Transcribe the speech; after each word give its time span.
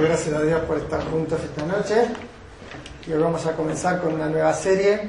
Gracias 0.00 0.34
a 0.34 0.42
Dios 0.42 0.60
por 0.62 0.76
estar 0.78 1.04
juntos 1.08 1.38
esta 1.42 1.64
noche. 1.64 2.08
Y 3.06 3.12
hoy 3.12 3.22
vamos 3.22 3.46
a 3.46 3.52
comenzar 3.52 4.00
con 4.00 4.14
una 4.14 4.26
nueva 4.26 4.52
serie 4.52 5.08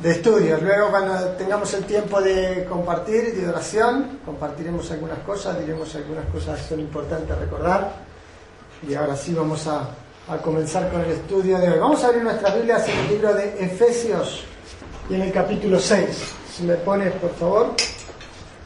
de 0.00 0.10
estudios. 0.10 0.62
Luego, 0.62 0.90
cuando 0.90 1.14
tengamos 1.32 1.72
el 1.74 1.84
tiempo 1.84 2.20
de 2.22 2.66
compartir 2.68 3.34
y 3.36 3.40
de 3.40 3.48
oración, 3.48 4.20
compartiremos 4.24 4.90
algunas 4.90 5.18
cosas, 5.20 5.58
diremos 5.60 5.94
algunas 5.94 6.24
cosas 6.26 6.60
que 6.60 6.68
son 6.68 6.80
importantes 6.80 7.38
recordar. 7.38 7.92
Y 8.88 8.94
ahora 8.94 9.14
sí 9.14 9.34
vamos 9.34 9.66
a, 9.66 9.88
comenzar 10.42 10.90
con 10.90 11.02
el 11.02 11.10
estudio 11.10 11.58
de 11.58 11.70
hoy. 11.70 11.78
Vamos 11.78 12.02
a 12.02 12.08
abrir 12.08 12.22
nuestras 12.22 12.54
Biblias 12.54 12.88
en 12.88 12.98
el 12.98 13.08
libro 13.08 13.34
de 13.34 13.64
Efesios 13.64 14.44
y 15.10 15.14
en 15.14 15.22
el 15.22 15.32
capítulo 15.32 15.78
6. 15.78 16.08
Si 16.56 16.62
me 16.64 16.74
pones, 16.76 17.12
por 17.14 17.34
favor. 17.34 17.74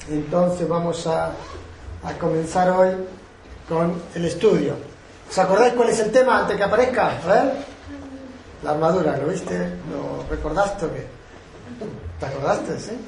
Entonces 0.08 0.68
vamos 0.68 1.06
a 1.06 1.32
comenzar 2.18 2.70
hoy 2.70 2.94
con 3.68 4.00
el 4.14 4.24
estudio. 4.24 4.89
¿Os 5.30 5.38
acordáis 5.38 5.74
cuál 5.74 5.90
es 5.90 6.00
el 6.00 6.10
tema 6.10 6.40
antes 6.40 6.56
que 6.56 6.64
aparezca? 6.64 7.12
A 7.22 7.26
ver. 7.26 7.52
La 8.64 8.72
armadura, 8.72 9.16
¿lo 9.16 9.28
viste? 9.28 9.56
¿Lo 9.90 10.28
recordaste 10.28 10.86
o 10.86 10.92
qué? 10.92 11.06
¿Te 12.18 12.26
acordaste? 12.26 12.80
Sí. 12.80 12.98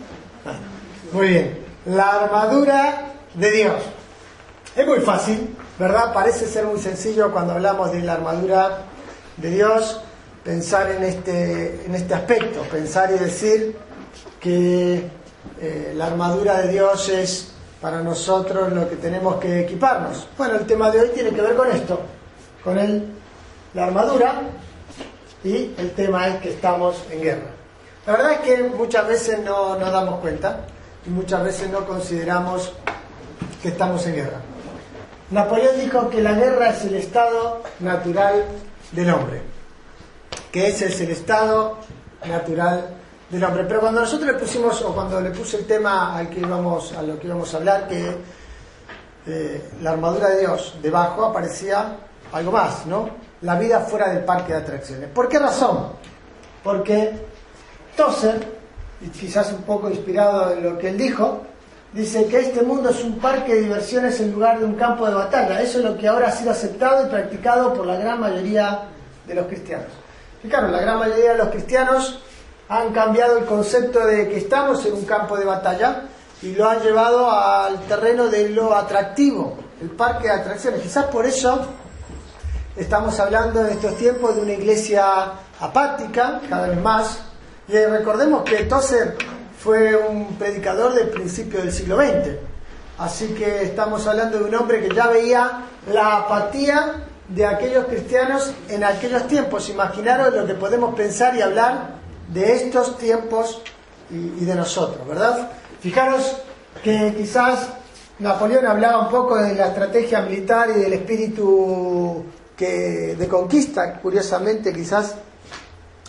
Muy 1.12 1.28
bien. 1.28 1.58
La 1.86 2.22
armadura 2.22 3.12
de 3.34 3.50
Dios. 3.50 3.82
Es 4.76 4.86
muy 4.86 5.00
fácil, 5.00 5.56
¿verdad? 5.78 6.14
Parece 6.14 6.46
ser 6.46 6.64
muy 6.64 6.80
sencillo 6.80 7.32
cuando 7.32 7.54
hablamos 7.54 7.90
de 7.90 8.00
la 8.02 8.14
armadura 8.14 8.78
de 9.36 9.50
Dios 9.50 10.00
pensar 10.44 10.92
en 10.92 11.02
este, 11.02 11.84
en 11.86 11.94
este 11.94 12.14
aspecto, 12.14 12.62
pensar 12.70 13.10
y 13.10 13.18
decir 13.18 13.76
que 14.40 15.10
eh, 15.60 15.92
la 15.96 16.06
armadura 16.06 16.62
de 16.62 16.68
Dios 16.72 17.08
es 17.08 17.52
para 17.82 18.00
nosotros 18.00 18.72
lo 18.72 18.88
que 18.88 18.96
tenemos 18.96 19.36
que 19.36 19.60
equiparnos. 19.60 20.28
Bueno, 20.38 20.54
el 20.54 20.66
tema 20.66 20.90
de 20.90 21.00
hoy 21.00 21.08
tiene 21.08 21.30
que 21.30 21.42
ver 21.42 21.56
con 21.56 21.70
esto, 21.70 22.00
con 22.64 22.78
el, 22.78 23.06
la 23.74 23.86
armadura 23.86 24.42
y 25.44 25.74
el 25.76 25.92
tema 25.92 26.28
es 26.28 26.40
que 26.40 26.50
estamos 26.50 27.02
en 27.10 27.22
guerra. 27.22 27.50
La 28.06 28.12
verdad 28.12 28.32
es 28.32 28.38
que 28.40 28.62
muchas 28.64 29.06
veces 29.06 29.38
no 29.40 29.76
nos 29.76 29.92
damos 29.92 30.20
cuenta 30.20 30.66
y 31.06 31.10
muchas 31.10 31.44
veces 31.44 31.70
no 31.70 31.86
consideramos 31.86 32.72
que 33.62 33.68
estamos 33.68 34.06
en 34.06 34.14
guerra. 34.14 34.40
Napoleón 35.30 35.80
dijo 35.80 36.10
que 36.10 36.20
la 36.20 36.34
guerra 36.34 36.70
es 36.70 36.84
el 36.84 36.94
estado 36.94 37.62
natural 37.80 38.44
del 38.92 39.10
hombre, 39.10 39.40
que 40.50 40.68
ese 40.68 40.86
es 40.86 41.00
el 41.00 41.10
estado 41.10 41.78
natural 42.26 42.94
del 43.30 43.42
hombre. 43.42 43.64
Pero 43.66 43.80
cuando 43.80 44.00
nosotros 44.00 44.26
le 44.26 44.38
pusimos, 44.38 44.82
o 44.82 44.94
cuando 44.94 45.20
le 45.20 45.30
puse 45.30 45.56
el 45.56 45.66
tema 45.66 46.16
al 46.16 46.28
que 46.28 46.40
íbamos, 46.40 46.92
a 46.92 47.02
lo 47.02 47.18
que 47.18 47.28
íbamos 47.28 47.52
a 47.54 47.56
hablar, 47.56 47.88
que 47.88 48.16
eh, 49.26 49.70
la 49.80 49.92
armadura 49.92 50.28
de 50.30 50.40
Dios, 50.40 50.76
debajo 50.82 51.24
aparecía 51.24 51.96
algo 52.32 52.52
más, 52.52 52.86
¿no? 52.86 53.10
La 53.42 53.56
vida 53.56 53.80
fuera 53.80 54.08
del 54.08 54.24
parque 54.24 54.52
de 54.52 54.58
atracciones. 54.60 55.08
¿Por 55.10 55.28
qué 55.28 55.38
razón? 55.38 55.88
Porque 56.62 57.12
Tosser, 57.96 58.46
y 59.00 59.08
quizás 59.08 59.52
un 59.52 59.62
poco 59.62 59.90
inspirado 59.90 60.52
en 60.52 60.62
lo 60.62 60.78
que 60.78 60.88
él 60.88 60.98
dijo, 60.98 61.42
dice 61.92 62.26
que 62.26 62.38
este 62.38 62.62
mundo 62.62 62.90
es 62.90 63.02
un 63.02 63.18
parque 63.18 63.54
de 63.54 63.62
diversiones 63.62 64.20
en 64.20 64.32
lugar 64.32 64.58
de 64.58 64.64
un 64.64 64.74
campo 64.74 65.06
de 65.06 65.14
batalla. 65.14 65.60
Eso 65.60 65.78
es 65.78 65.84
lo 65.84 65.96
que 65.96 66.08
ahora 66.08 66.28
ha 66.28 66.32
sido 66.32 66.52
aceptado 66.52 67.06
y 67.06 67.10
practicado 67.10 67.74
por 67.74 67.86
la 67.86 67.96
gran 67.96 68.20
mayoría 68.20 68.88
de 69.26 69.34
los 69.34 69.46
cristianos. 69.46 69.88
Claro, 70.48 70.68
la 70.68 70.80
gran 70.80 70.98
mayoría 70.98 71.32
de 71.32 71.38
los 71.38 71.48
cristianos 71.48 72.18
han 72.68 72.92
cambiado 72.92 73.38
el 73.38 73.44
concepto 73.44 74.04
de 74.06 74.28
que 74.28 74.38
estamos 74.38 74.84
en 74.86 74.94
un 74.94 75.04
campo 75.04 75.36
de 75.36 75.44
batalla 75.44 76.04
y 76.40 76.54
lo 76.54 76.68
han 76.68 76.80
llevado 76.80 77.30
al 77.30 77.80
terreno 77.82 78.28
de 78.28 78.48
lo 78.48 78.74
atractivo, 78.74 79.56
el 79.80 79.90
parque 79.90 80.24
de 80.24 80.32
atracciones. 80.32 80.80
Quizás 80.80 81.04
por 81.06 81.26
eso 81.26 81.66
estamos 82.76 83.18
hablando 83.20 83.60
en 83.60 83.72
estos 83.72 83.96
tiempos 83.96 84.36
de 84.36 84.42
una 84.42 84.52
iglesia 84.52 85.04
apática, 85.60 86.40
cada 86.48 86.68
vez 86.68 86.80
más. 86.80 87.20
Y 87.68 87.76
recordemos 87.76 88.42
que 88.42 88.64
Tozer 88.64 89.16
fue 89.58 89.96
un 89.96 90.36
predicador 90.36 90.94
del 90.94 91.08
principio 91.08 91.60
del 91.60 91.72
siglo 91.72 91.96
XX. 91.96 92.36
Así 92.98 93.28
que 93.28 93.62
estamos 93.62 94.06
hablando 94.06 94.38
de 94.38 94.44
un 94.44 94.54
hombre 94.54 94.86
que 94.86 94.94
ya 94.94 95.08
veía 95.08 95.62
la 95.92 96.18
apatía 96.18 97.04
de 97.28 97.46
aquellos 97.46 97.86
cristianos 97.86 98.52
en 98.68 98.84
aquellos 98.84 99.26
tiempos. 99.26 99.68
Imaginaros 99.68 100.34
lo 100.34 100.46
que 100.46 100.54
podemos 100.54 100.94
pensar 100.94 101.34
y 101.36 101.42
hablar 101.42 101.96
de 102.28 102.54
estos 102.54 102.98
tiempos 102.98 103.62
y, 104.10 104.42
y 104.42 104.44
de 104.44 104.54
nosotros, 104.54 105.06
¿verdad? 105.06 105.50
Fijaros 105.80 106.36
que 106.82 107.14
quizás 107.16 107.68
Napoleón 108.18 108.66
hablaba 108.66 109.00
un 109.02 109.08
poco 109.10 109.36
de 109.36 109.54
la 109.54 109.68
estrategia 109.68 110.22
militar 110.22 110.68
y 110.70 110.80
del 110.80 110.92
espíritu 110.92 112.24
que, 112.62 113.16
de 113.16 113.28
conquista. 113.28 113.94
Curiosamente, 114.00 114.72
quizás 114.72 115.16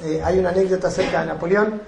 eh, 0.04 0.22
hay 0.24 0.38
una 0.38 0.50
anécdota 0.50 0.88
acerca 0.90 1.22
de 1.22 1.28
Napoleón 1.28 1.82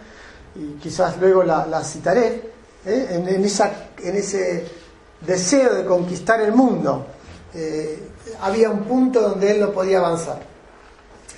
y 0.55 0.79
quizás 0.79 1.17
luego 1.19 1.43
la, 1.43 1.83
citaré, 1.83 2.51
¿eh? 2.85 3.07
en, 3.11 3.27
en, 3.27 3.45
esa, 3.45 3.71
en 4.01 4.15
ese 4.15 4.65
deseo 5.21 5.75
de 5.75 5.85
conquistar 5.85 6.41
el 6.41 6.51
mundo. 6.51 7.05
Eh, 7.53 8.09
había 8.41 8.69
un 8.69 8.83
punto 8.85 9.21
donde 9.21 9.51
él 9.51 9.59
no 9.59 9.71
podía 9.71 9.99
avanzar. 9.99 10.39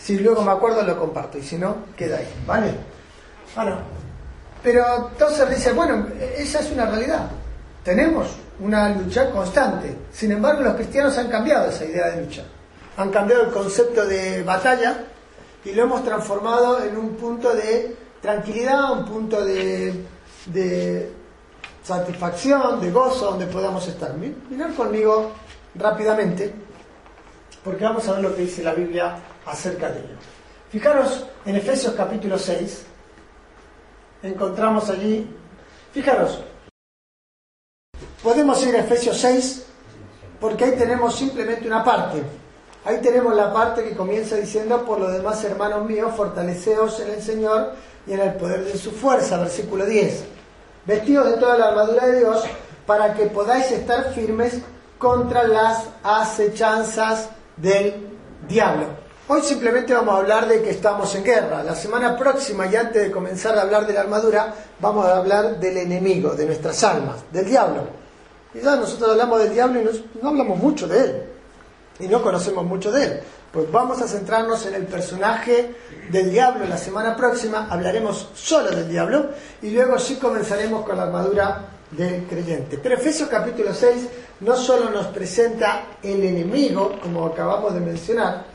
Si 0.01 0.17
luego 0.17 0.41
me 0.41 0.51
acuerdo 0.51 0.81
lo 0.83 0.97
comparto 0.97 1.37
y 1.37 1.43
si 1.43 1.57
no, 1.57 1.75
queda 1.97 2.17
ahí, 2.19 2.27
¿vale? 2.45 2.71
Bueno, 3.55 3.79
pero 4.63 5.09
entonces 5.11 5.49
dice, 5.49 5.73
bueno, 5.73 6.07
esa 6.37 6.59
es 6.59 6.71
una 6.71 6.85
realidad. 6.85 7.29
Tenemos 7.83 8.27
una 8.61 8.89
lucha 8.89 9.29
constante. 9.31 9.93
Sin 10.13 10.31
embargo, 10.31 10.61
los 10.61 10.75
cristianos 10.75 11.17
han 11.17 11.27
cambiado 11.27 11.69
esa 11.69 11.83
idea 11.83 12.07
de 12.07 12.21
lucha. 12.21 12.43
Han 12.97 13.09
cambiado 13.11 13.43
el 13.43 13.51
concepto 13.51 14.05
de 14.05 14.43
batalla 14.43 15.05
y 15.63 15.71
lo 15.71 15.83
hemos 15.83 16.03
transformado 16.03 16.83
en 16.83 16.97
un 16.97 17.15
punto 17.15 17.53
de 17.53 17.95
tranquilidad, 18.21 18.91
un 18.91 19.05
punto 19.05 19.45
de, 19.45 20.03
de 20.47 21.11
satisfacción, 21.83 22.81
de 22.81 22.91
gozo, 22.91 23.31
donde 23.31 23.45
podamos 23.47 23.87
estar. 23.87 24.13
Mirar 24.15 24.73
conmigo 24.73 25.31
rápidamente, 25.75 26.53
porque 27.63 27.83
vamos 27.83 28.07
a 28.07 28.13
ver 28.13 28.23
lo 28.23 28.35
que 28.35 28.41
dice 28.41 28.63
la 28.63 28.73
Biblia 28.73 29.15
acerca 29.45 29.89
de 29.89 29.99
ello. 29.99 30.15
Fijaros 30.69 31.25
en 31.45 31.55
Efesios 31.55 31.93
capítulo 31.93 32.37
6, 32.37 32.85
encontramos 34.23 34.89
allí, 34.89 35.29
fijaros, 35.93 36.41
podemos 38.21 38.65
ir 38.65 38.75
a 38.75 38.79
Efesios 38.79 39.17
6, 39.17 39.65
porque 40.41 40.65
ahí 40.65 40.71
tenemos 40.77 41.15
simplemente 41.15 41.67
una 41.67 41.83
parte. 41.83 42.21
Ahí 42.87 43.01
tenemos 43.01 43.35
la 43.35 43.51
parte 43.51 43.83
que 43.83 43.97
comienza 43.97 44.37
diciendo, 44.37 44.85
por 44.85 44.97
lo 44.97 45.11
demás, 45.11 45.43
hermanos 45.43 45.85
míos, 45.85 46.13
fortaleceos 46.15 47.01
en 47.01 47.09
el 47.09 47.21
Señor 47.21 47.73
y 48.07 48.13
en 48.13 48.21
el 48.21 48.35
poder 48.35 48.63
de 48.63 48.77
su 48.77 48.91
fuerza, 48.91 49.37
versículo 49.39 49.85
10. 49.85 50.23
Vestidos 50.85 51.31
de 51.31 51.35
toda 51.35 51.57
la 51.57 51.67
armadura 51.67 52.07
de 52.07 52.19
Dios, 52.19 52.45
para 52.85 53.13
que 53.13 53.25
podáis 53.25 53.69
estar 53.71 54.13
firmes 54.13 54.61
contra 54.97 55.45
las 55.45 55.83
acechanzas 56.01 57.27
del 57.57 58.07
diablo. 58.47 58.85
Hoy 59.27 59.41
simplemente 59.41 59.93
vamos 59.93 60.15
a 60.15 60.19
hablar 60.19 60.47
de 60.47 60.61
que 60.61 60.69
estamos 60.69 61.13
en 61.13 61.25
guerra. 61.25 61.63
La 61.63 61.75
semana 61.75 62.15
próxima, 62.15 62.67
y 62.67 62.77
antes 62.77 63.03
de 63.03 63.11
comenzar 63.11 63.57
a 63.57 63.63
hablar 63.63 63.85
de 63.85 63.95
la 63.95 63.99
armadura, 63.99 64.53
vamos 64.79 65.05
a 65.05 65.17
hablar 65.17 65.59
del 65.59 65.75
enemigo, 65.75 66.35
de 66.35 66.45
nuestras 66.45 66.81
almas, 66.85 67.17
del 67.33 67.47
diablo. 67.47 67.81
Y 68.53 68.61
ya 68.61 68.77
nosotros 68.77 69.11
hablamos 69.11 69.39
del 69.39 69.53
diablo 69.53 69.81
y 69.81 70.05
no 70.21 70.29
hablamos 70.29 70.57
mucho 70.57 70.87
de 70.87 70.99
él. 71.01 71.36
Y 71.99 72.07
no 72.07 72.21
conocemos 72.21 72.65
mucho 72.65 72.91
de 72.91 73.03
él. 73.03 73.19
Pues 73.51 73.71
vamos 73.71 74.01
a 74.01 74.07
centrarnos 74.07 74.65
en 74.65 74.75
el 74.75 74.85
personaje 74.85 75.75
del 76.11 76.31
diablo. 76.31 76.65
La 76.67 76.77
semana 76.77 77.15
próxima 77.15 77.67
hablaremos 77.69 78.29
solo 78.35 78.69
del 78.69 78.89
diablo 78.89 79.31
y 79.61 79.71
luego 79.71 79.97
sí 79.97 80.15
comenzaremos 80.17 80.85
con 80.85 80.97
la 80.97 81.03
armadura 81.03 81.65
del 81.91 82.25
creyente. 82.25 82.77
Pero 82.77 82.95
Efesios 82.95 83.29
capítulo 83.29 83.73
6 83.73 84.07
no 84.41 84.55
solo 84.55 84.89
nos 84.89 85.07
presenta 85.07 85.85
el 86.03 86.23
enemigo, 86.23 86.99
como 87.01 87.25
acabamos 87.25 87.73
de 87.73 87.79
mencionar, 87.79 88.45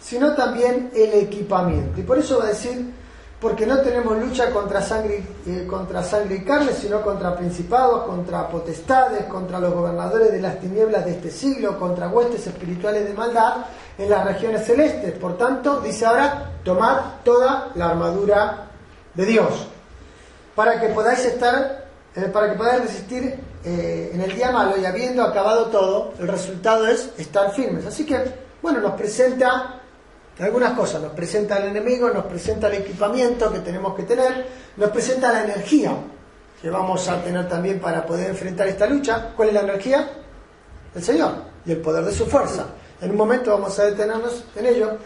sino 0.00 0.34
también 0.34 0.90
el 0.94 1.14
equipamiento. 1.14 2.00
Y 2.00 2.02
por 2.02 2.18
eso 2.18 2.38
va 2.38 2.44
a 2.44 2.48
decir 2.48 3.01
porque 3.42 3.66
no 3.66 3.80
tenemos 3.80 4.16
lucha 4.18 4.52
contra 4.52 4.80
sangre, 4.80 5.20
eh, 5.44 5.66
contra 5.68 6.00
sangre 6.04 6.36
y 6.36 6.44
carne, 6.44 6.72
sino 6.72 7.02
contra 7.02 7.34
principados, 7.34 8.04
contra 8.04 8.48
potestades, 8.48 9.24
contra 9.24 9.58
los 9.58 9.74
gobernadores 9.74 10.30
de 10.30 10.40
las 10.40 10.60
tinieblas 10.60 11.04
de 11.04 11.10
este 11.10 11.28
siglo, 11.28 11.76
contra 11.76 12.08
huestes 12.08 12.46
espirituales 12.46 13.04
de 13.04 13.12
maldad 13.14 13.66
en 13.98 14.08
las 14.08 14.24
regiones 14.24 14.64
celestes. 14.64 15.18
Por 15.18 15.36
tanto, 15.36 15.80
dice 15.80 16.06
ahora, 16.06 16.52
tomad 16.62 16.98
toda 17.24 17.72
la 17.74 17.88
armadura 17.88 18.68
de 19.12 19.26
Dios, 19.26 19.66
para 20.54 20.80
que 20.80 20.90
podáis 20.90 21.24
estar, 21.24 21.88
eh, 22.14 22.20
para 22.32 22.48
que 22.48 22.56
podáis 22.56 22.82
resistir 22.82 23.40
eh, 23.64 24.12
en 24.14 24.20
el 24.20 24.36
día 24.36 24.52
malo 24.52 24.76
y 24.78 24.84
habiendo 24.84 25.24
acabado 25.24 25.66
todo, 25.66 26.14
el 26.20 26.28
resultado 26.28 26.86
es 26.86 27.10
estar 27.18 27.50
firmes. 27.50 27.86
Así 27.86 28.06
que, 28.06 28.22
bueno, 28.62 28.78
nos 28.78 28.92
presenta 28.92 29.81
algunas 30.38 30.72
cosas. 30.72 31.02
Nos 31.02 31.12
presenta 31.12 31.58
el 31.58 31.68
enemigo, 31.68 32.10
nos 32.10 32.24
presenta 32.24 32.68
el 32.68 32.74
equipamiento 32.74 33.52
que 33.52 33.60
tenemos 33.60 33.94
que 33.94 34.04
tener, 34.04 34.46
nos 34.76 34.90
presenta 34.90 35.32
la 35.32 35.44
energía 35.44 35.94
que 36.60 36.70
vamos 36.70 37.08
a 37.08 37.20
tener 37.22 37.48
también 37.48 37.80
para 37.80 38.06
poder 38.06 38.30
enfrentar 38.30 38.68
esta 38.68 38.86
lucha. 38.86 39.32
¿Cuál 39.36 39.48
es 39.48 39.54
la 39.54 39.60
energía? 39.62 40.08
El 40.94 41.02
Señor 41.02 41.34
y 41.66 41.72
el 41.72 41.78
poder 41.78 42.04
de 42.04 42.12
su 42.12 42.26
fuerza. 42.26 42.66
En 43.00 43.10
un 43.10 43.16
momento 43.16 43.50
vamos 43.50 43.76
a 43.78 43.84
detenernos 43.84 44.44
en 44.54 44.66
ello. 44.66 44.96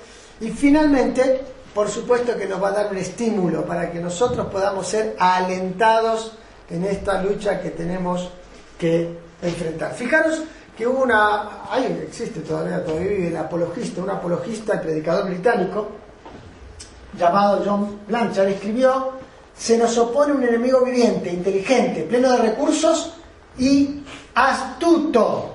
Y 0.40 0.50
finalmente, 0.50 1.40
por 1.74 1.88
supuesto 1.88 2.36
que 2.36 2.46
nos 2.46 2.62
va 2.62 2.68
a 2.68 2.72
dar 2.72 2.90
un 2.90 2.98
estímulo 2.98 3.64
para 3.64 3.90
que 3.90 4.00
nosotros 4.00 4.46
podamos 4.48 4.86
ser 4.86 5.16
alentados 5.18 6.32
en 6.68 6.84
esta 6.84 7.22
lucha 7.22 7.60
que 7.60 7.70
tenemos 7.70 8.28
que 8.78 9.18
enfrentar. 9.40 9.94
Fijaros 9.94 10.42
que 10.76 10.86
hubo 10.86 11.04
una, 11.04 11.64
ahí 11.70 12.04
existe 12.06 12.40
todavía, 12.40 12.84
todavía 12.84 13.08
vive 13.08 13.28
el 13.28 13.36
apologista, 13.36 14.02
un 14.02 14.10
apologista, 14.10 14.74
el 14.74 14.80
predicador 14.80 15.28
británico, 15.28 15.88
llamado 17.18 17.62
John 17.64 18.00
Blanchard, 18.06 18.48
escribió, 18.48 19.12
se 19.56 19.78
nos 19.78 19.96
opone 19.96 20.34
un 20.34 20.44
enemigo 20.44 20.84
viviente, 20.84 21.32
inteligente, 21.32 22.02
pleno 22.02 22.30
de 22.32 22.38
recursos 22.38 23.14
y 23.58 24.02
astuto, 24.34 25.54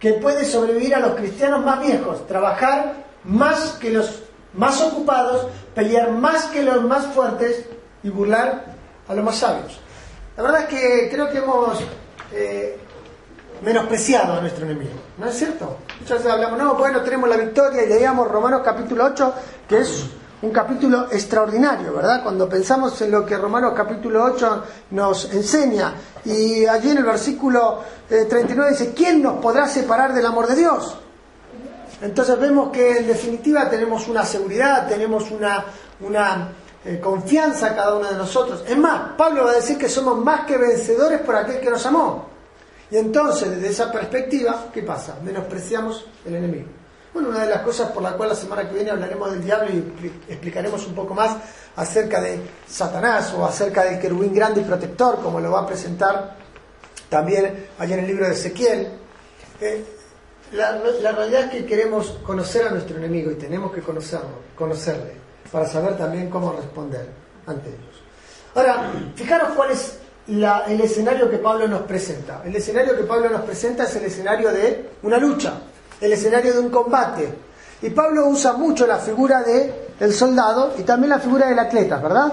que 0.00 0.14
puede 0.14 0.44
sobrevivir 0.44 0.94
a 0.96 1.00
los 1.00 1.14
cristianos 1.14 1.64
más 1.64 1.80
viejos, 1.80 2.26
trabajar 2.26 3.04
más 3.24 3.72
que 3.80 3.90
los 3.90 4.22
más 4.54 4.80
ocupados, 4.82 5.46
pelear 5.74 6.10
más 6.10 6.46
que 6.46 6.62
los 6.62 6.82
más 6.82 7.06
fuertes 7.06 7.66
y 8.02 8.08
burlar 8.08 8.64
a 9.06 9.14
los 9.14 9.24
más 9.24 9.36
sabios. 9.36 9.78
La 10.36 10.42
verdad 10.42 10.62
es 10.62 10.68
que 10.68 11.08
creo 11.10 11.30
que 11.30 11.38
hemos 11.38 11.78
eh, 12.32 12.78
menospreciado 13.62 14.34
a 14.34 14.40
nuestro 14.40 14.66
enemigo. 14.66 14.92
¿No 15.18 15.26
es 15.26 15.36
cierto? 15.36 15.76
Muchas 16.00 16.18
veces 16.18 16.32
hablamos, 16.32 16.58
no, 16.58 16.74
bueno, 16.74 17.00
tenemos 17.02 17.28
la 17.28 17.36
victoria 17.36 17.84
y 17.84 17.88
leíamos 17.88 18.28
Romanos 18.28 18.62
capítulo 18.64 19.04
8, 19.04 19.34
que 19.68 19.78
es 19.80 20.04
un 20.42 20.50
capítulo 20.50 21.06
extraordinario, 21.10 21.94
¿verdad? 21.94 22.22
Cuando 22.22 22.48
pensamos 22.48 23.00
en 23.00 23.10
lo 23.10 23.24
que 23.24 23.36
Romanos 23.36 23.72
capítulo 23.74 24.22
8 24.24 24.64
nos 24.90 25.32
enseña, 25.32 25.94
y 26.24 26.66
allí 26.66 26.90
en 26.90 26.98
el 26.98 27.04
versículo 27.04 27.80
39 28.08 28.68
eh, 28.68 28.72
dice, 28.72 28.92
¿quién 28.94 29.22
nos 29.22 29.40
podrá 29.40 29.66
separar 29.66 30.12
del 30.12 30.26
amor 30.26 30.46
de 30.46 30.56
Dios? 30.56 30.96
Entonces 32.02 32.38
vemos 32.38 32.70
que 32.70 32.98
en 32.98 33.06
definitiva 33.06 33.70
tenemos 33.70 34.06
una 34.08 34.24
seguridad, 34.24 34.86
tenemos 34.86 35.30
una, 35.30 35.64
una 36.00 36.48
eh, 36.84 37.00
confianza 37.00 37.74
cada 37.74 37.96
uno 37.96 38.08
de 38.08 38.16
nosotros. 38.16 38.62
Es 38.68 38.76
más, 38.76 39.12
Pablo 39.16 39.44
va 39.44 39.52
a 39.52 39.54
decir 39.54 39.78
que 39.78 39.88
somos 39.88 40.18
más 40.18 40.44
que 40.44 40.58
vencedores 40.58 41.20
por 41.20 41.34
aquel 41.34 41.60
que 41.60 41.70
nos 41.70 41.84
amó. 41.86 42.35
Y 42.90 42.96
entonces, 42.96 43.50
desde 43.50 43.68
esa 43.68 43.90
perspectiva, 43.90 44.66
¿qué 44.72 44.82
pasa? 44.82 45.18
Menospreciamos 45.22 46.06
el 46.24 46.36
enemigo. 46.36 46.66
Bueno, 47.12 47.30
una 47.30 47.44
de 47.44 47.50
las 47.50 47.62
cosas 47.62 47.90
por 47.92 48.02
la 48.02 48.12
cual 48.12 48.28
la 48.28 48.34
semana 48.34 48.68
que 48.68 48.74
viene 48.74 48.90
hablaremos 48.90 49.32
del 49.32 49.42
diablo 49.42 49.70
y 49.72 50.12
explicaremos 50.28 50.86
un 50.86 50.94
poco 50.94 51.14
más 51.14 51.36
acerca 51.74 52.20
de 52.20 52.40
Satanás 52.68 53.32
o 53.34 53.44
acerca 53.44 53.84
del 53.84 53.98
querubín 53.98 54.34
grande 54.34 54.60
y 54.60 54.64
protector, 54.64 55.20
como 55.22 55.40
lo 55.40 55.50
va 55.50 55.60
a 55.60 55.66
presentar 55.66 56.36
también 57.08 57.68
allá 57.78 57.94
en 57.94 58.00
el 58.00 58.06
libro 58.06 58.26
de 58.26 58.34
Ezequiel. 58.34 58.88
Eh, 59.60 59.84
la, 60.52 60.72
la, 60.72 61.12
realidad 61.12 61.44
es 61.44 61.50
que 61.50 61.66
queremos 61.66 62.18
conocer 62.22 62.68
a 62.68 62.70
nuestro 62.70 62.98
enemigo 62.98 63.30
y 63.30 63.36
tenemos 63.36 63.72
que 63.72 63.80
conocerlo, 63.80 64.42
conocerle, 64.54 65.14
para 65.50 65.66
saber 65.66 65.96
también 65.96 66.28
cómo 66.28 66.52
responder 66.52 67.08
ante 67.46 67.70
ellos. 67.70 68.02
Ahora, 68.54 68.92
fijaros 69.14 69.50
cuál 69.56 69.70
es 69.70 69.98
el 70.26 70.80
escenario 70.80 71.30
que 71.30 71.38
Pablo 71.38 71.68
nos 71.68 71.82
presenta. 71.82 72.42
El 72.44 72.56
escenario 72.56 72.96
que 72.96 73.04
Pablo 73.04 73.30
nos 73.30 73.42
presenta 73.42 73.84
es 73.84 73.94
el 73.96 74.04
escenario 74.04 74.50
de 74.52 74.90
una 75.02 75.18
lucha, 75.18 75.54
el 76.00 76.12
escenario 76.12 76.52
de 76.54 76.60
un 76.60 76.70
combate. 76.70 77.32
Y 77.82 77.90
Pablo 77.90 78.26
usa 78.28 78.54
mucho 78.54 78.86
la 78.86 78.98
figura 78.98 79.42
de 79.42 79.86
el 80.00 80.12
soldado 80.12 80.74
y 80.78 80.82
también 80.82 81.10
la 81.10 81.18
figura 81.18 81.48
del 81.48 81.58
atleta, 81.58 81.98
¿verdad? 81.98 82.32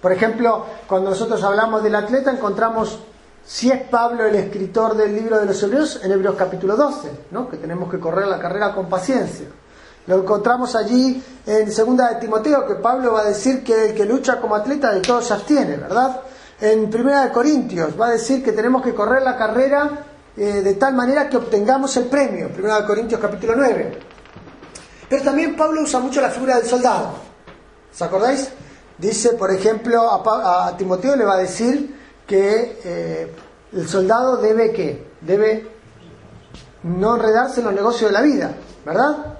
Por 0.00 0.12
ejemplo, 0.12 0.64
cuando 0.86 1.10
nosotros 1.10 1.42
hablamos 1.42 1.82
del 1.82 1.94
atleta 1.94 2.30
encontramos 2.30 2.98
si 3.44 3.70
es 3.70 3.82
Pablo 3.88 4.26
el 4.26 4.34
escritor 4.34 4.94
del 4.94 5.14
libro 5.14 5.38
de 5.38 5.46
los 5.46 5.62
Hebreos 5.62 6.00
en 6.02 6.12
Hebreos 6.12 6.34
capítulo 6.36 6.76
12, 6.76 7.10
¿no? 7.30 7.48
que 7.48 7.56
tenemos 7.56 7.90
que 7.90 7.98
correr 7.98 8.28
la 8.28 8.38
carrera 8.38 8.74
con 8.74 8.88
paciencia. 8.88 9.46
Lo 10.06 10.16
encontramos 10.16 10.74
allí 10.74 11.22
en 11.46 11.72
segunda 11.72 12.10
de 12.10 12.20
Timoteo, 12.20 12.66
que 12.66 12.74
Pablo 12.74 13.12
va 13.12 13.22
a 13.22 13.24
decir 13.24 13.64
que 13.64 13.86
el 13.86 13.94
que 13.94 14.04
lucha 14.04 14.40
como 14.40 14.54
atleta 14.54 14.92
de 14.92 15.00
todos 15.00 15.26
se 15.26 15.34
abstiene, 15.34 15.76
¿verdad? 15.76 16.20
En 16.60 16.90
Primera 16.90 17.24
de 17.24 17.32
Corintios 17.32 17.98
va 17.98 18.08
a 18.08 18.10
decir 18.10 18.42
que 18.42 18.52
tenemos 18.52 18.82
que 18.82 18.94
correr 18.94 19.22
la 19.22 19.36
carrera 19.36 20.04
eh, 20.36 20.62
de 20.62 20.74
tal 20.74 20.94
manera 20.94 21.28
que 21.28 21.36
obtengamos 21.36 21.96
el 21.96 22.06
premio. 22.06 22.48
Primera 22.48 22.80
de 22.80 22.86
Corintios 22.86 23.20
capítulo 23.20 23.54
9. 23.56 23.98
Pero 25.08 25.24
también 25.24 25.56
Pablo 25.56 25.82
usa 25.82 26.00
mucho 26.00 26.20
la 26.20 26.30
figura 26.30 26.56
del 26.56 26.66
soldado. 26.66 27.12
¿Os 27.92 28.02
acordáis? 28.02 28.50
Dice, 28.98 29.30
por 29.34 29.50
ejemplo, 29.52 30.02
a, 30.10 30.74
Timoteo 30.76 31.16
le 31.16 31.24
va 31.24 31.34
a 31.34 31.38
decir 31.38 31.96
que 32.26 32.80
eh, 32.84 33.34
el 33.72 33.88
soldado 33.88 34.36
debe 34.38 34.72
que 34.72 35.06
debe 35.20 35.66
no 36.82 37.16
enredarse 37.16 37.60
en 37.60 37.66
los 37.66 37.74
negocios 37.74 38.10
de 38.10 38.14
la 38.14 38.22
vida, 38.22 38.54
¿verdad? 38.84 39.37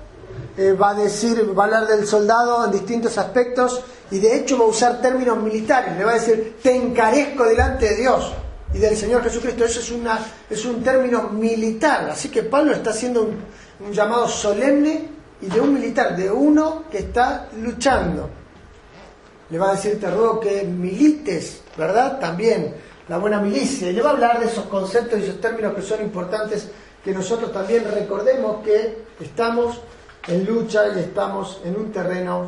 Eh, 0.59 0.73
va 0.73 0.91
a 0.91 0.95
decir, 0.95 1.57
va 1.57 1.63
a 1.63 1.67
hablar 1.67 1.87
del 1.87 2.05
soldado 2.05 2.65
en 2.65 2.73
distintos 2.73 3.17
aspectos 3.17 3.81
y 4.11 4.19
de 4.19 4.35
hecho 4.35 4.59
va 4.59 4.65
a 4.65 4.67
usar 4.67 5.01
términos 5.01 5.41
militares, 5.41 5.97
le 5.97 6.03
va 6.03 6.11
a 6.11 6.15
decir, 6.15 6.57
te 6.61 6.75
encarezco 6.75 7.45
delante 7.45 7.91
de 7.91 7.95
Dios 7.95 8.33
y 8.75 8.79
del 8.79 8.97
Señor 8.97 9.23
Jesucristo. 9.23 9.65
Eso 9.65 9.79
es, 9.79 9.93
una, 9.93 10.19
es 10.51 10.65
un 10.65 10.83
término 10.83 11.29
militar, 11.29 12.11
así 12.11 12.29
que 12.29 12.43
Pablo 12.43 12.73
está 12.73 12.91
haciendo 12.91 13.23
un, 13.23 13.37
un 13.87 13.93
llamado 13.93 14.27
solemne 14.27 15.09
y 15.41 15.47
de 15.47 15.61
un 15.61 15.75
militar, 15.75 16.17
de 16.17 16.29
uno 16.29 16.87
que 16.91 16.99
está 16.99 17.49
luchando. 17.63 18.29
Le 19.51 19.59
va 19.61 19.71
a 19.71 19.75
decir, 19.77 20.01
te 20.01 20.11
ruego 20.11 20.41
que 20.41 20.65
milites, 20.65 21.61
¿verdad? 21.77 22.19
También 22.19 22.75
la 23.07 23.19
buena 23.19 23.41
milicia. 23.41 23.91
Y 23.91 23.93
le 23.93 24.03
va 24.03 24.11
a 24.11 24.13
hablar 24.15 24.41
de 24.41 24.47
esos 24.47 24.65
conceptos 24.65 25.21
y 25.21 25.23
esos 25.23 25.41
términos 25.41 25.75
que 25.75 25.83
son 25.83 26.03
importantes, 26.03 26.67
que 27.05 27.13
nosotros 27.13 27.53
también 27.53 27.85
recordemos 27.89 28.65
que 28.65 29.05
estamos 29.21 29.81
en 30.29 30.45
lucha 30.45 30.89
y 30.95 31.01
estamos 31.01 31.61
en 31.65 31.77
un 31.77 31.91
terreno 31.91 32.47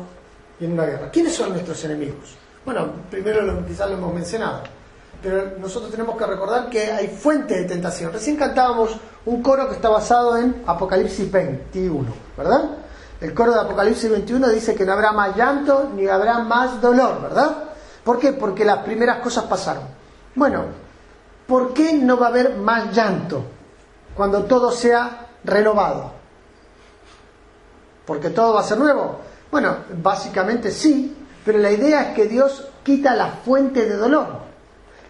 y 0.59 0.65
en 0.65 0.73
una 0.73 0.85
guerra. 0.85 1.09
¿Quiénes 1.11 1.33
son 1.33 1.49
nuestros 1.49 1.83
enemigos? 1.83 2.35
Bueno, 2.63 2.87
primero 3.09 3.65
quizás 3.65 3.89
lo 3.89 3.97
hemos 3.97 4.13
mencionado, 4.13 4.61
pero 5.21 5.53
nosotros 5.59 5.91
tenemos 5.91 6.15
que 6.15 6.25
recordar 6.25 6.69
que 6.69 6.91
hay 6.91 7.07
fuentes 7.07 7.57
de 7.57 7.65
tentación. 7.65 8.13
Recién 8.13 8.35
cantábamos 8.35 8.91
un 9.25 9.41
coro 9.41 9.67
que 9.67 9.75
está 9.75 9.89
basado 9.89 10.37
en 10.37 10.63
Apocalipsis 10.65 11.31
21, 11.31 12.07
¿verdad? 12.37 12.69
El 13.19 13.33
coro 13.33 13.53
de 13.53 13.61
Apocalipsis 13.61 14.09
21 14.09 14.49
dice 14.49 14.75
que 14.75 14.85
no 14.85 14.93
habrá 14.93 15.11
más 15.11 15.35
llanto 15.35 15.91
ni 15.95 16.07
habrá 16.07 16.39
más 16.39 16.79
dolor, 16.81 17.21
¿verdad? 17.21 17.65
¿Por 18.03 18.19
qué? 18.19 18.33
Porque 18.33 18.65
las 18.65 18.79
primeras 18.79 19.19
cosas 19.19 19.45
pasaron. 19.45 19.83
Bueno, 20.35 20.65
¿por 21.47 21.73
qué 21.73 21.93
no 21.93 22.17
va 22.17 22.27
a 22.27 22.29
haber 22.29 22.57
más 22.57 22.95
llanto 22.95 23.43
cuando 24.15 24.43
todo 24.45 24.71
sea 24.71 25.27
renovado? 25.43 26.20
Porque 28.05 28.29
todo 28.29 28.53
va 28.53 28.61
a 28.61 28.63
ser 28.63 28.77
nuevo. 28.77 29.19
Bueno, 29.51 29.77
básicamente 30.01 30.71
sí, 30.71 31.15
pero 31.45 31.57
la 31.57 31.71
idea 31.71 32.09
es 32.09 32.15
que 32.15 32.25
Dios 32.25 32.67
quita 32.83 33.15
la 33.15 33.27
fuente 33.27 33.85
de 33.85 33.97
dolor. 33.97 34.27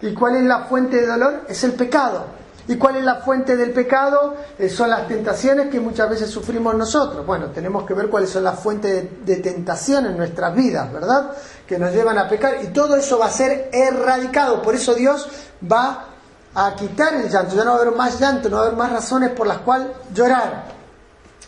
¿Y 0.01 0.13
cuál 0.13 0.38
es 0.38 0.43
la 0.43 0.62
fuente 0.62 1.01
de 1.01 1.07
dolor? 1.07 1.41
Es 1.48 1.63
el 1.63 1.74
pecado. 1.74 2.25
¿Y 2.67 2.75
cuál 2.77 2.98
es 2.98 3.03
la 3.03 3.15
fuente 3.15 3.57
del 3.57 3.71
pecado? 3.71 4.36
Eh, 4.57 4.69
son 4.69 4.89
las 4.89 5.07
tentaciones 5.07 5.69
que 5.69 5.79
muchas 5.79 6.10
veces 6.10 6.29
sufrimos 6.29 6.75
nosotros. 6.75 7.25
Bueno, 7.25 7.48
tenemos 7.48 7.86
que 7.86 7.93
ver 7.93 8.07
cuáles 8.07 8.29
son 8.29 8.43
las 8.43 8.60
fuentes 8.60 9.25
de, 9.25 9.36
de, 9.36 9.41
tentación 9.41 10.05
en 10.05 10.17
nuestras 10.17 10.55
vidas, 10.55 10.91
¿verdad? 10.91 11.31
Que 11.67 11.77
nos 11.77 11.91
llevan 11.91 12.17
a 12.17 12.29
pecar. 12.29 12.63
Y 12.63 12.67
todo 12.67 12.95
eso 12.95 13.19
va 13.19 13.27
a 13.27 13.31
ser 13.31 13.69
erradicado. 13.74 14.62
Por 14.62 14.75
eso 14.75 14.93
Dios 14.93 15.27
va 15.69 16.05
a 16.53 16.75
quitar 16.75 17.13
el 17.15 17.29
llanto. 17.29 17.55
Ya 17.55 17.63
no 17.63 17.71
va 17.71 17.77
a 17.77 17.81
haber 17.81 17.95
más 17.95 18.19
llanto, 18.19 18.50
no 18.50 18.57
va 18.57 18.63
a 18.63 18.65
haber 18.67 18.77
más 18.77 18.91
razones 18.91 19.31
por 19.31 19.48
las 19.48 19.60
cuales 19.60 19.88
llorar. 20.13 20.80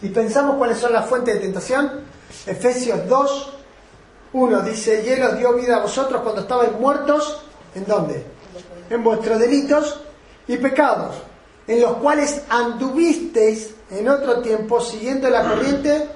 Y 0.03 0.10
pensamos 0.10 0.57
cuáles 0.57 0.77
son 0.77 0.91
las 0.91 1.07
fuentes 1.07 1.36
de 1.36 1.39
tentación. 1.39 1.89
Efesios 2.45 3.07
2, 3.07 3.53
1 4.33 4.62
dice, 4.62 5.03
y 5.07 5.10
Él 5.10 5.24
os 5.24 5.38
dio 5.38 5.53
vida 5.53 5.77
a 5.77 5.79
vosotros 5.79 6.22
cuando 6.22 6.41
estabais 6.41 6.74
muertos, 6.74 7.41
¿en 7.74 7.86
dónde? 7.86 8.25
En 8.89 9.01
vuestros 9.01 9.39
delitos 9.39 10.01
y 10.45 10.57
pecados, 10.57 11.15
en 11.67 11.81
los 11.81 11.93
cuales 11.93 12.43
anduvisteis 12.50 13.75
en 13.91 14.10
otro 14.10 14.41
tiempo 14.41 14.81
siguiendo 14.81 15.29
la 15.29 15.48
corriente 15.48 16.10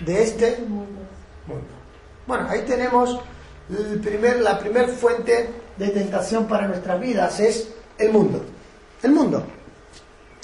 de 0.00 0.22
este 0.22 0.58
mundo. 0.58 1.00
Bueno, 2.28 2.46
ahí 2.48 2.62
tenemos 2.62 3.18
el 3.70 3.98
primer, 3.98 4.40
la 4.40 4.56
primera 4.56 4.86
fuente 4.86 5.50
de 5.76 5.88
tentación 5.88 6.46
para 6.46 6.68
nuestras 6.68 7.00
vidas, 7.00 7.40
es 7.40 7.68
el 7.98 8.12
mundo. 8.12 8.40
El 9.02 9.10
mundo. 9.10 9.42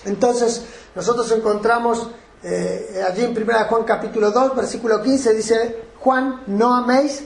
Entonces, 0.04 0.64
nosotros 0.94 1.30
encontramos 1.32 2.08
eh, 2.42 3.02
allí 3.08 3.24
en 3.24 3.30
1 3.30 3.52
Juan 3.68 3.84
capítulo 3.84 4.30
2, 4.30 4.56
versículo 4.56 5.00
15, 5.00 5.34
dice, 5.34 5.84
Juan, 6.00 6.42
no 6.48 6.74
améis 6.74 7.24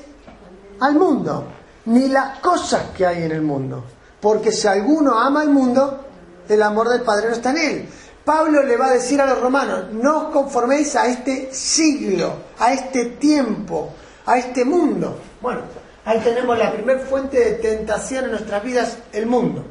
al 0.81 0.95
mundo, 0.95 1.45
ni 1.87 2.09
las 2.09 2.39
cosas 2.41 2.91
que 2.95 3.07
hay 3.07 3.23
en 3.23 3.33
el 3.33 3.43
mundo, 3.43 3.85
porque 4.21 4.53
si 4.53 4.69
alguno 4.69 5.19
ama 5.19 5.41
al 5.41 5.51
mundo, 5.51 6.05
el 6.49 6.63
amor 6.63 6.89
del 6.89 7.03
Padre 7.03 7.29
no 7.29 7.35
está 7.35 7.51
en 7.51 7.57
él. 7.57 7.89
Pablo 8.25 8.63
le 8.63 8.77
va 8.77 8.87
a 8.87 8.93
decir 8.93 9.21
a 9.21 9.27
los 9.27 9.41
romanos, 9.41 9.93
no 9.93 10.27
os 10.27 10.33
conforméis 10.33 10.97
a 10.97 11.07
este 11.07 11.49
siglo, 11.53 12.33
a 12.59 12.73
este 12.73 13.05
tiempo, 13.21 13.91
a 14.27 14.37
este 14.37 14.65
mundo. 14.65 15.17
Bueno, 15.41 15.61
ahí 16.05 16.19
tenemos 16.21 16.59
la 16.59 16.73
primera 16.73 16.99
fuente 17.01 17.39
de 17.39 17.53
tentación 17.53 18.25
en 18.25 18.33
nuestras 18.33 18.63
vidas, 18.65 18.99
el 19.13 19.27
mundo. 19.27 19.65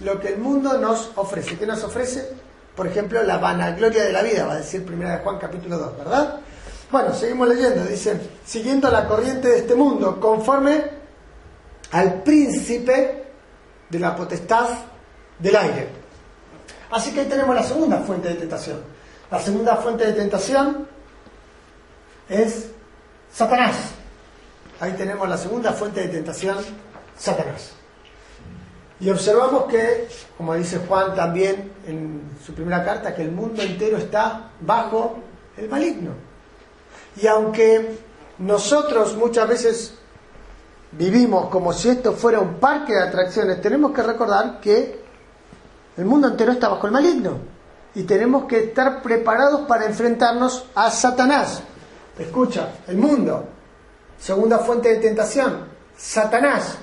Lo 0.00 0.18
que 0.18 0.28
el 0.28 0.38
mundo 0.38 0.76
nos 0.78 1.12
ofrece. 1.14 1.56
¿Qué 1.56 1.66
nos 1.66 1.84
ofrece? 1.84 2.39
Por 2.80 2.86
ejemplo, 2.86 3.22
la 3.22 3.36
vanagloria 3.36 4.04
de 4.04 4.10
la 4.10 4.22
vida, 4.22 4.46
va 4.46 4.54
a 4.54 4.56
decir 4.56 4.86
1 4.90 5.18
Juan 5.22 5.38
capítulo 5.38 5.76
2, 5.76 5.98
¿verdad? 5.98 6.40
Bueno, 6.90 7.12
seguimos 7.12 7.46
leyendo. 7.46 7.84
Dice, 7.84 8.18
siguiendo 8.42 8.90
la 8.90 9.06
corriente 9.06 9.48
de 9.48 9.58
este 9.58 9.74
mundo, 9.74 10.18
conforme 10.18 10.84
al 11.90 12.22
príncipe 12.22 13.32
de 13.86 13.98
la 13.98 14.16
potestad 14.16 14.66
del 15.38 15.56
aire 15.56 15.88
Así 16.90 17.12
que 17.12 17.20
ahí 17.20 17.26
tenemos 17.26 17.54
la 17.54 17.64
segunda 17.64 17.98
fuente 17.98 18.28
de 18.28 18.36
tentación. 18.36 18.80
La 19.30 19.40
segunda 19.40 19.76
fuente 19.76 20.06
de 20.06 20.12
tentación 20.14 20.88
es 22.30 22.70
Satanás. 23.30 23.76
Ahí 24.80 24.92
tenemos 24.92 25.28
la 25.28 25.36
segunda 25.36 25.74
fuente 25.74 26.00
de 26.00 26.08
tentación, 26.08 26.56
Satanás. 27.14 27.72
Y 29.00 29.08
observamos 29.08 29.64
que, 29.64 30.08
como 30.36 30.54
dice 30.54 30.80
Juan 30.86 31.14
también 31.14 31.72
en 31.86 32.22
su 32.44 32.52
primera 32.52 32.84
carta, 32.84 33.14
que 33.14 33.22
el 33.22 33.32
mundo 33.32 33.62
entero 33.62 33.96
está 33.96 34.50
bajo 34.60 35.18
el 35.56 35.68
maligno. 35.68 36.10
Y 37.20 37.26
aunque 37.26 37.98
nosotros 38.38 39.16
muchas 39.16 39.48
veces 39.48 39.94
vivimos 40.92 41.48
como 41.48 41.72
si 41.72 41.88
esto 41.88 42.12
fuera 42.12 42.40
un 42.40 42.54
parque 42.54 42.92
de 42.92 43.02
atracciones, 43.02 43.60
tenemos 43.62 43.92
que 43.92 44.02
recordar 44.02 44.60
que 44.60 45.00
el 45.96 46.04
mundo 46.04 46.28
entero 46.28 46.52
está 46.52 46.68
bajo 46.68 46.86
el 46.86 46.92
maligno 46.92 47.38
y 47.94 48.02
tenemos 48.02 48.44
que 48.44 48.64
estar 48.64 49.02
preparados 49.02 49.62
para 49.62 49.86
enfrentarnos 49.86 50.66
a 50.74 50.90
Satanás. 50.90 51.62
Escucha, 52.18 52.68
el 52.86 52.98
mundo, 52.98 53.44
segunda 54.18 54.58
fuente 54.58 54.90
de 54.90 54.96
tentación, 54.96 55.64
Satanás. 55.96 56.76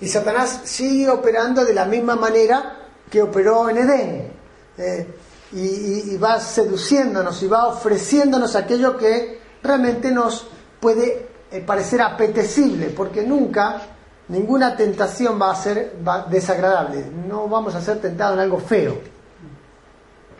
Y 0.00 0.08
Satanás 0.08 0.62
sigue 0.64 1.10
operando 1.10 1.64
de 1.64 1.74
la 1.74 1.84
misma 1.84 2.16
manera 2.16 2.76
que 3.10 3.22
operó 3.22 3.68
en 3.68 3.76
Edén. 3.78 4.32
Eh, 4.78 5.14
y, 5.52 6.16
va 6.16 6.38
seduciéndonos 6.38 7.42
y 7.42 7.48
va 7.48 7.66
ofreciéndonos 7.68 8.54
aquello 8.54 8.96
que 8.96 9.40
realmente 9.62 10.10
nos 10.12 10.46
puede 10.78 11.28
eh, 11.50 11.60
parecer 11.60 12.00
apetecible, 12.02 12.90
porque 12.90 13.22
nunca 13.22 13.82
ninguna 14.28 14.76
tentación 14.76 15.40
va 15.40 15.50
a 15.50 15.56
ser 15.56 15.96
desagradable. 16.30 17.04
No 17.28 17.48
vamos 17.48 17.74
a 17.74 17.80
ser 17.80 18.00
tentados 18.00 18.34
en 18.34 18.40
algo 18.40 18.58
feo, 18.58 18.98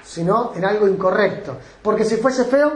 sino 0.04 0.52
en 0.54 0.64
algo 0.64 0.86
incorrecto. 0.86 1.56
Porque 1.82 2.04
si 2.04 2.16
fuese 2.16 2.44
feo, 2.44 2.72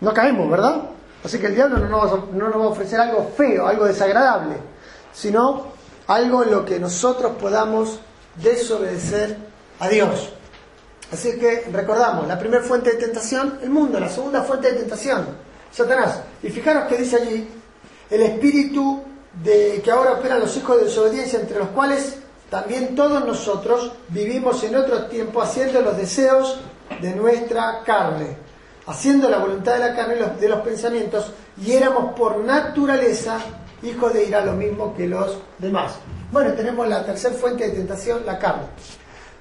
no 0.00 0.12
caemos, 0.12 0.50
¿verdad? 0.50 0.82
Así 1.24 1.38
que 1.38 1.46
el 1.46 1.54
diablo 1.54 1.78
no 1.78 1.88
nos, 1.88 2.32
no 2.32 2.48
nos 2.48 2.60
va 2.60 2.64
a 2.64 2.68
ofrecer 2.68 2.98
algo 2.98 3.30
feo, 3.36 3.68
algo 3.68 3.84
desagradable, 3.84 4.56
sino 5.12 5.66
algo 6.06 6.42
en 6.42 6.50
lo 6.50 6.64
que 6.64 6.78
nosotros 6.78 7.32
podamos 7.40 8.00
desobedecer 8.36 9.36
a 9.78 9.88
Dios. 9.88 10.30
Así 11.12 11.38
que 11.38 11.68
recordamos, 11.70 12.26
la 12.26 12.38
primera 12.38 12.62
fuente 12.62 12.92
de 12.92 12.96
tentación, 12.96 13.58
el 13.62 13.70
mundo, 13.70 14.00
la 14.00 14.08
segunda 14.08 14.42
fuente 14.42 14.72
de 14.72 14.78
tentación, 14.78 15.26
Satanás. 15.70 16.20
Y 16.42 16.48
fijaros 16.48 16.84
que 16.88 16.96
dice 16.96 17.16
allí, 17.16 17.48
el 18.08 18.22
espíritu 18.22 19.02
de 19.42 19.80
que 19.84 19.90
ahora 19.90 20.12
operan 20.12 20.40
los 20.40 20.56
hijos 20.56 20.78
de 20.78 20.84
desobediencia, 20.84 21.38
entre 21.38 21.58
los 21.58 21.68
cuales 21.68 22.16
también 22.50 22.94
todos 22.94 23.24
nosotros 23.24 23.92
vivimos 24.08 24.62
en 24.64 24.76
otro 24.76 25.06
tiempo 25.06 25.40
haciendo 25.40 25.80
los 25.80 25.96
deseos 25.96 26.58
de 27.00 27.14
nuestra 27.14 27.82
carne, 27.84 28.36
haciendo 28.86 29.28
la 29.28 29.38
voluntad 29.38 29.74
de 29.74 29.78
la 29.78 29.96
carne 29.96 30.16
y 30.16 30.40
de 30.40 30.48
los 30.48 30.60
pensamientos, 30.60 31.32
y 31.62 31.72
éramos 31.72 32.14
por 32.14 32.38
naturaleza 32.38 33.38
hijos 33.82 34.12
de 34.12 34.24
ira 34.24 34.44
lo 34.44 34.52
mismo 34.52 34.94
que 34.94 35.06
los 35.06 35.38
demás. 35.58 35.92
Bueno, 36.30 36.52
tenemos 36.54 36.88
la 36.88 37.04
tercera 37.04 37.34
fuente 37.34 37.64
de 37.68 37.70
tentación, 37.70 38.24
la 38.24 38.38
carne. 38.38 38.64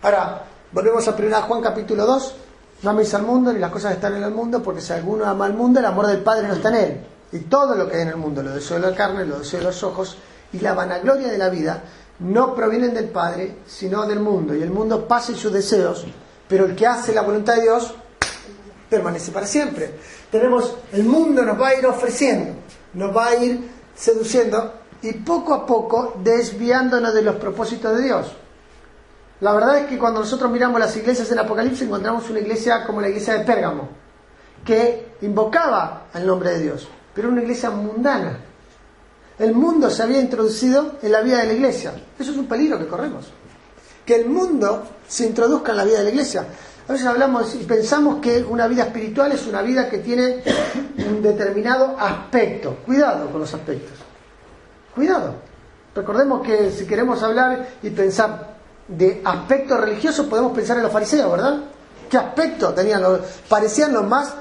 Ahora, 0.02 0.44
volvemos 0.72 1.08
a 1.08 1.12
1 1.12 1.42
Juan 1.44 1.62
capítulo 1.62 2.06
2. 2.06 2.36
No 2.84 2.90
améis 2.90 3.14
al 3.14 3.24
mundo 3.24 3.54
ni 3.54 3.60
las 3.60 3.72
cosas 3.72 3.92
que 3.92 3.96
están 3.96 4.16
en 4.16 4.24
el 4.24 4.32
mundo, 4.32 4.62
porque 4.64 4.82
si 4.82 4.92
alguno 4.92 5.26
ama 5.26 5.46
al 5.46 5.54
mundo, 5.54 5.80
el 5.80 5.86
amor 5.86 6.08
del 6.08 6.22
Padre 6.22 6.48
no 6.48 6.56
está 6.56 6.70
en 6.70 6.76
él 6.76 7.02
y 7.32 7.40
todo 7.40 7.76
lo 7.76 7.88
que 7.88 7.96
hay 7.96 8.02
en 8.04 8.10
el 8.10 8.18
mundo, 8.18 8.44
los 8.44 8.54
deseos 8.54 8.82
de 8.82 8.90
la 8.90 8.96
carne, 8.96 9.26
los 9.26 9.40
deseos 9.40 9.62
de 9.62 9.68
los 9.68 9.84
ojos 9.84 10.18
y 10.52 10.60
la 10.60 10.74
vanagloria 10.74 11.30
de 11.30 11.38
la 11.38 11.50
vida, 11.50 11.82
no 12.20 12.54
provienen 12.54 12.94
del 12.94 13.10
Padre, 13.10 13.60
sino 13.66 14.06
del 14.06 14.20
mundo. 14.20 14.54
Y 14.54 14.62
el 14.62 14.70
mundo 14.70 15.08
pasa 15.08 15.32
en 15.32 15.38
sus 15.38 15.52
deseos, 15.52 16.06
pero 16.48 16.66
el 16.66 16.76
que 16.76 16.86
hace 16.86 17.14
la 17.14 17.22
voluntad 17.22 17.56
de 17.56 17.62
Dios 17.62 17.94
permanece 18.90 19.32
para 19.32 19.48
siempre. 19.48 19.94
Tenemos, 20.30 20.76
el 20.92 21.04
mundo 21.04 21.44
nos 21.44 21.60
va 21.60 21.70
a 21.70 21.76
ir 21.76 21.86
ofreciendo, 21.86 22.54
nos 22.94 23.16
va 23.16 23.28
a 23.28 23.36
ir 23.36 23.81
seduciendo 24.02 24.74
y 25.04 25.14
poco 25.14 25.54
a 25.54 25.66
poco 25.66 26.16
desviándonos 26.24 27.14
de 27.14 27.22
los 27.22 27.36
propósitos 27.36 27.96
de 27.96 28.04
Dios. 28.04 28.32
La 29.42 29.54
verdad 29.54 29.78
es 29.78 29.88
que 29.88 29.98
cuando 29.98 30.20
nosotros 30.20 30.52
miramos 30.52 30.80
las 30.80 30.96
iglesias 30.98 31.32
en 31.32 31.40
Apocalipsis 31.40 31.84
encontramos 31.84 32.30
una 32.30 32.40
iglesia 32.40 32.84
como 32.86 33.02
la 33.02 33.10
iglesia 33.10 33.36
de 33.36 33.46
Pérgamo, 33.46 33.90
que 34.66 35.16
invocaba 35.22 36.08
al 36.14 36.26
nombre 36.26 36.52
de 36.52 36.60
Dios 36.60 36.88
pero 37.14 37.30
una 37.30 37.42
iglesia 37.42 37.70
mundana. 37.70 38.40
El 39.38 39.54
mundo 39.54 39.90
se 39.90 40.04
había 40.04 40.20
introducido 40.22 40.98
en 41.02 41.12
la 41.12 41.22
vida 41.22 41.40
de 41.40 41.48
la 41.48 41.54
iglesia. 41.54 41.94
Eso 42.20 42.32
es 42.32 42.38
un 42.38 42.48
peligro 42.48 42.78
que 42.78 42.88
corremos. 42.88 43.32
Que 44.06 44.16
el 44.16 44.30
mundo 44.30 44.84
se 45.08 45.26
introduzca 45.26 45.72
en 45.72 45.78
la 45.78 45.84
vida 45.84 45.98
de 46.00 46.04
la 46.06 46.10
iglesia. 46.12 46.46
A 46.88 46.92
veces 46.92 47.08
hablamos 47.08 47.56
y 47.56 47.64
pensamos 47.64 48.20
que 48.22 48.44
una 48.44 48.68
vida 48.68 48.84
espiritual 48.84 49.32
es 49.32 49.46
una 49.48 49.62
vida 49.62 49.90
que 49.90 50.00
tiene 50.00 50.44
un 51.12 51.22
determinado 51.22 51.96
aspecto. 52.00 52.78
Cuidado 52.86 53.30
con 53.30 53.42
los 53.42 53.54
aspectos. 53.54 53.98
Cuidado. 54.96 55.36
Recordemos 55.94 56.42
que 56.46 56.72
si 56.72 56.86
queremos 56.86 57.22
hablar 57.22 57.68
y 57.84 57.90
pensar 57.90 58.56
de 58.88 59.22
aspectos 59.24 59.80
religiosos, 59.80 60.26
podemos 60.28 60.54
pensar 60.54 60.78
en 60.78 60.84
los 60.84 60.92
fariseos, 60.92 61.32
¿verdad? 61.32 61.58
¿Qué 62.10 62.18
aspecto 62.18 62.74
tenían? 62.74 63.04
Parecían 63.48 63.94
los 63.94 64.06
más 64.08 64.34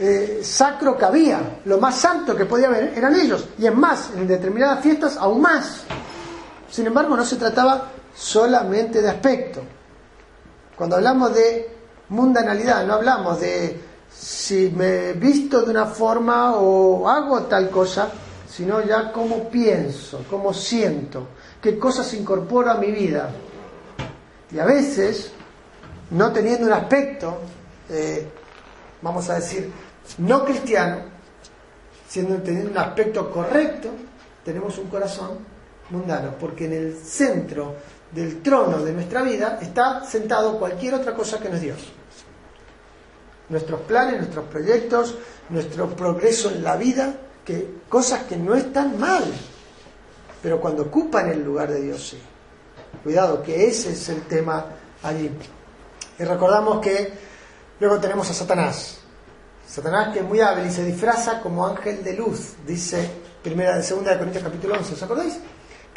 eh, 0.00 0.40
sacro 0.42 0.96
que 0.96 1.04
había, 1.04 1.60
lo 1.64 1.78
más 1.78 1.96
santo 1.96 2.36
que 2.36 2.44
podía 2.44 2.68
haber 2.68 2.92
eran 2.96 3.14
ellos, 3.16 3.48
y 3.58 3.66
es 3.66 3.74
más, 3.74 4.10
en 4.16 4.26
determinadas 4.26 4.80
fiestas 4.80 5.16
aún 5.16 5.40
más. 5.40 5.82
Sin 6.70 6.86
embargo, 6.86 7.16
no 7.16 7.24
se 7.24 7.36
trataba 7.36 7.90
solamente 8.14 9.02
de 9.02 9.08
aspecto. 9.08 9.60
Cuando 10.76 10.96
hablamos 10.96 11.34
de 11.34 11.76
mundanalidad, 12.10 12.86
no 12.86 12.94
hablamos 12.94 13.40
de 13.40 13.87
si 14.12 14.70
me 14.74 15.12
visto 15.12 15.62
de 15.62 15.70
una 15.70 15.86
forma 15.86 16.56
o 16.56 17.08
hago 17.08 17.42
tal 17.42 17.70
cosa, 17.70 18.10
sino 18.48 18.84
ya 18.84 19.12
cómo 19.12 19.48
pienso, 19.48 20.24
cómo 20.28 20.52
siento, 20.52 21.28
qué 21.60 21.78
cosas 21.78 22.12
incorporo 22.14 22.70
a 22.70 22.74
mi 22.74 22.90
vida. 22.90 23.30
Y 24.50 24.58
a 24.58 24.64
veces, 24.64 25.30
no 26.10 26.32
teniendo 26.32 26.66
un 26.66 26.72
aspecto, 26.72 27.38
eh, 27.90 28.26
vamos 29.02 29.28
a 29.30 29.34
decir, 29.34 29.70
no 30.18 30.44
cristiano, 30.44 31.02
siendo 32.08 32.36
teniendo 32.42 32.70
un 32.70 32.78
aspecto 32.78 33.30
correcto, 33.30 33.90
tenemos 34.44 34.78
un 34.78 34.88
corazón 34.88 35.38
mundano, 35.90 36.34
porque 36.40 36.64
en 36.64 36.72
el 36.72 36.96
centro 36.96 37.74
del 38.10 38.40
trono 38.42 38.78
de 38.78 38.92
nuestra 38.92 39.22
vida 39.22 39.58
está 39.60 40.04
sentado 40.04 40.58
cualquier 40.58 40.94
otra 40.94 41.14
cosa 41.14 41.38
que 41.38 41.48
no 41.48 41.56
es 41.56 41.62
Dios. 41.62 41.97
Nuestros 43.48 43.80
planes, 43.82 44.18
nuestros 44.18 44.44
proyectos, 44.46 45.14
nuestro 45.48 45.88
progreso 45.90 46.50
en 46.50 46.62
la 46.62 46.76
vida, 46.76 47.14
que 47.44 47.78
cosas 47.88 48.24
que 48.24 48.36
no 48.36 48.54
están 48.54 48.98
mal, 48.98 49.24
pero 50.42 50.60
cuando 50.60 50.82
ocupan 50.82 51.30
el 51.30 51.42
lugar 51.42 51.72
de 51.72 51.82
Dios 51.82 52.08
sí. 52.08 52.18
Cuidado, 53.02 53.42
que 53.42 53.66
ese 53.66 53.92
es 53.92 54.08
el 54.08 54.22
tema 54.22 54.66
allí. 55.02 55.30
Y 56.18 56.24
recordamos 56.24 56.80
que 56.80 57.12
luego 57.80 57.98
tenemos 57.98 58.28
a 58.30 58.34
Satanás, 58.34 58.98
Satanás 59.66 60.12
que 60.12 60.20
es 60.20 60.24
muy 60.24 60.40
hábil 60.40 60.66
y 60.66 60.70
se 60.70 60.84
disfraza 60.84 61.40
como 61.40 61.66
ángel 61.66 62.02
de 62.02 62.14
luz, 62.14 62.54
dice 62.66 63.08
primera 63.42 63.76
de 63.76 63.82
segunda 63.82 64.12
de 64.12 64.18
Corintios 64.18 64.44
capítulo 64.44 64.74
11, 64.74 64.94
¿os 64.94 65.02
acordáis? 65.02 65.38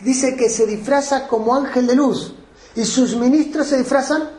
Dice 0.02 0.36
que 0.36 0.50
se 0.50 0.66
disfraza 0.66 1.28
como 1.28 1.56
ángel 1.56 1.88
de 1.88 1.96
luz 1.96 2.36
y 2.76 2.86
sus 2.86 3.16
ministros 3.16 3.68
se 3.68 3.78
disfrazan 3.78 4.30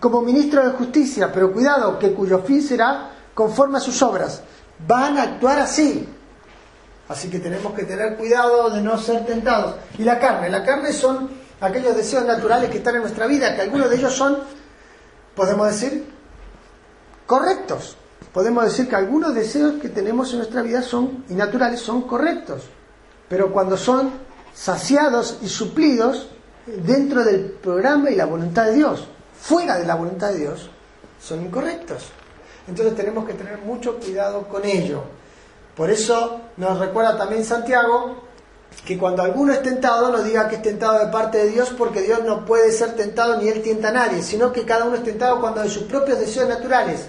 como 0.00 0.22
ministros 0.22 0.64
de 0.64 0.70
justicia, 0.72 1.32
pero 1.32 1.52
cuidado, 1.52 1.98
que 1.98 2.12
cuyo 2.12 2.40
fin 2.40 2.62
será 2.62 3.10
conforme 3.34 3.78
a 3.78 3.80
sus 3.80 4.00
obras. 4.02 4.42
Van 4.86 5.18
a 5.18 5.22
actuar 5.22 5.58
así. 5.60 6.08
Así 7.08 7.30
que 7.30 7.38
tenemos 7.38 7.72
que 7.72 7.84
tener 7.84 8.16
cuidado 8.16 8.70
de 8.70 8.82
no 8.82 8.98
ser 8.98 9.24
tentados. 9.24 9.76
Y 9.98 10.02
la 10.02 10.18
carne, 10.18 10.50
la 10.50 10.62
carne 10.62 10.92
son 10.92 11.30
aquellos 11.60 11.96
deseos 11.96 12.24
naturales 12.24 12.70
que 12.70 12.78
están 12.78 12.96
en 12.96 13.02
nuestra 13.02 13.26
vida, 13.26 13.54
que 13.54 13.62
algunos 13.62 13.90
de 13.90 13.96
ellos 13.96 14.14
son, 14.14 14.38
podemos 15.34 15.68
decir, 15.68 16.06
correctos. 17.26 17.96
Podemos 18.32 18.64
decir 18.64 18.88
que 18.88 18.96
algunos 18.96 19.34
deseos 19.34 19.74
que 19.80 19.88
tenemos 19.88 20.30
en 20.32 20.38
nuestra 20.38 20.62
vida 20.62 20.82
son 20.82 21.24
y 21.28 21.34
naturales 21.34 21.80
son 21.80 22.02
correctos. 22.02 22.64
Pero 23.28 23.52
cuando 23.52 23.76
son 23.76 24.10
saciados 24.54 25.38
y 25.42 25.48
suplidos 25.48 26.28
dentro 26.66 27.24
del 27.24 27.52
programa 27.52 28.10
y 28.10 28.16
la 28.16 28.26
voluntad 28.26 28.66
de 28.66 28.74
Dios, 28.74 29.08
fuera 29.40 29.78
de 29.78 29.86
la 29.86 29.94
voluntad 29.94 30.30
de 30.30 30.38
Dios, 30.38 30.70
son 31.20 31.44
incorrectos. 31.44 32.10
Entonces 32.66 32.94
tenemos 32.96 33.26
que 33.26 33.34
tener 33.34 33.58
mucho 33.58 33.98
cuidado 33.98 34.46
con 34.48 34.64
ello. 34.64 35.02
Por 35.76 35.90
eso 35.90 36.40
nos 36.56 36.78
recuerda 36.78 37.16
también 37.16 37.44
Santiago 37.44 38.24
que 38.84 38.98
cuando 38.98 39.22
alguno 39.22 39.52
es 39.52 39.62
tentado 39.62 40.10
no 40.10 40.22
diga 40.22 40.48
que 40.48 40.56
es 40.56 40.62
tentado 40.62 40.98
de 41.04 41.10
parte 41.10 41.38
de 41.38 41.50
Dios 41.50 41.72
porque 41.76 42.02
Dios 42.02 42.22
no 42.24 42.44
puede 42.44 42.70
ser 42.70 42.94
tentado 42.94 43.36
ni 43.36 43.48
Él 43.48 43.62
tienta 43.62 43.88
a 43.88 43.92
nadie, 43.92 44.22
sino 44.22 44.52
que 44.52 44.64
cada 44.64 44.84
uno 44.84 44.96
es 44.96 45.04
tentado 45.04 45.40
cuando 45.40 45.62
de 45.62 45.68
sus 45.68 45.84
propios 45.84 46.18
deseos 46.18 46.48
naturales 46.48 47.06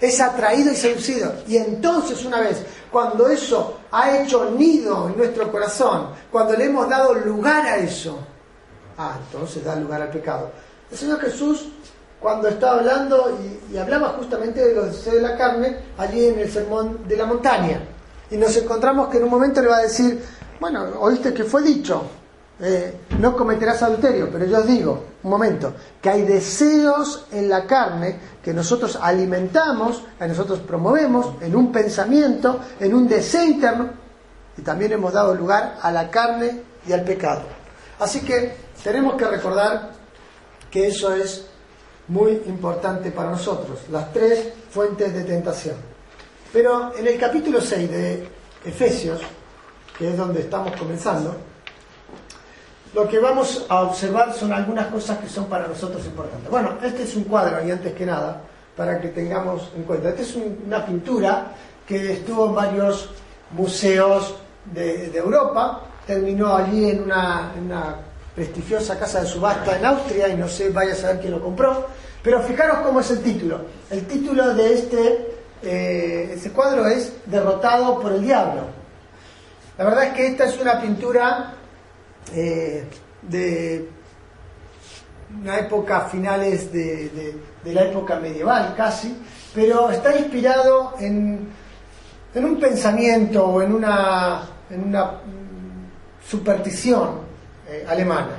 es 0.00 0.20
atraído 0.20 0.72
y 0.72 0.76
seducido. 0.76 1.32
Y 1.46 1.56
entonces 1.56 2.24
una 2.24 2.40
vez, 2.40 2.62
cuando 2.90 3.28
eso 3.28 3.78
ha 3.90 4.18
hecho 4.18 4.50
nido 4.50 5.08
en 5.08 5.16
nuestro 5.16 5.50
corazón, 5.50 6.08
cuando 6.30 6.54
le 6.54 6.66
hemos 6.66 6.88
dado 6.88 7.14
lugar 7.14 7.66
a 7.66 7.76
eso, 7.76 8.18
ah, 8.98 9.16
entonces 9.24 9.64
da 9.64 9.76
lugar 9.76 10.02
al 10.02 10.10
pecado. 10.10 10.50
El 10.94 11.00
Señor 11.00 11.20
Jesús, 11.22 11.66
cuando 12.20 12.46
estaba 12.46 12.78
hablando 12.78 13.36
y, 13.68 13.76
hablaba 13.76 14.10
justamente 14.10 14.64
de 14.64 14.76
los 14.76 14.92
deseos 14.92 15.16
de 15.16 15.22
la 15.22 15.36
carne, 15.36 15.76
allí 15.98 16.26
en 16.26 16.38
el 16.38 16.48
sermón 16.48 17.00
de 17.08 17.16
la 17.16 17.26
montaña, 17.26 17.80
y 18.30 18.36
nos 18.36 18.56
encontramos 18.56 19.08
que 19.08 19.16
en 19.16 19.24
un 19.24 19.30
momento 19.30 19.60
le 19.60 19.66
va 19.66 19.78
a 19.78 19.82
decir, 19.82 20.22
bueno, 20.60 20.84
oíste 21.00 21.34
que 21.34 21.42
fue 21.42 21.62
dicho, 21.62 22.00
eh, 22.60 22.94
no 23.18 23.36
cometerás 23.36 23.82
adulterio, 23.82 24.28
pero 24.30 24.44
yo 24.44 24.58
os 24.58 24.68
digo, 24.68 25.04
un 25.24 25.30
momento, 25.30 25.74
que 26.00 26.10
hay 26.10 26.22
deseos 26.22 27.26
en 27.32 27.48
la 27.48 27.66
carne 27.66 28.16
que 28.40 28.54
nosotros 28.54 28.96
alimentamos, 29.02 30.04
que 30.16 30.28
nosotros 30.28 30.60
promovemos 30.60 31.42
en 31.42 31.56
un 31.56 31.72
pensamiento, 31.72 32.60
en 32.78 32.94
un 32.94 33.08
deseo 33.08 33.42
interno, 33.42 33.90
y 34.56 34.62
también 34.62 34.92
hemos 34.92 35.12
dado 35.12 35.34
lugar 35.34 35.76
a 35.82 35.90
la 35.90 36.08
carne 36.08 36.62
y 36.86 36.92
al 36.92 37.02
pecado. 37.02 37.42
Así 37.98 38.20
que 38.20 38.56
tenemos 38.84 39.16
que 39.16 39.24
recordar 39.24 40.03
que 40.74 40.88
eso 40.88 41.14
es 41.14 41.46
muy 42.08 42.32
importante 42.46 43.12
para 43.12 43.30
nosotros, 43.30 43.78
las 43.92 44.12
tres 44.12 44.48
fuentes 44.70 45.14
de 45.14 45.22
tentación. 45.22 45.76
Pero 46.52 46.92
en 46.96 47.06
el 47.06 47.16
capítulo 47.16 47.60
6 47.60 47.88
de 47.88 48.28
Efesios, 48.64 49.20
que 49.96 50.10
es 50.10 50.16
donde 50.16 50.40
estamos 50.40 50.74
comenzando, 50.74 51.36
lo 52.92 53.08
que 53.08 53.20
vamos 53.20 53.66
a 53.68 53.82
observar 53.82 54.34
son 54.34 54.52
algunas 54.52 54.88
cosas 54.88 55.18
que 55.18 55.28
son 55.28 55.44
para 55.44 55.68
nosotros 55.68 56.04
importantes. 56.06 56.50
Bueno, 56.50 56.76
este 56.82 57.04
es 57.04 57.14
un 57.14 57.22
cuadro, 57.22 57.64
y 57.64 57.70
antes 57.70 57.92
que 57.92 58.04
nada, 58.04 58.42
para 58.76 59.00
que 59.00 59.08
tengamos 59.08 59.70
en 59.76 59.84
cuenta. 59.84 60.08
Esta 60.08 60.22
es 60.22 60.34
una 60.34 60.84
pintura 60.84 61.52
que 61.86 62.14
estuvo 62.14 62.46
en 62.46 62.54
varios 62.56 63.10
museos 63.52 64.34
de, 64.72 65.16
Europa, 65.16 65.82
terminó 66.04 66.56
allí 66.56 66.90
en 66.90 67.04
una, 67.04 67.52
prestigiosa 68.34 68.98
casa 68.98 69.20
de 69.20 69.26
subasta 69.26 69.78
en 69.78 69.84
Austria, 69.84 70.28
y 70.28 70.36
no 70.36 70.48
sé, 70.48 70.70
vaya 70.70 70.92
a 70.92 70.96
saber 70.96 71.20
quién 71.20 71.32
lo 71.32 71.40
compró, 71.40 71.86
pero 72.22 72.42
fijaros 72.42 72.78
cómo 72.78 73.00
es 73.00 73.10
el 73.10 73.22
título. 73.22 73.60
El 73.90 74.06
título 74.06 74.54
de 74.54 74.74
este, 74.74 75.28
eh, 75.62 76.32
este 76.34 76.50
cuadro 76.50 76.86
es 76.86 77.12
Derrotado 77.26 78.00
por 78.00 78.12
el 78.12 78.22
Diablo. 78.22 78.62
La 79.78 79.84
verdad 79.84 80.04
es 80.04 80.12
que 80.14 80.26
esta 80.28 80.46
es 80.46 80.58
una 80.60 80.80
pintura 80.80 81.54
eh, 82.32 82.84
de 83.22 83.88
una 85.40 85.58
época 85.58 86.02
finales 86.02 86.72
de, 86.72 87.36
la 87.64 87.84
época 87.84 88.16
medieval 88.16 88.74
casi, 88.76 89.16
pero 89.54 89.90
está 89.90 90.16
inspirado 90.16 90.94
en, 91.00 91.48
en 92.34 92.44
un 92.44 92.60
pensamiento 92.60 93.44
o 93.46 93.62
en 93.62 93.74
una, 93.74 94.42
en 94.70 94.84
una 94.84 95.20
superstición 96.28 97.33
eh, 97.66 97.84
alemana. 97.88 98.36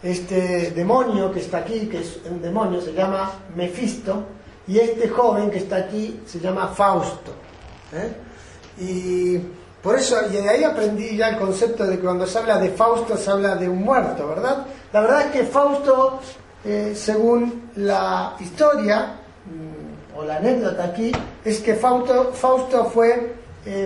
Este 0.00 0.70
demonio 0.70 1.32
que 1.32 1.40
está 1.40 1.58
aquí, 1.58 1.86
que 1.86 1.98
es 1.98 2.20
un 2.30 2.40
demonio, 2.40 2.80
se 2.80 2.92
llama 2.92 3.32
Mefisto, 3.56 4.26
y 4.66 4.78
este 4.78 5.08
joven 5.08 5.50
que 5.50 5.58
está 5.58 5.76
aquí 5.76 6.20
se 6.24 6.38
llama 6.38 6.68
Fausto. 6.68 7.32
¿eh? 7.92 8.12
Y 8.78 9.38
por 9.82 9.96
eso, 9.96 10.16
y 10.30 10.34
de 10.34 10.48
ahí 10.48 10.62
aprendí 10.62 11.16
ya 11.16 11.30
el 11.30 11.38
concepto 11.38 11.84
de 11.84 11.96
que 11.96 12.02
cuando 12.02 12.26
se 12.26 12.38
habla 12.38 12.58
de 12.58 12.70
Fausto 12.70 13.16
se 13.16 13.30
habla 13.30 13.56
de 13.56 13.68
un 13.68 13.82
muerto, 13.82 14.28
¿verdad? 14.28 14.66
La 14.92 15.00
verdad 15.00 15.22
es 15.22 15.32
que 15.32 15.44
Fausto, 15.44 16.20
eh, 16.64 16.92
según 16.94 17.70
la 17.76 18.36
historia, 18.38 19.16
mm, 19.46 20.16
o 20.16 20.24
la 20.24 20.36
anécdota 20.36 20.84
aquí, 20.84 21.10
es 21.44 21.58
que 21.58 21.74
Fausto, 21.74 22.32
Fausto 22.32 22.84
fue, 22.84 23.34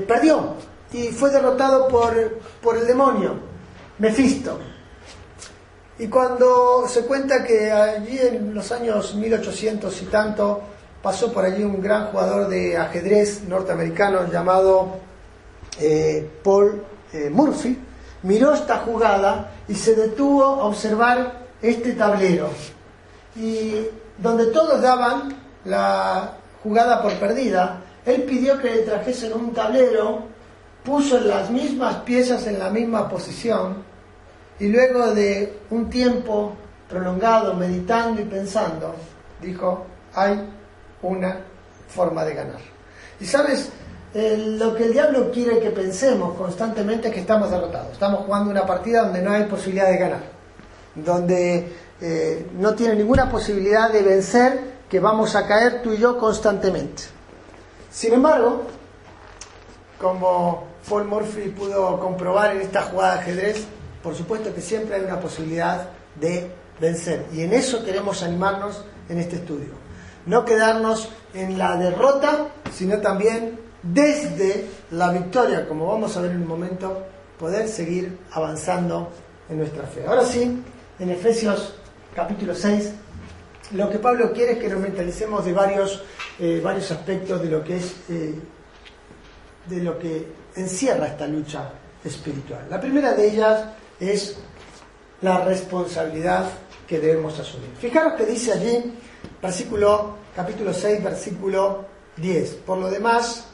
perdió 0.07 0.55
y 0.93 1.09
fue 1.09 1.31
derrotado 1.31 1.89
por, 1.89 2.15
por 2.63 2.77
el 2.77 2.87
demonio, 2.87 3.35
Mefisto. 3.99 4.59
Y 5.99 6.09
cuando 6.09 6.87
se 6.89 7.03
cuenta 7.03 7.45
que 7.45 7.71
allí 7.71 8.19
en 8.19 8.53
los 8.53 8.73
años 8.73 9.15
1800 9.15 10.03
y 10.03 10.07
tanto 10.07 10.61
pasó 11.01 11.33
por 11.33 11.45
allí 11.45 11.63
un 11.63 11.81
gran 11.81 12.07
jugador 12.07 12.49
de 12.49 12.77
ajedrez 12.77 13.43
norteamericano 13.45 14.27
llamado 14.31 14.97
eh, 15.79 16.29
Paul 16.43 16.83
eh, 17.13 17.31
Murphy, 17.31 17.79
miró 18.23 18.55
esta 18.55 18.79
jugada 18.79 19.53
y 19.69 19.75
se 19.75 19.95
detuvo 19.95 20.45
a 20.45 20.65
observar 20.65 21.45
este 21.63 21.93
tablero. 21.93 22.49
Y 23.37 23.87
donde 24.19 24.47
todos 24.47 24.83
daban 24.83 25.37
la 25.65 26.39
jugada 26.63 27.03
por 27.03 27.13
perdida, 27.15 27.83
él 28.05 28.23
pidió 28.25 28.59
que 28.59 28.71
le 28.71 28.79
trajesen 28.79 29.33
un 29.33 29.53
tablero, 29.53 30.23
puso 30.85 31.21
las 31.21 31.51
mismas 31.51 31.97
piezas 31.99 32.47
en 32.49 32.59
la 32.59 32.71
misma 32.71 33.09
posición 33.09 33.94
y 34.59 34.69
luego 34.69 35.15
de 35.15 35.61
un 35.71 35.91
tiempo 35.91 36.55
prolongado 36.89 37.55
meditando 37.55 38.21
y 38.21 38.25
pensando, 38.25 38.95
dijo, 39.41 39.85
hay 40.15 40.49
una 41.03 41.41
forma 41.89 42.25
de 42.25 42.35
ganar. 42.35 42.61
Y 43.21 43.27
sabes, 43.27 43.71
lo 44.15 44.75
que 44.75 44.85
el 44.85 44.93
diablo 44.93 45.31
quiere 45.33 45.59
que 45.59 45.71
pensemos 45.71 46.37
constantemente 46.37 47.09
es 47.09 47.15
que 47.15 47.21
estamos 47.21 47.51
derrotados. 47.51 47.93
Estamos 47.93 48.25
jugando 48.25 48.51
una 48.51 48.67
partida 48.67 49.03
donde 49.03 49.23
no 49.23 49.33
hay 49.33 49.45
posibilidad 49.45 49.89
de 49.89 49.97
ganar, 49.97 50.23
donde 50.95 51.73
eh, 52.01 52.47
no 52.55 52.75
tiene 52.75 52.95
ninguna 52.97 53.29
posibilidad 53.29 53.91
de 53.91 54.03
vencer, 54.03 54.75
que 54.89 55.01
vamos 55.01 55.35
a 55.35 55.47
caer 55.47 55.83
tú 55.83 55.93
y 55.93 55.99
yo 55.99 56.17
constantemente. 56.19 57.03
Sin 57.91 58.13
embargo, 58.13 58.63
como 60.01 60.65
Paul 60.89 61.07
Murphy 61.07 61.49
pudo 61.49 61.99
comprobar 61.99 62.55
en 62.55 62.63
esta 62.63 62.83
jugada 62.83 63.15
de 63.15 63.21
ajedrez, 63.21 63.67
por 64.05 64.15
supuesto 64.15 64.55
que 64.55 64.61
siempre 64.61 64.97
hay 64.97 65.03
una 65.03 65.19
posibilidad 65.19 65.89
de 66.21 66.51
vencer. 66.79 67.25
Y 67.33 67.41
en 67.41 67.55
eso 67.55 67.83
queremos 67.83 68.23
animarnos 68.23 68.85
en 69.09 69.19
este 69.19 69.37
estudio. 69.37 69.71
No 70.27 70.45
quedarnos 70.45 71.09
en 71.33 71.59
la 71.59 71.77
derrota, 71.77 72.49
sino 72.71 73.01
también 73.01 73.59
desde 73.83 74.67
la 74.91 75.11
victoria, 75.11 75.67
como 75.67 75.87
vamos 75.87 76.17
a 76.17 76.21
ver 76.21 76.33
en 76.33 76.43
un 76.43 76.47
momento, 76.47 77.03
poder 77.39 77.67
seguir 77.67 78.19
avanzando 78.33 79.11
en 79.49 79.59
nuestra 79.59 79.85
fe. 79.85 80.05
Ahora 80.07 80.25
sí, 80.25 80.63
en 80.99 81.11
Efesios 81.11 81.75
capítulo 82.15 82.55
6, 82.55 82.93
lo 83.73 83.89
que 83.89 83.99
Pablo 83.99 84.33
quiere 84.35 84.53
es 84.53 84.59
que 84.59 84.69
nos 84.69 84.81
mentalicemos 84.81 85.47
de 85.47 85.53
varios, 85.55 86.03
eh, 86.39 86.61
varios 86.63 86.91
aspectos 86.91 87.43
de 87.43 87.49
lo 87.49 87.65
que 87.65 87.79
es 87.79 87.95
eh, 88.11 88.35
de 89.67 89.83
lo 89.83 89.99
que 89.99 90.29
encierra 90.57 91.07
esta 91.07 91.27
lucha 91.27 91.71
espiritual. 92.05 92.67
La 92.69 92.79
primera 92.79 93.15
de 93.15 93.31
ellas 93.31 93.65
es 94.11 94.37
la 95.21 95.45
responsabilidad 95.45 96.47
que 96.87 97.01
debemos 97.01 97.39
asumir. 97.39 97.71
Fijaros 97.79 98.15
que 98.15 98.27
dice 98.27 98.53
allí, 98.53 98.95
versículo, 99.41 100.17
capítulo 100.35 100.73
6, 100.73 101.03
versículo 101.03 101.85
10. 102.17 102.51
Por 102.67 102.79
lo 102.79 102.91
demás, 102.91 103.47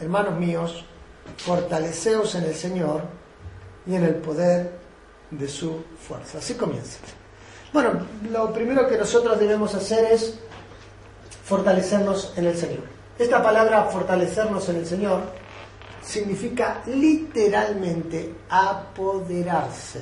hermanos 0.00 0.38
míos, 0.38 0.84
fortaleceos 1.38 2.34
en 2.36 2.44
el 2.44 2.54
Señor 2.54 3.02
y 3.86 3.94
en 3.94 4.04
el 4.04 4.14
poder 4.16 4.78
de 5.30 5.48
su 5.48 5.84
fuerza. 5.98 6.38
Así 6.38 6.54
comienza. 6.54 6.98
Bueno, 7.72 8.06
lo 8.30 8.52
primero 8.52 8.88
que 8.88 8.96
nosotros 8.96 9.38
debemos 9.38 9.74
hacer 9.74 10.12
es 10.12 10.38
fortalecernos 11.44 12.32
en 12.36 12.46
el 12.46 12.56
Señor. 12.56 12.84
Esta 13.18 13.42
palabra 13.42 13.84
fortalecernos 13.84 14.68
en 14.68 14.76
el 14.76 14.86
Señor 14.86 15.20
significa 16.04 16.82
literalmente 16.86 18.34
apoderarse. 18.48 20.00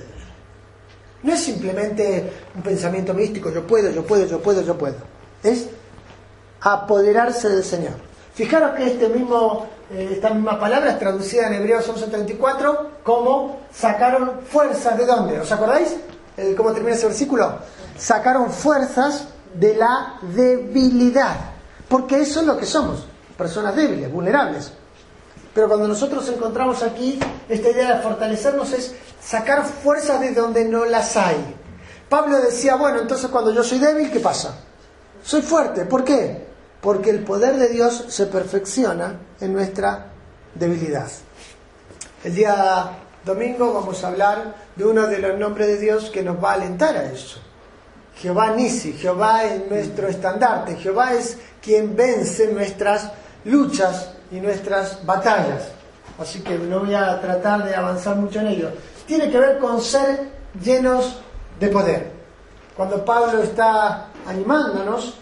No 1.22 1.32
es 1.32 1.40
simplemente 1.40 2.32
un 2.54 2.62
pensamiento 2.62 3.14
místico, 3.14 3.50
yo 3.50 3.66
puedo, 3.66 3.90
yo 3.90 4.04
puedo, 4.04 4.26
yo 4.26 4.42
puedo, 4.42 4.62
yo 4.62 4.76
puedo. 4.76 4.96
Es 5.42 5.68
apoderarse 6.60 7.48
del 7.48 7.64
Señor. 7.64 7.94
Fijaros 8.34 8.72
que 8.72 8.86
este 8.86 9.08
mismo, 9.08 9.66
eh, 9.90 10.10
esta 10.12 10.30
misma 10.30 10.58
palabra 10.58 10.92
es 10.92 10.98
traducida 10.98 11.46
en 11.46 11.54
Hebreos 11.54 11.88
11:34 11.88 12.88
como 13.02 13.60
sacaron 13.72 14.40
fuerzas 14.48 14.98
de 14.98 15.06
dónde. 15.06 15.40
¿Os 15.40 15.52
acordáis? 15.52 15.96
Eh, 16.36 16.54
¿Cómo 16.56 16.72
termina 16.72 16.96
ese 16.96 17.06
versículo? 17.06 17.58
Sacaron 17.96 18.50
fuerzas 18.50 19.28
de 19.54 19.76
la 19.76 20.18
debilidad. 20.22 21.36
Porque 21.88 22.20
eso 22.20 22.40
es 22.40 22.46
lo 22.46 22.56
que 22.56 22.64
somos, 22.64 23.04
personas 23.36 23.76
débiles, 23.76 24.10
vulnerables. 24.10 24.72
Pero 25.54 25.68
cuando 25.68 25.86
nosotros 25.86 26.28
encontramos 26.28 26.82
aquí 26.82 27.18
esta 27.48 27.70
idea 27.70 27.96
de 27.96 28.02
fortalecernos 28.02 28.72
es 28.72 28.94
sacar 29.22 29.64
fuerzas 29.64 30.20
de 30.20 30.32
donde 30.32 30.64
no 30.64 30.84
las 30.84 31.16
hay. 31.16 31.56
Pablo 32.08 32.40
decía, 32.40 32.76
bueno, 32.76 33.00
entonces 33.00 33.30
cuando 33.30 33.52
yo 33.52 33.62
soy 33.62 33.78
débil, 33.78 34.10
¿qué 34.10 34.20
pasa? 34.20 34.56
Soy 35.22 35.42
fuerte. 35.42 35.84
¿Por 35.84 36.04
qué? 36.04 36.46
Porque 36.80 37.10
el 37.10 37.20
poder 37.24 37.56
de 37.56 37.68
Dios 37.68 38.06
se 38.08 38.26
perfecciona 38.26 39.18
en 39.40 39.52
nuestra 39.52 40.06
debilidad. 40.54 41.08
El 42.24 42.34
día 42.34 42.98
domingo 43.24 43.72
vamos 43.72 44.02
a 44.04 44.08
hablar 44.08 44.54
de 44.74 44.84
uno 44.84 45.06
de 45.06 45.18
los 45.18 45.38
nombres 45.38 45.68
de 45.68 45.78
Dios 45.78 46.10
que 46.10 46.22
nos 46.22 46.42
va 46.42 46.52
a 46.52 46.54
alentar 46.54 46.96
a 46.96 47.04
eso. 47.04 47.40
Jehová 48.16 48.50
Nisi, 48.50 48.92
Jehová 48.92 49.44
es 49.44 49.68
nuestro 49.70 50.08
estandarte, 50.08 50.76
Jehová 50.76 51.14
es 51.14 51.38
quien 51.62 51.96
vence 51.96 52.52
nuestras 52.52 53.10
luchas 53.44 54.10
y 54.32 54.40
nuestras 54.40 55.04
batallas. 55.04 55.68
Así 56.18 56.40
que 56.40 56.58
no 56.58 56.80
voy 56.80 56.94
a 56.94 57.20
tratar 57.20 57.64
de 57.64 57.74
avanzar 57.74 58.16
mucho 58.16 58.40
en 58.40 58.48
ello. 58.48 58.70
Tiene 59.06 59.30
que 59.30 59.38
ver 59.38 59.58
con 59.58 59.80
ser 59.80 60.30
llenos 60.60 61.20
de 61.60 61.68
poder. 61.68 62.10
Cuando 62.76 63.04
Pablo 63.04 63.42
está 63.42 64.08
animándonos 64.26 65.14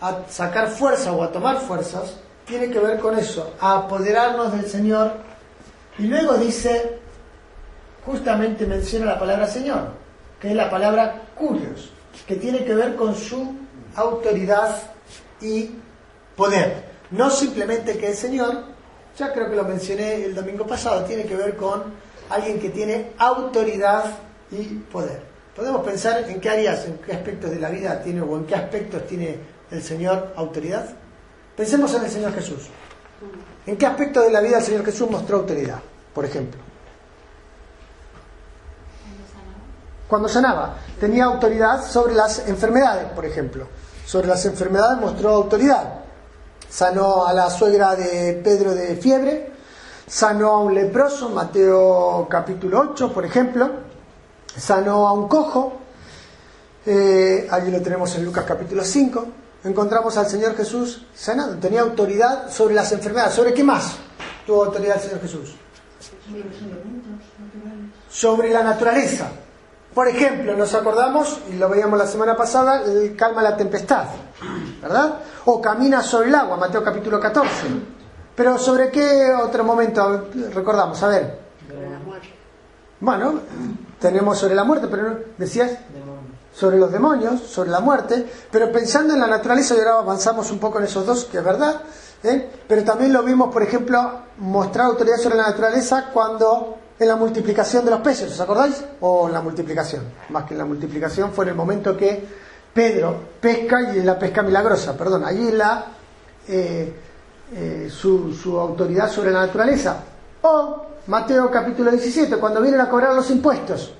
a 0.00 0.22
sacar 0.28 0.68
fuerza 0.68 1.12
o 1.12 1.22
a 1.22 1.30
tomar 1.30 1.60
fuerzas, 1.60 2.16
tiene 2.44 2.70
que 2.70 2.78
ver 2.78 2.98
con 2.98 3.18
eso, 3.18 3.54
a 3.60 3.78
apoderarnos 3.78 4.52
del 4.52 4.66
Señor. 4.66 5.12
Y 5.98 6.06
luego 6.06 6.34
dice, 6.34 6.98
justamente 8.04 8.66
menciona 8.66 9.06
la 9.06 9.18
palabra 9.18 9.46
Señor, 9.46 9.92
que 10.40 10.50
es 10.50 10.56
la 10.56 10.68
palabra 10.68 11.22
curios, 11.34 11.90
que 12.26 12.36
tiene 12.36 12.64
que 12.64 12.74
ver 12.74 12.96
con 12.96 13.14
su 13.14 13.54
autoridad 13.94 14.76
y 15.40 15.70
poder. 16.36 16.93
No 17.14 17.30
simplemente 17.30 17.96
que 17.96 18.08
el 18.08 18.16
Señor, 18.16 18.64
ya 19.16 19.32
creo 19.32 19.48
que 19.48 19.54
lo 19.54 19.62
mencioné 19.62 20.24
el 20.24 20.34
domingo 20.34 20.66
pasado, 20.66 21.04
tiene 21.04 21.24
que 21.24 21.36
ver 21.36 21.56
con 21.56 21.84
alguien 22.28 22.58
que 22.58 22.70
tiene 22.70 23.12
autoridad 23.18 24.04
y 24.50 24.64
poder. 24.90 25.22
Podemos 25.54 25.84
pensar 25.84 26.28
en 26.28 26.40
qué 26.40 26.50
áreas, 26.50 26.84
en 26.86 26.98
qué 26.98 27.12
aspectos 27.12 27.50
de 27.52 27.60
la 27.60 27.70
vida 27.70 28.02
tiene 28.02 28.20
o 28.20 28.36
en 28.36 28.44
qué 28.46 28.56
aspectos 28.56 29.06
tiene 29.06 29.38
el 29.70 29.80
Señor 29.80 30.32
autoridad. 30.34 30.86
Pensemos 31.56 31.94
en 31.94 32.04
el 32.04 32.10
Señor 32.10 32.34
Jesús. 32.34 32.64
¿En 33.64 33.76
qué 33.76 33.86
aspectos 33.86 34.24
de 34.24 34.32
la 34.32 34.40
vida 34.40 34.58
el 34.58 34.64
Señor 34.64 34.84
Jesús 34.84 35.08
mostró 35.08 35.36
autoridad, 35.36 35.78
por 36.12 36.24
ejemplo? 36.24 36.60
Cuando 40.08 40.28
sanaba, 40.28 40.78
tenía 40.98 41.26
autoridad 41.26 41.80
sobre 41.86 42.14
las 42.14 42.48
enfermedades, 42.48 43.12
por 43.12 43.24
ejemplo. 43.24 43.68
Sobre 44.04 44.26
las 44.26 44.44
enfermedades 44.46 45.00
mostró 45.00 45.30
autoridad 45.30 46.03
sanó 46.74 47.24
a 47.24 47.32
la 47.32 47.50
suegra 47.50 47.94
de 47.94 48.40
Pedro 48.42 48.74
de 48.74 48.96
fiebre, 48.96 49.52
sanó 50.08 50.48
a 50.48 50.58
un 50.58 50.74
leproso, 50.74 51.28
Mateo 51.28 52.26
capítulo 52.28 52.80
8, 52.90 53.12
por 53.12 53.24
ejemplo, 53.24 53.70
sanó 54.56 55.06
a 55.06 55.12
un 55.12 55.28
cojo, 55.28 55.74
eh, 56.84 57.46
allí 57.48 57.70
lo 57.70 57.80
tenemos 57.80 58.12
en 58.16 58.24
Lucas 58.24 58.44
capítulo 58.44 58.82
5, 58.82 59.26
encontramos 59.62 60.16
al 60.16 60.26
Señor 60.26 60.56
Jesús 60.56 61.06
sanado, 61.14 61.54
tenía 61.58 61.82
autoridad 61.82 62.50
sobre 62.50 62.74
las 62.74 62.90
enfermedades, 62.90 63.34
¿sobre 63.34 63.54
qué 63.54 63.62
más 63.62 63.92
tuvo 64.44 64.64
autoridad 64.64 64.96
el 64.96 65.02
Señor 65.02 65.20
Jesús? 65.20 65.54
Sobre 68.10 68.50
la 68.50 68.64
naturaleza. 68.64 69.28
Por 69.94 70.08
ejemplo, 70.08 70.56
nos 70.56 70.74
acordamos, 70.74 71.38
y 71.50 71.54
lo 71.54 71.68
veíamos 71.68 71.96
la 71.96 72.06
semana 72.06 72.36
pasada, 72.36 72.82
el 72.82 73.14
calma 73.14 73.42
la 73.42 73.56
tempestad, 73.56 74.06
¿verdad? 74.82 75.20
O 75.44 75.62
camina 75.62 76.02
sobre 76.02 76.28
el 76.28 76.34
agua, 76.34 76.56
Mateo 76.56 76.82
capítulo 76.82 77.20
14. 77.20 77.48
Pero 78.34 78.58
¿sobre 78.58 78.90
qué 78.90 79.32
otro 79.32 79.62
momento 79.62 80.30
recordamos? 80.52 81.00
A 81.04 81.08
ver. 81.08 81.38
Bueno, 82.98 83.40
tenemos 84.00 84.36
sobre 84.36 84.56
la 84.56 84.64
muerte, 84.64 84.88
pero 84.90 85.16
decías 85.38 85.70
sobre 86.52 86.78
los 86.78 86.90
demonios, 86.90 87.40
sobre 87.42 87.70
la 87.70 87.78
muerte, 87.78 88.26
pero 88.50 88.72
pensando 88.72 89.14
en 89.14 89.20
la 89.20 89.28
naturaleza, 89.28 89.76
y 89.76 89.78
ahora 89.78 89.98
avanzamos 89.98 90.50
un 90.50 90.58
poco 90.58 90.78
en 90.78 90.84
esos 90.86 91.06
dos, 91.06 91.24
que 91.26 91.38
es 91.38 91.44
verdad, 91.44 91.82
¿eh? 92.24 92.50
pero 92.66 92.82
también 92.82 93.12
lo 93.12 93.22
vimos, 93.22 93.52
por 93.52 93.62
ejemplo, 93.62 94.22
mostrar 94.38 94.86
autoridad 94.86 95.18
sobre 95.18 95.36
la 95.36 95.48
naturaleza 95.48 96.10
cuando 96.12 96.78
en 96.98 97.08
la 97.08 97.16
multiplicación 97.16 97.84
de 97.84 97.90
los 97.90 98.00
peces, 98.00 98.30
¿os 98.30 98.40
acordáis? 98.40 98.84
O 99.00 99.26
en 99.26 99.32
la 99.32 99.40
multiplicación, 99.40 100.04
más 100.28 100.44
que 100.44 100.54
en 100.54 100.58
la 100.58 100.64
multiplicación 100.64 101.32
fue 101.32 101.44
en 101.44 101.50
el 101.50 101.54
momento 101.56 101.96
que 101.96 102.24
Pedro 102.72 103.20
pesca 103.40 103.92
y 103.94 103.98
en 103.98 104.06
la 104.06 104.18
pesca 104.18 104.42
milagrosa, 104.42 104.96
perdón, 104.96 105.24
allí 105.24 105.52
la, 105.52 105.86
eh, 106.48 106.92
eh, 107.52 107.88
su, 107.90 108.58
autoridad 108.58 109.10
sobre 109.10 109.30
la 109.30 109.46
naturaleza. 109.46 109.96
O 110.42 110.86
Mateo 111.06 111.50
capítulo 111.50 111.90
17, 111.90 112.36
cuando 112.36 112.60
vienen 112.60 112.80
a 112.80 112.88
cobrar 112.88 113.14
los 113.14 113.30
impuestos. 113.30 113.94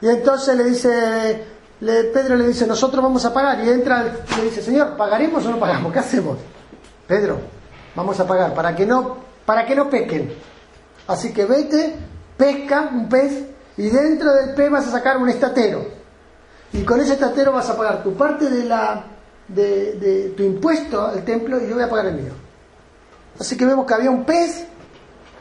Y 0.00 0.08
entonces 0.08 0.56
le 0.56 0.64
dice, 0.64 1.44
Pedro 1.80 2.36
le 2.36 2.48
dice, 2.48 2.66
nosotros 2.66 3.02
vamos 3.02 3.24
a 3.24 3.34
pagar. 3.34 3.62
Y 3.64 3.68
entra, 3.68 4.02
le 4.04 4.44
dice, 4.44 4.62
Señor, 4.62 4.96
¿pagaremos 4.96 5.44
o 5.44 5.50
no 5.50 5.58
pagamos? 5.58 5.92
¿Qué 5.92 5.98
hacemos? 5.98 6.38
Pedro, 7.06 7.38
vamos 7.94 8.18
a 8.18 8.26
pagar 8.26 8.54
para 8.54 8.74
que 8.74 8.86
no, 8.86 9.18
para 9.44 9.66
que 9.66 9.74
no 9.74 9.90
pequen. 9.90 10.34
Así 11.06 11.32
que 11.32 11.44
vete 11.44 11.96
pesca 12.36 12.90
un 12.92 13.08
pez 13.08 13.46
y 13.76 13.88
dentro 13.90 14.32
del 14.34 14.54
pez 14.54 14.70
vas 14.70 14.86
a 14.86 14.90
sacar 14.90 15.18
un 15.18 15.28
estatero. 15.28 15.84
Y 16.72 16.82
con 16.82 17.00
ese 17.00 17.14
estatero 17.14 17.52
vas 17.52 17.68
a 17.70 17.76
pagar 17.76 18.02
tu 18.02 18.14
parte 18.14 18.50
de, 18.50 18.64
la, 18.64 19.04
de, 19.48 20.34
tu 20.36 20.42
impuesto 20.42 21.06
al 21.06 21.24
templo 21.24 21.60
y 21.60 21.68
yo 21.68 21.74
voy 21.74 21.84
a 21.84 21.88
pagar 21.88 22.06
el 22.06 22.14
mío. 22.14 22.32
Así 23.38 23.56
que 23.56 23.66
vemos 23.66 23.86
que 23.86 23.94
había 23.94 24.10
un 24.10 24.24
pez 24.24 24.66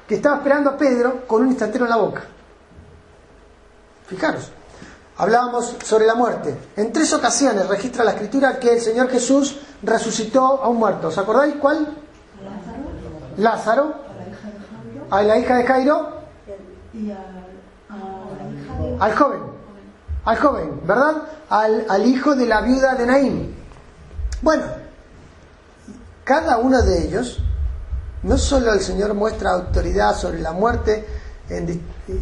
que 0.08 0.16
estaba 0.16 0.38
esperando 0.38 0.72
a 0.72 0.78
Pedro 0.78 1.26
con 1.26 1.42
un 1.42 1.52
estatero 1.52 1.86
en 1.86 1.90
la 1.90 1.98
boca. 1.98 2.24
Fijaros, 4.08 4.52
hablábamos 5.18 5.76
sobre 5.84 6.06
la 6.06 6.14
muerte. 6.14 6.56
En 6.76 6.92
tres 6.94 7.12
ocasiones 7.14 7.68
registra 7.68 8.04
la 8.04 8.12
escritura 8.12 8.60
que 8.60 8.74
el 8.74 8.82
Señor 8.82 9.10
Jesús 9.10 9.60
resucitó 9.82 10.62
a 10.62 10.70
un 10.70 10.78
muerto. 10.78 11.08
¿Os 11.08 11.18
acordáis 11.18 11.56
cuál? 11.56 11.88
Lázaro. 13.38 13.94
Lázaro. 13.94 14.06
A 15.10 15.22
la 15.22 15.38
hija 15.38 15.58
de 15.58 15.64
Jairo 15.66 16.15
al 19.00 19.16
joven, 19.16 19.40
al 20.26 20.38
joven, 20.38 20.82
¿verdad? 20.86 21.24
Al, 21.50 21.86
al 21.90 22.06
hijo 22.06 22.36
de 22.36 22.46
la 22.46 22.62
viuda 22.62 22.96
de 22.96 23.06
Naim. 23.06 23.54
Bueno, 24.42 24.64
cada 26.24 26.58
uno 26.58 26.82
de 26.82 27.06
ellos, 27.06 27.40
no 28.24 28.38
solo 28.38 28.74
el 28.74 28.80
Señor 28.80 29.14
muestra 29.14 29.52
autoridad 29.52 30.16
sobre 30.16 30.40
la 30.40 30.52
muerte, 30.52 31.06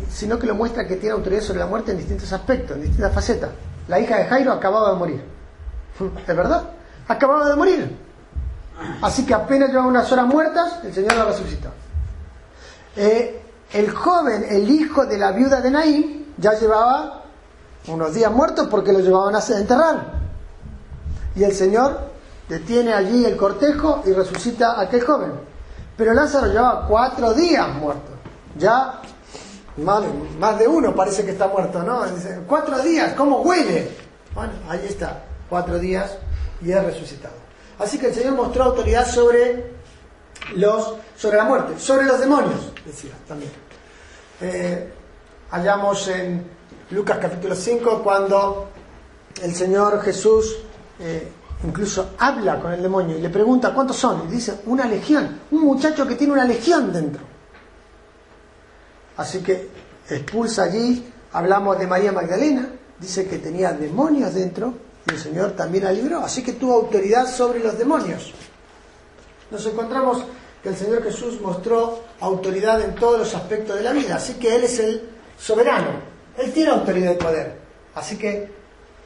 sino 0.09 0.37
que 0.37 0.47
lo 0.47 0.55
muestra 0.55 0.87
que 0.87 0.97
tiene 0.97 1.13
autoridad 1.13 1.41
sobre 1.41 1.59
la 1.59 1.67
muerte 1.67 1.91
en 1.91 1.97
distintos 1.97 2.31
aspectos, 2.33 2.75
en 2.75 2.83
distintas 2.83 3.13
facetas. 3.13 3.51
La 3.87 3.99
hija 3.99 4.17
de 4.17 4.25
Jairo 4.25 4.51
acababa 4.51 4.91
de 4.91 4.97
morir. 4.97 5.23
¿Es 6.27 6.35
verdad? 6.35 6.63
Acababa 7.07 7.49
de 7.49 7.55
morir. 7.55 7.97
Así 9.01 9.25
que 9.25 9.33
apenas 9.33 9.69
llevaba 9.69 9.87
unas 9.87 10.11
horas 10.11 10.25
muertas, 10.25 10.79
el 10.83 10.93
Señor 10.93 11.15
la 11.15 11.25
resucitó. 11.25 11.69
Eh, 12.95 13.42
el 13.73 13.89
joven, 13.91 14.45
el 14.49 14.69
hijo 14.69 15.05
de 15.05 15.17
la 15.17 15.31
viuda 15.31 15.61
de 15.61 15.71
Naim, 15.71 16.25
ya 16.37 16.53
llevaba 16.53 17.23
unos 17.87 18.13
días 18.13 18.31
muertos 18.31 18.67
porque 18.69 18.93
lo 18.93 18.99
llevaban 18.99 19.35
a 19.35 19.43
enterrar. 19.57 20.13
Y 21.35 21.43
el 21.43 21.53
Señor 21.53 21.99
detiene 22.47 22.93
allí 22.93 23.25
el 23.25 23.35
cortejo 23.35 24.03
y 24.05 24.13
resucita 24.13 24.73
a 24.73 24.81
aquel 24.81 25.01
joven. 25.01 25.31
Pero 25.97 26.13
Lázaro 26.13 26.47
llevaba 26.47 26.87
cuatro 26.87 27.33
días 27.33 27.67
muerto. 27.75 28.11
Ya 28.57 29.01
más, 29.77 30.59
de 30.59 30.67
uno 30.67 30.95
parece 30.95 31.25
que 31.25 31.31
está 31.31 31.47
muerto, 31.47 31.81
¿no? 31.81 32.03
cuatro 32.47 32.79
días, 32.79 33.13
¿cómo 33.13 33.41
huele? 33.41 33.89
Bueno, 34.35 34.53
ahí 34.69 34.85
está, 34.87 35.23
cuatro 35.49 35.79
días 35.79 36.15
y 36.61 36.71
es 36.71 36.83
resucitado. 36.83 37.35
Así 37.79 37.97
que 37.97 38.07
el 38.07 38.13
Señor 38.13 38.35
mostró 38.35 38.65
autoridad 38.65 39.07
sobre 39.07 39.73
los, 40.55 40.95
sobre 41.17 41.37
la 41.37 41.45
muerte, 41.45 41.79
sobre 41.79 42.05
los 42.05 42.19
demonios, 42.19 42.71
decía 42.85 43.13
también. 43.27 43.51
Eh, 44.41 44.91
hallamos 45.51 46.07
en 46.07 46.43
Lucas 46.89 47.19
capítulo 47.21 47.55
5 47.55 48.01
cuando 48.03 48.69
el 49.41 49.53
Señor 49.53 50.01
Jesús 50.01 50.57
eh, 50.99 51.31
incluso 51.63 52.11
habla 52.17 52.59
con 52.59 52.73
el 52.73 52.81
demonio 52.81 53.17
y 53.17 53.21
le 53.21 53.29
pregunta 53.29 53.73
cuántos 53.73 53.97
son 53.97 54.27
y 54.27 54.31
dice 54.31 54.61
una 54.65 54.85
legión, 54.85 55.39
un 55.51 55.61
muchacho 55.61 56.07
que 56.07 56.15
tiene 56.15 56.33
una 56.33 56.45
legión 56.45 56.91
dentro. 56.91 57.21
Así 59.17 59.39
que 59.39 59.69
expulsa 60.09 60.63
allí, 60.63 61.11
hablamos 61.31 61.77
de 61.77 61.87
María 61.87 62.11
Magdalena, 62.11 62.69
dice 62.99 63.27
que 63.27 63.37
tenía 63.37 63.71
demonios 63.73 64.33
dentro 64.33 64.73
y 65.07 65.13
el 65.13 65.19
Señor 65.19 65.51
también 65.51 65.83
la 65.83 65.91
libró, 65.91 66.19
así 66.21 66.43
que 66.43 66.53
tuvo 66.53 66.73
autoridad 66.73 67.27
sobre 67.27 67.59
los 67.59 67.77
demonios. 67.77 68.33
nos 69.51 69.65
encontramos 69.67 70.23
que 70.63 70.69
el 70.69 70.75
Señor 70.75 71.03
Jesús 71.03 71.39
mostró 71.41 71.99
autoridad 72.23 72.81
en 72.81 72.95
todos 72.95 73.19
los 73.19 73.35
aspectos 73.35 73.75
de 73.75 73.83
la 73.83 73.93
vida, 73.93 74.15
así 74.15 74.33
que 74.33 74.55
Él 74.55 74.63
es 74.63 74.79
el 74.79 75.09
soberano, 75.37 75.89
Él 76.37 76.51
tiene 76.51 76.71
autoridad 76.71 77.11
y 77.11 77.15
poder, 77.15 77.57
así 77.95 78.17
que 78.17 78.49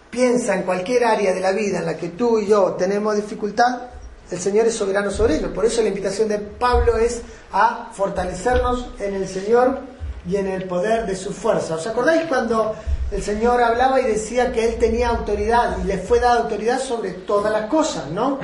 piensa 0.10 0.56
en 0.56 0.64
cualquier 0.64 1.06
área 1.06 1.34
de 1.34 1.42
la 1.42 1.52
vida 1.52 1.80
en 1.80 1.86
la 1.86 1.98
que 1.98 2.10
tú 2.10 2.40
y 2.40 2.48
yo 2.48 2.74
tenemos 2.74 3.16
dificultad, 3.16 3.90
el 4.30 4.40
Señor 4.40 4.68
es 4.68 4.76
soberano 4.76 5.10
sobre 5.10 5.38
ello. 5.38 5.54
Por 5.54 5.66
eso 5.66 5.82
la 5.82 5.88
invitación 5.88 6.28
de 6.28 6.40
Pablo 6.40 6.98
es 6.98 7.22
a 7.52 7.90
fortalecernos 7.94 8.90
en 9.00 9.16
el 9.16 9.28
Señor 9.28 9.80
y 10.28 10.36
en 10.36 10.48
el 10.48 10.66
poder 10.66 11.06
de 11.06 11.16
su 11.16 11.32
fuerza. 11.32 11.76
¿Os 11.76 11.88
acordáis 11.88 12.24
cuando 12.24 12.76
el 13.10 13.24
Señor 13.24 13.62
hablaba 13.62 14.02
y 14.02 14.06
decía 14.06 14.52
que 14.52 14.68
Él 14.68 14.76
tenía 14.78 15.10
autoridad 15.10 15.78
y 15.82 15.88
le 15.88 15.98
fue 15.98 16.20
dada 16.20 16.42
autoridad 16.42 16.80
sobre 16.80 17.12
todas 17.12 17.54
las 17.54 17.70
cosas, 17.70 18.12
¿no? 18.12 18.40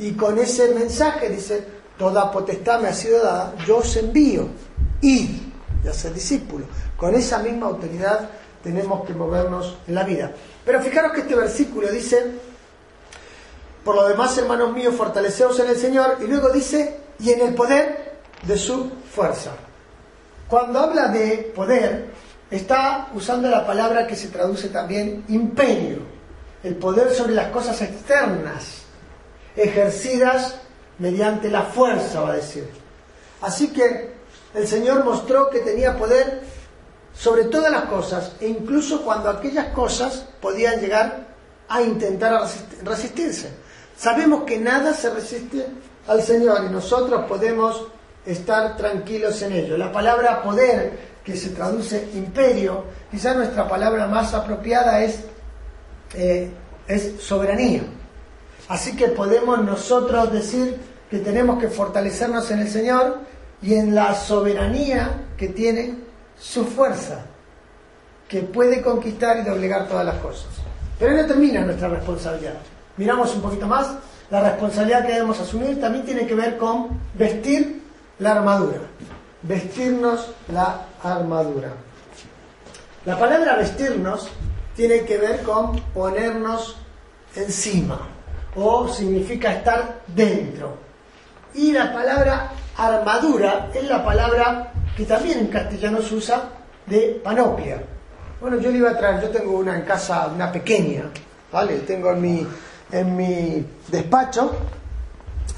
Y 0.00 0.12
con 0.12 0.38
ese 0.38 0.74
mensaje 0.74 1.28
dice, 1.28 1.64
toda 1.98 2.30
potestad 2.30 2.80
me 2.80 2.88
ha 2.88 2.94
sido 2.94 3.22
dada, 3.22 3.54
yo 3.66 3.78
os 3.78 3.96
envío, 3.96 4.48
y 5.02 5.52
ya 5.84 5.92
ser 5.92 6.14
discípulo. 6.14 6.66
Con 6.96 7.14
esa 7.14 7.38
misma 7.40 7.66
autoridad 7.66 8.30
tenemos 8.62 9.06
que 9.06 9.14
movernos 9.14 9.78
en 9.86 9.94
la 9.94 10.04
vida. 10.04 10.32
Pero 10.64 10.80
fijaros 10.80 11.12
que 11.12 11.20
este 11.20 11.34
versículo 11.34 11.88
dice, 11.88 12.24
por 13.84 13.96
lo 13.96 14.08
demás, 14.08 14.36
hermanos 14.38 14.72
míos, 14.72 14.94
fortaleceos 14.94 15.58
en 15.60 15.68
el 15.68 15.76
Señor, 15.76 16.18
y 16.20 16.26
luego 16.26 16.50
dice, 16.50 17.00
y 17.18 17.30
en 17.30 17.40
el 17.40 17.54
poder 17.54 18.18
de 18.42 18.56
su 18.56 18.90
fuerza. 19.14 19.52
Cuando 20.48 20.78
habla 20.78 21.08
de 21.08 21.52
poder, 21.54 22.06
está 22.50 23.08
usando 23.14 23.48
la 23.48 23.66
palabra 23.66 24.06
que 24.06 24.16
se 24.16 24.28
traduce 24.28 24.68
también 24.68 25.24
imperio, 25.28 25.98
el 26.62 26.76
poder 26.76 27.12
sobre 27.12 27.34
las 27.34 27.48
cosas 27.48 27.80
externas, 27.82 28.82
ejercidas 29.56 30.60
mediante 30.98 31.50
la 31.50 31.62
fuerza, 31.62 32.20
va 32.20 32.32
a 32.32 32.36
decir. 32.36 32.68
Así 33.40 33.68
que 33.68 34.12
el 34.54 34.66
Señor 34.66 35.04
mostró 35.04 35.50
que 35.50 35.60
tenía 35.60 35.96
poder 35.96 36.42
sobre 37.14 37.44
todas 37.44 37.70
las 37.70 37.84
cosas, 37.84 38.32
e 38.40 38.46
incluso 38.46 39.02
cuando 39.02 39.28
aquellas 39.28 39.72
cosas 39.72 40.24
podían 40.40 40.80
llegar 40.80 41.26
a 41.68 41.82
intentar 41.82 42.40
resistirse. 42.84 43.50
Sabemos 43.96 44.44
que 44.44 44.58
nada 44.58 44.94
se 44.94 45.10
resiste 45.10 45.66
al 46.06 46.22
Señor 46.22 46.64
y 46.64 46.72
nosotros 46.72 47.24
podemos 47.26 47.88
estar 48.24 48.76
tranquilos 48.76 49.42
en 49.42 49.52
ello. 49.52 49.76
La 49.76 49.90
palabra 49.90 50.42
poder, 50.42 51.18
que 51.24 51.36
se 51.36 51.50
traduce 51.50 52.08
imperio, 52.14 52.84
quizás 53.10 53.36
nuestra 53.36 53.68
palabra 53.68 54.06
más 54.06 54.32
apropiada 54.32 55.02
es, 55.02 55.20
eh, 56.14 56.50
es 56.86 57.14
soberanía. 57.20 57.82
Así 58.68 58.94
que 58.94 59.08
podemos 59.08 59.64
nosotros 59.64 60.30
decir 60.30 60.78
que 61.10 61.18
tenemos 61.18 61.58
que 61.58 61.68
fortalecernos 61.68 62.50
en 62.50 62.60
el 62.60 62.68
Señor 62.68 63.18
y 63.62 63.74
en 63.74 63.94
la 63.94 64.14
soberanía 64.14 65.22
que 65.38 65.48
tiene 65.48 65.94
su 66.38 66.66
fuerza, 66.66 67.24
que 68.28 68.42
puede 68.42 68.82
conquistar 68.82 69.38
y 69.38 69.42
doblegar 69.42 69.88
todas 69.88 70.04
las 70.04 70.16
cosas. 70.16 70.48
Pero 70.98 71.16
no 71.16 71.26
termina 71.26 71.62
nuestra 71.62 71.88
responsabilidad. 71.88 72.58
Miramos 72.98 73.34
un 73.34 73.40
poquito 73.40 73.66
más, 73.66 73.88
la 74.30 74.42
responsabilidad 74.42 75.06
que 75.06 75.14
debemos 75.14 75.40
asumir 75.40 75.80
también 75.80 76.04
tiene 76.04 76.26
que 76.26 76.34
ver 76.34 76.58
con 76.58 76.88
vestir 77.14 77.82
la 78.18 78.32
armadura, 78.32 78.80
vestirnos 79.42 80.28
la 80.52 80.84
armadura. 81.02 81.72
La 83.06 83.18
palabra 83.18 83.56
vestirnos 83.56 84.28
tiene 84.76 85.06
que 85.06 85.16
ver 85.16 85.42
con 85.42 85.80
ponernos 85.94 86.76
encima 87.34 88.17
o 88.58 88.88
significa 88.88 89.52
estar 89.52 90.00
dentro. 90.06 90.76
Y 91.54 91.72
la 91.72 91.92
palabra 91.92 92.50
armadura 92.76 93.70
es 93.74 93.84
la 93.88 94.04
palabra 94.04 94.72
que 94.96 95.04
también 95.04 95.38
en 95.38 95.46
castellano 95.46 96.02
se 96.02 96.14
usa 96.14 96.42
de 96.86 97.20
panoplia. 97.22 97.82
Bueno, 98.40 98.58
yo 98.58 98.70
le 98.70 98.78
iba 98.78 98.90
a 98.90 98.98
traer, 98.98 99.22
yo 99.22 99.30
tengo 99.30 99.58
una 99.58 99.76
en 99.76 99.82
casa, 99.82 100.28
una 100.32 100.50
pequeña, 100.52 101.04
¿vale? 101.52 101.78
Tengo 101.78 102.12
en 102.12 102.20
mi, 102.20 102.46
en 102.92 103.16
mi 103.16 103.66
despacho 103.88 104.52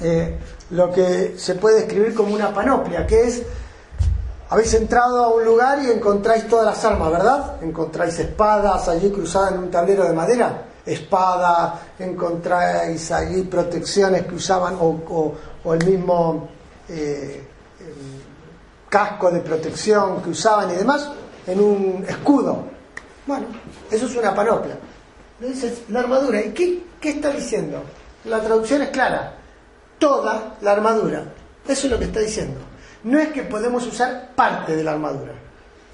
eh, 0.01 0.37
lo 0.71 0.91
que 0.91 1.35
se 1.37 1.55
puede 1.55 1.81
describir 1.81 2.15
como 2.15 2.33
una 2.33 2.53
panoplia, 2.53 3.05
que 3.05 3.27
es, 3.27 3.43
habéis 4.49 4.73
entrado 4.73 5.23
a 5.23 5.27
un 5.29 5.45
lugar 5.45 5.79
y 5.83 5.91
encontráis 5.91 6.47
todas 6.47 6.65
las 6.65 6.83
armas, 6.83 7.11
¿verdad? 7.11 7.61
Encontráis 7.61 8.17
espadas 8.17 8.87
allí 8.87 9.11
cruzadas 9.11 9.53
en 9.53 9.59
un 9.59 9.71
tablero 9.71 10.03
de 10.05 10.13
madera, 10.13 10.65
espada, 10.85 11.81
encontráis 11.99 13.11
allí 13.11 13.43
protecciones 13.43 14.25
que 14.25 14.35
usaban 14.35 14.77
o, 14.79 15.33
el 15.73 15.85
mismo 15.85 16.49
eh, 16.89 17.47
casco 18.89 19.31
de 19.31 19.39
protección 19.41 20.21
que 20.21 20.29
usaban 20.31 20.71
y 20.71 20.75
demás, 20.75 21.09
en 21.47 21.59
un 21.61 22.05
escudo. 22.07 22.65
Bueno, 23.25 23.47
eso 23.89 24.05
es 24.05 24.15
una 24.15 24.33
panoplia. 24.33 24.77
Dices, 25.39 25.83
la 25.89 26.01
armadura. 26.01 26.41
¿Y 26.41 26.51
qué, 26.51 26.83
qué 26.99 27.09
está 27.11 27.31
diciendo? 27.31 27.81
La 28.25 28.39
traducción 28.41 28.81
es 28.81 28.89
clara 28.89 29.35
toda 30.01 30.57
la 30.61 30.71
armadura. 30.71 31.23
Eso 31.67 31.87
es 31.87 31.91
lo 31.91 31.99
que 31.99 32.05
está 32.05 32.19
diciendo. 32.19 32.59
No 33.03 33.19
es 33.19 33.29
que 33.29 33.43
podemos 33.43 33.85
usar 33.87 34.31
parte 34.35 34.75
de 34.75 34.83
la 34.83 34.91
armadura, 34.91 35.33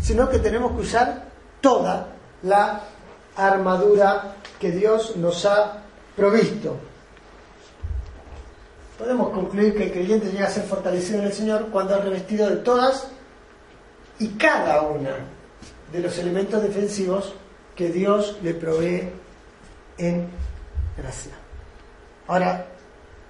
sino 0.01 0.29
que 0.29 0.39
tenemos 0.39 0.71
que 0.71 0.81
usar 0.81 1.23
toda 1.61 2.07
la 2.43 2.81
armadura 3.37 4.35
que 4.59 4.71
Dios 4.71 5.15
nos 5.15 5.45
ha 5.45 5.83
provisto. 6.15 6.75
Podemos 8.97 9.29
concluir 9.29 9.75
que 9.75 9.85
el 9.85 9.91
creyente 9.91 10.31
llega 10.31 10.47
a 10.47 10.49
ser 10.49 10.63
fortalecido 10.63 11.19
en 11.19 11.25
el 11.25 11.33
Señor 11.33 11.67
cuando 11.71 11.93
ha 11.93 11.99
revestido 11.99 12.49
de 12.49 12.57
todas 12.57 13.07
y 14.17 14.29
cada 14.29 14.81
una 14.81 15.11
de 15.91 15.99
los 15.99 16.17
elementos 16.17 16.63
defensivos 16.63 17.33
que 17.75 17.89
Dios 17.89 18.37
le 18.41 18.55
provee 18.55 19.09
en 19.99 20.27
gracia. 20.97 21.33
Ahora, 22.27 22.65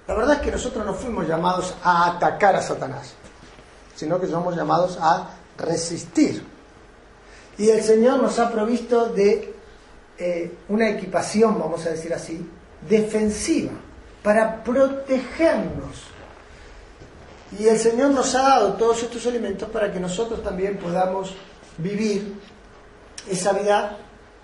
la 0.06 0.14
verdad 0.14 0.36
es 0.36 0.40
que 0.40 0.50
nosotros 0.50 0.86
no 0.86 0.94
fuimos 0.94 1.28
llamados 1.28 1.74
a 1.84 2.12
atacar 2.12 2.56
a 2.56 2.62
Satanás, 2.62 3.12
sino 3.94 4.18
que 4.18 4.26
somos 4.26 4.56
llamados 4.56 4.98
a 4.98 5.34
resistir. 5.58 6.42
Y 7.58 7.68
el 7.68 7.82
Señor 7.82 8.22
nos 8.22 8.38
ha 8.38 8.50
provisto 8.50 9.10
de 9.10 9.57
eh, 10.18 10.52
una 10.68 10.88
equipación, 10.90 11.58
vamos 11.58 11.86
a 11.86 11.90
decir 11.90 12.12
así, 12.12 12.44
defensiva, 12.88 13.72
para 14.22 14.62
protegernos. 14.62 16.08
Y 17.58 17.66
el 17.66 17.78
Señor 17.78 18.10
nos 18.10 18.34
ha 18.34 18.42
dado 18.42 18.74
todos 18.74 19.02
estos 19.02 19.24
elementos 19.26 19.68
para 19.70 19.92
que 19.92 20.00
nosotros 20.00 20.42
también 20.42 20.76
podamos 20.76 21.34
vivir 21.78 22.34
esa 23.30 23.52
vida 23.52 23.96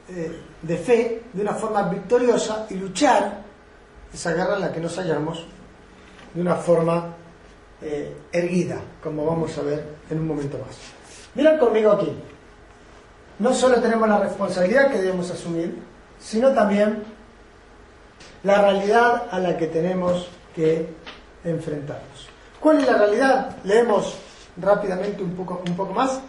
eh, 0.09 0.41
de 0.63 0.77
fe 0.77 1.23
de 1.33 1.43
una 1.43 1.55
forma 1.55 1.89
victoriosa 1.89 2.67
y 2.71 2.75
luchar 2.75 3.43
esa 4.13 4.33
guerra 4.33 4.55
en 4.55 4.61
la 4.61 4.73
que 4.73 4.81
nos 4.81 4.97
hallamos 4.97 5.45
de 6.33 6.41
una 6.41 6.55
forma 6.55 7.17
eh, 7.83 8.17
erguida, 8.33 8.81
como 9.03 9.27
vamos 9.27 9.57
a 9.59 9.63
ver 9.63 9.85
en 10.09 10.21
un 10.21 10.29
momento 10.29 10.59
más. 10.59 10.77
Miren 11.35 11.59
conmigo 11.59 11.93
aquí. 11.93 12.13
No 13.39 13.53
solo 13.53 13.81
tenemos 13.81 14.09
la 14.09 14.19
responsabilidad 14.19 14.91
que 14.91 14.99
debemos 14.99 15.31
asumir, 15.31 15.77
sino 16.21 16.53
también 16.53 17.03
la 18.43 18.63
realidad 18.63 19.25
a 19.31 19.39
la 19.39 19.57
que 19.57 19.67
tenemos 19.67 20.29
que 20.55 20.89
enfrentarnos. 21.45 22.29
¿Cuál 22.61 22.81
es 22.81 22.87
la 22.87 22.99
realidad? 22.99 23.57
Leemos 23.65 24.17
rápidamente 24.57 25.23
un 25.23 25.35
poco, 25.35 25.63
un 25.67 25.77
poco 25.77 25.93
más. 25.93 26.21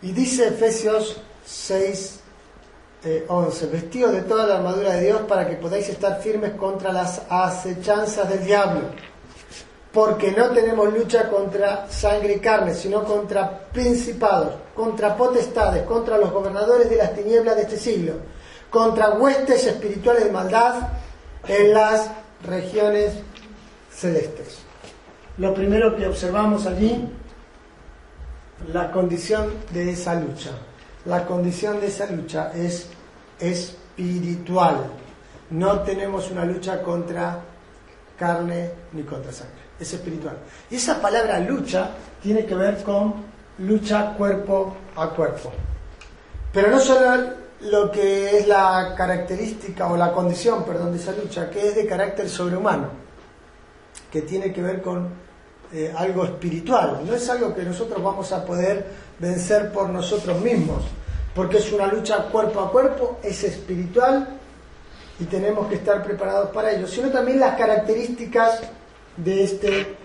Y 0.00 0.12
dice 0.12 0.48
Efesios 0.48 1.20
6, 1.44 2.20
11. 3.28 3.64
Eh, 3.64 3.68
Vestidos 3.68 4.12
de 4.12 4.22
toda 4.22 4.46
la 4.46 4.56
armadura 4.56 4.94
de 4.94 5.06
Dios 5.06 5.22
para 5.22 5.48
que 5.48 5.56
podáis 5.56 5.88
estar 5.88 6.20
firmes 6.20 6.52
contra 6.52 6.92
las 6.92 7.22
acechanzas 7.28 8.28
del 8.28 8.44
diablo 8.44 8.82
porque 9.92 10.32
no 10.32 10.50
tenemos 10.50 10.92
lucha 10.92 11.28
contra 11.28 11.86
sangre 11.90 12.34
y 12.34 12.40
carne, 12.40 12.74
sino 12.74 13.04
contra 13.04 13.68
principados, 13.68 14.54
contra 14.74 15.14
potestades, 15.16 15.82
contra 15.82 16.16
los 16.16 16.32
gobernadores 16.32 16.88
de 16.88 16.96
las 16.96 17.14
tinieblas 17.14 17.56
de 17.56 17.62
este 17.62 17.76
siglo, 17.76 18.14
contra 18.70 19.10
huestes 19.10 19.66
espirituales 19.66 20.24
de 20.24 20.32
maldad 20.32 20.88
en 21.46 21.74
las 21.74 22.10
regiones 22.42 23.12
celestes. 23.90 24.60
Lo 25.36 25.52
primero 25.52 25.94
que 25.94 26.06
observamos 26.06 26.66
allí, 26.66 27.06
la 28.72 28.90
condición 28.90 29.52
de 29.72 29.90
esa 29.90 30.14
lucha. 30.14 30.52
La 31.04 31.26
condición 31.26 31.80
de 31.80 31.88
esa 31.88 32.06
lucha 32.06 32.52
es 32.54 32.88
espiritual. 33.38 34.76
No 35.50 35.80
tenemos 35.80 36.30
una 36.30 36.44
lucha 36.44 36.80
contra 36.82 37.40
carne 38.16 38.70
ni 38.92 39.02
contra 39.02 39.32
sangre 39.32 39.61
es 39.78 39.92
espiritual. 39.92 40.36
Y 40.70 40.76
esa 40.76 41.00
palabra 41.00 41.38
lucha 41.40 41.90
tiene 42.22 42.46
que 42.46 42.54
ver 42.54 42.82
con 42.82 43.14
lucha 43.58 44.14
cuerpo 44.16 44.76
a 44.96 45.08
cuerpo. 45.10 45.52
Pero 46.52 46.70
no 46.70 46.80
solo 46.80 47.42
lo 47.62 47.90
que 47.90 48.38
es 48.38 48.48
la 48.48 48.94
característica 48.96 49.86
o 49.86 49.96
la 49.96 50.12
condición, 50.12 50.64
perdón, 50.64 50.92
de 50.92 50.98
esa 50.98 51.12
lucha, 51.12 51.48
que 51.48 51.68
es 51.68 51.76
de 51.76 51.86
carácter 51.86 52.28
sobrehumano. 52.28 53.02
que 54.10 54.22
tiene 54.22 54.52
que 54.52 54.60
ver 54.60 54.82
con 54.82 55.08
eh, 55.72 55.90
algo 55.96 56.24
espiritual, 56.24 57.00
no 57.06 57.14
es 57.14 57.30
algo 57.30 57.54
que 57.54 57.62
nosotros 57.62 58.02
vamos 58.02 58.30
a 58.30 58.44
poder 58.44 58.84
vencer 59.18 59.72
por 59.72 59.88
nosotros 59.88 60.38
mismos, 60.38 60.84
porque 61.34 61.56
es 61.56 61.72
una 61.72 61.86
lucha 61.86 62.24
cuerpo 62.24 62.60
a 62.60 62.70
cuerpo, 62.70 63.18
es 63.22 63.42
espiritual 63.42 64.28
y 65.18 65.24
tenemos 65.24 65.66
que 65.68 65.76
estar 65.76 66.02
preparados 66.02 66.50
para 66.50 66.72
ello, 66.72 66.86
sino 66.86 67.08
también 67.08 67.40
las 67.40 67.56
características 67.56 68.60
de 69.16 69.44
este 69.44 69.96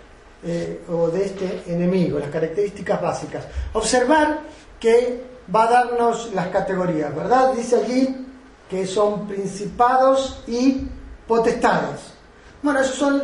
eh, 0.44 0.82
o 0.90 1.08
de 1.10 1.26
este 1.26 1.64
enemigo, 1.68 2.20
las 2.20 2.30
características 2.30 3.02
básicas. 3.02 3.46
Observar 3.74 4.42
que 4.80 5.24
va 5.54 5.64
a 5.64 5.72
darnos 5.72 6.34
las 6.34 6.48
categorías, 6.48 7.16
¿verdad? 7.16 7.54
Dice 7.54 7.78
allí 7.78 8.28
que 8.70 8.86
son 8.86 9.28
principados 9.28 10.44
y 10.48 10.88
potestades. 11.28 12.14
Bueno, 12.62 12.80
esos 12.82 12.96
son 12.96 13.24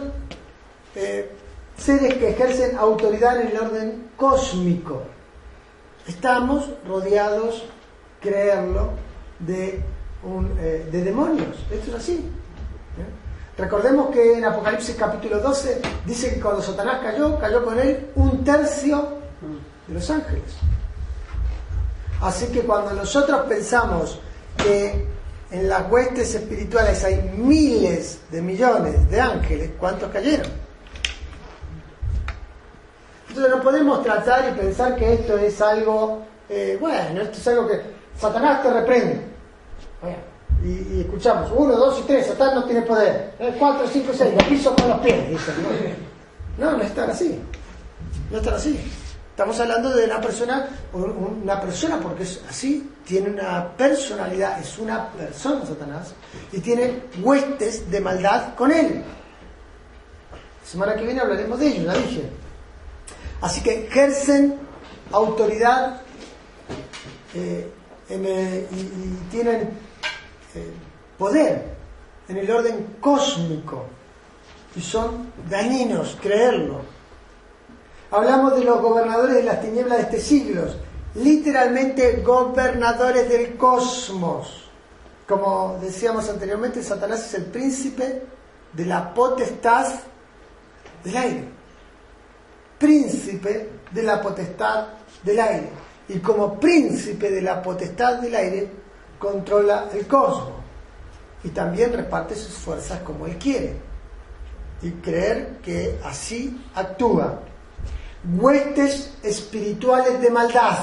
eh, 0.96 1.32
seres 1.78 2.15
que 2.15 2.30
ejercen 2.30 2.78
autoridad 2.78 3.39
en 3.41 3.48
el 3.48 3.58
orden 3.60 4.10
cósmico. 4.17 5.04
Estamos 6.08 6.67
rodeados, 6.88 7.65
creerlo, 8.22 8.91
de, 9.39 9.82
un, 10.24 10.58
eh, 10.60 10.88
de 10.91 11.04
demonios. 11.04 11.58
Esto 11.72 11.91
es 11.91 11.96
así. 11.96 12.32
Recordemos 13.58 14.10
que 14.10 14.38
en 14.38 14.46
Apocalipsis 14.46 14.96
capítulo 14.96 15.39
12 15.39 15.82
dice 16.06 16.34
que 16.34 16.39
cuando 16.42 16.62
Satanás 16.62 17.02
cayó, 17.04 17.38
cayó 17.38 17.63
con 17.63 17.80
él 17.80 18.10
un 18.16 18.44
tercio 18.44 19.20
de 19.88 19.94
los 19.94 20.10
ángeles. 20.10 20.56
Así 22.22 22.48
que 22.48 22.62
cuando 22.62 22.94
nosotros 22.94 23.42
pensamos 23.48 24.20
que 24.58 25.06
en 25.52 25.70
las 25.70 25.92
huestes 25.92 26.34
espirituales 26.34 27.04
hay 27.04 27.32
miles 27.38 28.22
de 28.32 28.42
millones 28.42 29.10
de 29.12 29.22
ángeles, 29.22 29.72
¿cuántos 29.80 30.12
cayeron? 30.12 30.48
Entonces 33.30 33.56
no 33.56 33.62
podemos 33.62 34.04
tratar 34.04 34.50
y 34.50 34.60
pensar 34.60 34.96
que 34.96 35.13
esto 35.13 35.38
es 35.38 35.62
algo, 35.62 36.24
eh, 36.50 36.78
bueno, 36.80 37.22
esto 37.22 37.38
es 37.38 37.48
algo 37.50 37.68
que 37.68 37.82
Satanás 38.18 38.63
te 38.63 38.74
reprende 38.74 39.22
y, 40.63 41.02
escuchamos, 41.02 41.52
uno, 41.54 41.76
dos 41.76 41.99
y 41.99 42.04
tres, 42.04 42.28
Satán 42.28 42.56
no 42.56 42.63
tiene 42.63 42.84
poder. 42.84 43.34
Eh, 43.39 43.56
cuatro, 43.60 43.86
cinco, 43.91 44.13
seis, 44.15 44.34
los 44.34 44.43
piso 44.45 44.73
con 44.76 44.89
los 44.89 44.99
pies, 44.99 45.30
dicen. 45.30 45.56
No, 46.58 46.78
no 46.78 46.84
están 46.84 47.10
así. 47.10 47.39
No 48.32 48.38
están 48.38 48.54
así. 48.54 48.80
Estamos 49.32 49.60
hablando 49.60 49.89
de 49.89 50.06
una 50.06 50.21
persona, 50.21 50.69
una 50.93 51.60
persona 51.60 51.99
porque 51.99 52.23
es 52.23 52.39
así, 52.47 52.88
tiene 53.04 53.32
una 53.32 53.67
personalidad, 53.76 54.60
es 54.60 54.78
una 54.78 55.10
persona 55.10 55.65
Satanás, 55.65 56.13
y 56.52 56.60
tiene 56.60 57.02
huestes 57.21 57.89
de 57.89 57.99
maldad 57.99 58.54
con 58.56 58.71
él. 58.71 59.04
La 60.62 60.67
semana 60.69 60.95
que 60.95 61.04
viene 61.04 61.19
hablaremos 61.19 61.60
de 61.60 61.67
ello, 61.67 61.91
ya 61.91 61.93
dije. 61.93 62.30
Así 63.41 63.62
que 63.62 63.88
ejercen 63.88 64.60
autoridad 65.12 66.02
eh, 67.34 67.69
y 68.10 69.32
tienen 69.32 69.71
poder 71.18 71.74
en 72.28 72.38
el 72.38 72.50
orden 72.50 72.98
cósmico 73.00 73.86
y 74.76 74.82
son 74.82 75.32
dañinos, 75.50 76.18
creerlo. 76.22 76.82
Hablamos 78.12 78.56
de 78.56 78.63
los 78.63 78.82
gobernadores 78.82 79.36
de 79.36 79.44
las 79.44 79.62
tinieblas 79.62 79.98
de 79.98 80.04
este 80.04 80.20
siglo, 80.20 80.63
literalmente 81.16 82.22
gobernadores 82.22 83.30
del 83.30 83.56
cosmos. 83.56 84.70
Como 85.28 85.80
decíamos 85.82 86.30
anteriormente, 86.30 86.84
Satanás 86.84 87.26
es 87.28 87.34
el 87.36 87.46
príncipe 87.46 88.24
de 88.74 88.86
la 88.86 89.13
potestad 89.13 89.94
del 91.04 91.18
aire. 91.18 91.46
Príncipe 92.78 93.70
de 93.92 94.04
la 94.04 94.22
potestad 94.22 94.88
del 95.24 95.39
aire. 95.39 95.70
Y 96.10 96.20
como 96.20 96.60
príncipe 96.60 97.32
de 97.32 97.42
la 97.42 97.62
potestad 97.62 98.20
del 98.20 98.36
aire, 98.36 98.83
controla 99.24 99.88
el 99.94 100.06
cosmos 100.06 100.52
y 101.46 101.50
también 101.50 101.94
reparte 101.94 102.36
sus 102.36 102.56
fuerzas 102.56 103.00
como 103.00 103.26
él 103.26 103.38
quiere 103.38 103.78
y 104.82 104.92
creer 104.92 105.60
que 105.64 105.98
así 106.04 106.62
actúa. 106.76 107.40
Huestes 108.38 109.14
espirituales 109.24 110.22
de 110.22 110.30
maldad. 110.30 110.78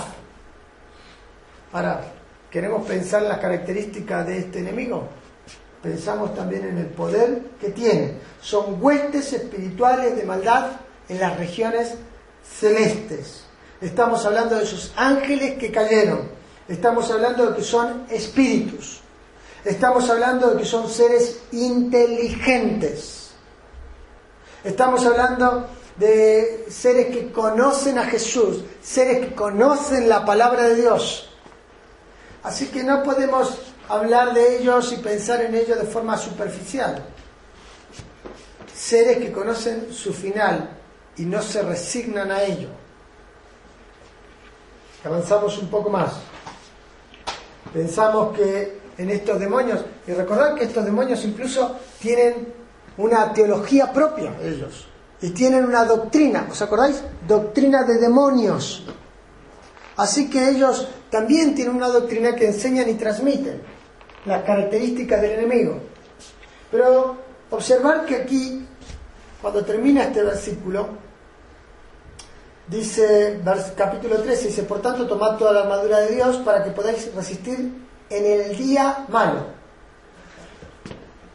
Ahora, 1.72 2.00
¿queremos 2.50 2.86
pensar 2.86 3.22
en 3.22 3.28
las 3.28 3.38
características 3.38 4.26
de 4.26 4.38
este 4.38 4.60
enemigo? 4.60 5.06
Pensamos 5.82 6.34
también 6.34 6.64
en 6.64 6.78
el 6.78 6.86
poder 6.86 7.42
que 7.60 7.70
tiene. 7.70 8.14
Son 8.40 8.82
huestes 8.82 9.34
espirituales 9.34 10.16
de 10.16 10.24
maldad 10.24 10.72
en 11.10 11.20
las 11.20 11.38
regiones 11.38 11.94
celestes. 12.42 13.44
Estamos 13.82 14.24
hablando 14.24 14.56
de 14.56 14.64
esos 14.64 14.92
ángeles 14.96 15.58
que 15.58 15.70
cayeron 15.70 16.39
Estamos 16.70 17.10
hablando 17.10 17.50
de 17.50 17.56
que 17.56 17.64
son 17.64 18.06
espíritus. 18.08 19.00
Estamos 19.64 20.08
hablando 20.08 20.52
de 20.52 20.58
que 20.58 20.64
son 20.64 20.88
seres 20.88 21.40
inteligentes. 21.50 23.32
Estamos 24.62 25.04
hablando 25.04 25.66
de 25.96 26.66
seres 26.70 27.06
que 27.08 27.32
conocen 27.32 27.98
a 27.98 28.04
Jesús, 28.04 28.62
seres 28.80 29.18
que 29.18 29.34
conocen 29.34 30.08
la 30.08 30.24
palabra 30.24 30.68
de 30.68 30.76
Dios. 30.76 31.30
Así 32.44 32.68
que 32.68 32.84
no 32.84 33.02
podemos 33.02 33.58
hablar 33.88 34.32
de 34.32 34.58
ellos 34.58 34.92
y 34.92 34.98
pensar 34.98 35.42
en 35.42 35.56
ellos 35.56 35.76
de 35.76 35.86
forma 35.86 36.16
superficial. 36.16 37.04
Seres 38.72 39.18
que 39.18 39.32
conocen 39.32 39.92
su 39.92 40.12
final 40.12 40.70
y 41.16 41.24
no 41.24 41.42
se 41.42 41.62
resignan 41.62 42.30
a 42.30 42.44
ello. 42.44 42.68
Avanzamos 45.04 45.58
un 45.58 45.68
poco 45.68 45.90
más 45.90 46.12
pensamos 47.72 48.36
que 48.36 48.80
en 48.98 49.10
estos 49.10 49.40
demonios, 49.40 49.80
y 50.06 50.12
recordad 50.12 50.54
que 50.54 50.64
estos 50.64 50.84
demonios 50.84 51.24
incluso 51.24 51.76
tienen 52.00 52.52
una 52.98 53.32
teología 53.32 53.92
propia, 53.92 54.36
ellos, 54.42 54.86
y 55.22 55.30
tienen 55.30 55.64
una 55.64 55.84
doctrina, 55.84 56.46
¿os 56.50 56.60
acordáis? 56.60 57.02
Doctrina 57.26 57.84
de 57.84 57.98
demonios. 57.98 58.84
Así 59.96 60.30
que 60.30 60.50
ellos 60.50 60.88
también 61.10 61.54
tienen 61.54 61.74
una 61.74 61.88
doctrina 61.88 62.34
que 62.34 62.46
enseñan 62.46 62.88
y 62.88 62.94
transmiten 62.94 63.60
las 64.24 64.42
características 64.44 65.20
del 65.20 65.32
enemigo. 65.32 65.78
Pero 66.70 67.16
observar 67.50 68.04
que 68.06 68.16
aquí, 68.16 68.66
cuando 69.40 69.64
termina 69.64 70.04
este 70.04 70.22
versículo, 70.22 70.88
dice 72.70 73.40
capítulo 73.76 74.22
13, 74.22 74.48
dice, 74.48 74.62
por 74.62 74.80
tanto 74.80 75.06
tomad 75.06 75.36
toda 75.36 75.52
la 75.52 75.60
armadura 75.62 76.00
de 76.00 76.14
Dios 76.14 76.36
para 76.38 76.62
que 76.62 76.70
podáis 76.70 77.12
resistir 77.14 77.72
en 78.08 78.26
el 78.26 78.56
día 78.56 79.04
malo. 79.08 79.46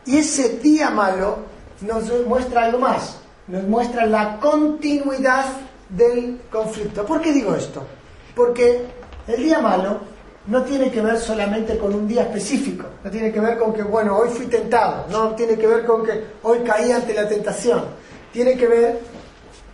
Y 0.06 0.18
ese 0.18 0.60
día 0.60 0.90
malo 0.90 1.40
nos 1.82 2.10
muestra 2.26 2.66
algo 2.66 2.80
más, 2.80 3.18
nos 3.48 3.64
muestra 3.64 4.06
la 4.06 4.40
continuidad 4.40 5.46
del 5.90 6.40
conflicto. 6.52 7.06
¿Por 7.06 7.22
qué 7.22 7.34
digo 7.34 7.54
esto? 7.54 7.84
Porque 8.36 8.86
el 9.28 9.44
día 9.44 9.60
malo 9.60 10.00
no 10.48 10.64
tiene 10.64 10.92
que 10.92 11.02
ver 11.02 11.18
solamente 11.18 11.78
con 11.78 11.94
un 11.94 12.08
día 12.08 12.22
específico, 12.24 12.86
no 13.04 13.10
tiene 13.10 13.32
que 13.32 13.40
ver 13.40 13.58
con 13.58 13.74
que, 13.74 13.82
bueno, 13.82 14.16
hoy 14.16 14.30
fui 14.30 14.46
tentado, 14.46 15.08
no 15.10 15.34
tiene 15.36 15.58
que 15.58 15.68
ver 15.68 15.86
con 15.86 16.06
que 16.06 16.24
hoy 16.44 16.60
caí 16.60 16.92
ante 16.92 17.14
la 17.14 17.28
tentación, 17.28 17.84
tiene 18.32 18.56
que 18.56 18.68
ver 18.68 19.00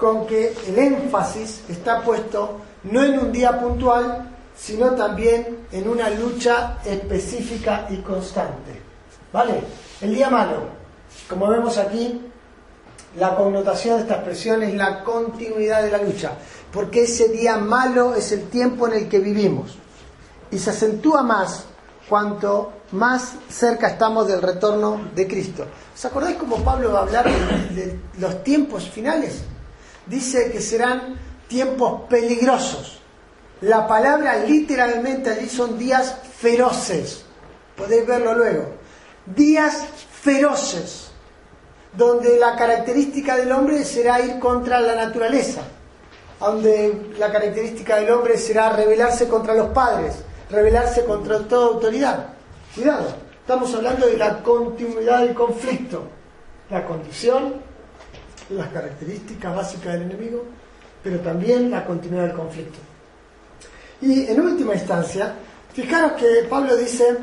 con 0.02 0.26
que 0.26 0.52
el 0.68 0.80
énfasis 0.80 1.62
está 1.70 2.02
puesto 2.02 2.58
no 2.86 3.04
en 3.04 3.20
un 3.20 3.32
día 3.32 3.60
puntual, 3.60 4.32
sino 4.58 4.96
también 4.96 5.60
en 5.72 5.88
una 5.88 6.10
lucha 6.10 6.80
específica 6.84 7.86
y 7.88 7.98
constante. 7.98 8.82
¿Vale? 9.32 9.62
El 10.02 10.16
día 10.16 10.32
malo, 10.32 10.64
como 11.30 11.48
vemos 11.48 11.78
aquí, 11.78 12.20
la 13.16 13.36
connotación 13.36 13.98
de 13.98 14.02
esta 14.02 14.16
expresión 14.16 14.64
es 14.64 14.74
la 14.74 15.04
continuidad 15.04 15.84
de 15.84 15.92
la 15.92 16.00
lucha, 16.00 16.32
porque 16.74 17.04
ese 17.04 17.28
día 17.28 17.58
malo 17.58 18.16
es 18.16 18.32
el 18.32 18.50
tiempo 18.50 18.88
en 18.88 18.94
el 18.94 19.08
que 19.08 19.20
vivimos 19.20 19.78
y 20.50 20.58
se 20.58 20.72
acentúa 20.72 21.22
más 21.22 21.66
cuanto 22.10 22.74
más 22.94 23.36
cerca 23.50 23.90
estamos 23.90 24.28
del 24.28 24.42
retorno 24.42 25.12
de 25.14 25.28
Cristo. 25.28 25.68
¿Os 25.94 26.04
acordáis 26.06 26.38
cómo 26.38 26.58
Pablo 26.58 26.92
va 26.92 27.00
a 27.00 27.04
hablar 27.04 27.26
de 27.26 28.00
los 28.18 28.44
tiempos 28.44 28.90
finales? 28.90 29.44
Dice 30.06 30.52
que 30.52 30.62
serán 30.62 31.18
tiempos 31.48 32.04
peligrosos. 32.10 33.02
La 33.62 33.88
palabra 33.88 34.38
literalmente 34.38 35.30
allí 35.30 35.48
son 35.48 35.78
días 35.78 36.16
feroces. 36.38 37.26
Podéis 37.76 38.08
verlo 38.08 38.34
luego. 38.34 38.66
Días 39.26 39.86
feroces, 40.22 41.12
donde 41.94 42.40
la 42.40 42.56
característica 42.56 43.36
del 43.36 43.52
hombre 43.52 43.84
será 43.84 44.20
ir 44.22 44.40
contra 44.40 44.80
la 44.80 44.96
naturaleza, 44.96 45.62
donde 46.40 47.14
la 47.20 47.32
característica 47.32 47.98
del 47.98 48.12
hombre 48.12 48.38
será 48.38 48.70
rebelarse 48.70 49.28
contra 49.28 49.54
los 49.54 49.70
padres, 49.70 50.16
rebelarse 50.50 51.06
contra 51.06 51.40
toda 51.40 51.68
autoridad. 51.68 52.30
Cuidado, 52.74 53.14
estamos 53.42 53.74
hablando 53.76 54.08
de 54.08 54.18
la 54.18 54.42
continuidad 54.42 55.20
del 55.20 55.36
conflicto, 55.36 56.04
la 56.70 56.86
condición 56.86 57.71
las 58.52 58.68
características 58.70 59.56
básicas 59.56 59.94
del 59.94 60.04
enemigo, 60.04 60.44
pero 61.04 61.20
también 61.20 61.72
la 61.72 61.86
continuidad 61.86 62.28
del 62.28 62.36
conflicto. 62.36 62.80
Y 64.02 64.28
en 64.28 64.42
última 64.42 64.74
instancia, 64.74 65.36
fijaros 65.74 66.14
que 66.14 66.48
Pablo 66.50 66.76
dice 66.76 67.18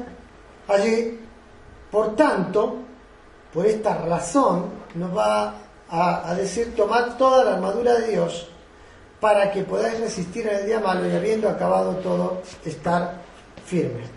allí, 0.68 1.18
por 1.90 2.14
tanto, 2.14 2.76
por 3.52 3.66
esta 3.66 3.98
razón, 3.98 4.66
nos 4.94 5.16
va 5.16 5.54
a, 5.90 6.34
decir, 6.34 6.74
tomad 6.76 7.16
toda 7.16 7.44
la 7.44 7.54
armadura 7.54 7.94
de 7.94 8.08
Dios 8.08 8.48
para 9.20 9.50
que 9.50 9.62
podáis 9.62 9.98
resistir 9.98 10.46
en 10.46 10.56
el 10.58 10.66
día 10.66 10.80
malo 10.80 11.08
y 11.08 11.12
habiendo 11.12 11.48
acabado 11.48 11.94
todo, 11.96 12.42
estar 12.64 13.20
firmes. 13.64 14.08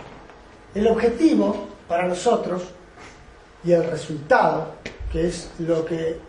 El 0.76 0.88
objetivo 0.88 1.68
para 1.88 2.08
nosotros 2.08 2.64
y 3.64 3.72
el 3.72 3.84
resultado, 3.90 4.74
que 5.12 5.28
es 5.28 5.50
lo 5.60 5.84
que 5.86 6.20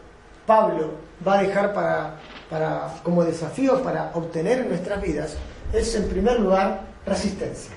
Pablo 0.46 0.92
va 1.26 1.38
a 1.38 1.42
dejar 1.42 1.72
para, 1.72 2.16
para, 2.50 2.94
como 3.02 3.24
desafío 3.24 3.82
para 3.82 4.10
obtener 4.14 4.60
en 4.60 4.68
nuestras 4.68 5.00
vidas, 5.00 5.36
es 5.72 5.94
en 5.94 6.08
primer 6.08 6.40
lugar 6.40 6.82
resistencia. 7.06 7.72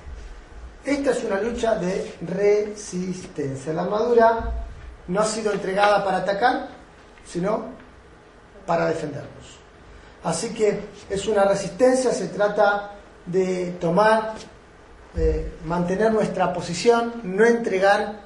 Esta 0.84 1.12
es 1.12 1.24
una 1.24 1.42
lucha 1.42 1.76
de 1.76 2.16
resistencia. 2.22 3.74
La 3.74 3.84
armadura 3.84 4.52
no 5.08 5.20
ha 5.20 5.26
sido 5.26 5.52
entregada 5.52 6.04
para 6.04 6.18
atacar, 6.18 6.68
sino 7.26 7.66
para 8.66 8.88
defendernos. 8.88 9.60
Así 10.24 10.54
que 10.54 10.82
es 11.10 11.28
una 11.28 11.44
resistencia, 11.46 12.12
se 12.12 12.28
trata 12.28 12.92
de 13.26 13.78
tomar, 13.80 14.34
mantener 15.66 16.12
nuestra 16.12 16.52
posición, 16.52 17.22
no 17.24 17.46
entregar 17.46 18.20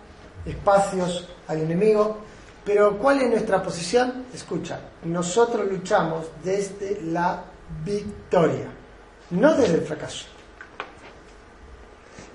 espacios 0.45 1.29
al 1.47 1.59
enemigo. 1.61 2.28
Pero 2.69 2.99
¿cuál 2.99 3.19
es 3.19 3.31
nuestra 3.31 3.63
posición? 3.63 4.25
Escucha, 4.31 4.79
nosotros 5.05 5.65
luchamos 5.71 6.27
desde 6.43 7.01
la 7.01 7.41
victoria, 7.83 8.67
no 9.31 9.55
desde 9.55 9.73
el 9.73 9.81
fracaso. 9.81 10.25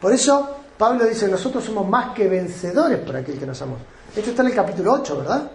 Por 0.00 0.12
eso 0.12 0.56
Pablo 0.76 1.04
dice, 1.04 1.28
nosotros 1.28 1.62
somos 1.62 1.88
más 1.88 2.16
que 2.16 2.26
vencedores 2.26 2.98
por 2.98 3.14
aquel 3.14 3.38
que 3.38 3.46
nos 3.46 3.62
amó. 3.62 3.76
Esto 4.16 4.30
está 4.30 4.42
en 4.42 4.48
el 4.48 4.54
capítulo 4.56 4.94
8, 4.94 5.18
¿verdad? 5.18 5.50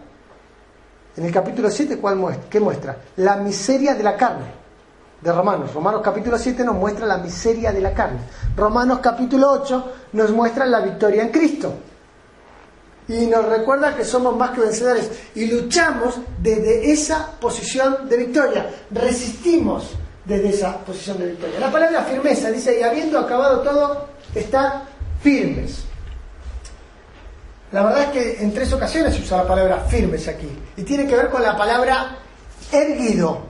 En 1.18 1.26
el 1.26 1.34
capítulo 1.34 1.70
7, 1.70 1.98
¿cuál 1.98 2.16
muestra? 2.16 2.50
¿qué 2.50 2.62
muestra? 2.62 2.98
La 3.18 3.36
miseria 3.36 3.96
de 3.96 4.04
la 4.04 4.16
carne 4.16 4.46
de 5.20 5.34
Romanos. 5.34 5.74
Romanos 5.74 6.00
capítulo 6.02 6.38
7 6.38 6.64
nos 6.64 6.76
muestra 6.76 7.06
la 7.06 7.18
miseria 7.18 7.74
de 7.74 7.82
la 7.82 7.94
carne. 7.94 8.20
Romanos 8.56 9.00
capítulo 9.04 9.52
8 9.52 9.94
nos 10.14 10.32
muestra 10.32 10.66
la 10.66 10.80
victoria 10.80 11.24
en 11.24 11.32
Cristo. 11.32 11.74
Y 13.10 13.26
nos 13.26 13.44
recuerda 13.46 13.96
que 13.96 14.06
somos 14.06 14.38
más 14.38 14.52
que 14.52 14.62
vencedores 14.62 15.10
y 15.36 15.48
luchamos 15.48 16.20
desde 16.42 16.92
esa 16.92 17.32
posición 17.40 18.08
de 18.08 18.18
victoria. 18.18 18.70
Resistimos 18.92 19.96
desde 20.24 20.50
esa 20.50 20.78
posición 20.78 21.18
de 21.18 21.26
victoria. 21.26 21.60
La 21.60 21.72
palabra 21.72 22.04
firmeza 22.04 22.52
dice, 22.52 22.80
y 22.80 22.84
habiendo 22.84 23.18
acabado 23.20 23.62
todo, 23.62 24.10
está 24.36 24.84
firmes. 25.22 25.84
La 27.72 27.84
verdad 27.84 28.04
es 28.04 28.10
que 28.10 28.44
en 28.44 28.54
tres 28.54 28.72
ocasiones 28.74 29.16
se 29.16 29.22
usa 29.22 29.38
la 29.38 29.48
palabra 29.48 29.80
firmes 29.90 30.28
aquí. 30.28 30.50
Y 30.78 30.84
tiene 30.84 31.08
que 31.08 31.16
ver 31.16 31.30
con 31.30 31.42
la 31.42 31.58
palabra 31.58 32.16
erguido. 32.72 33.42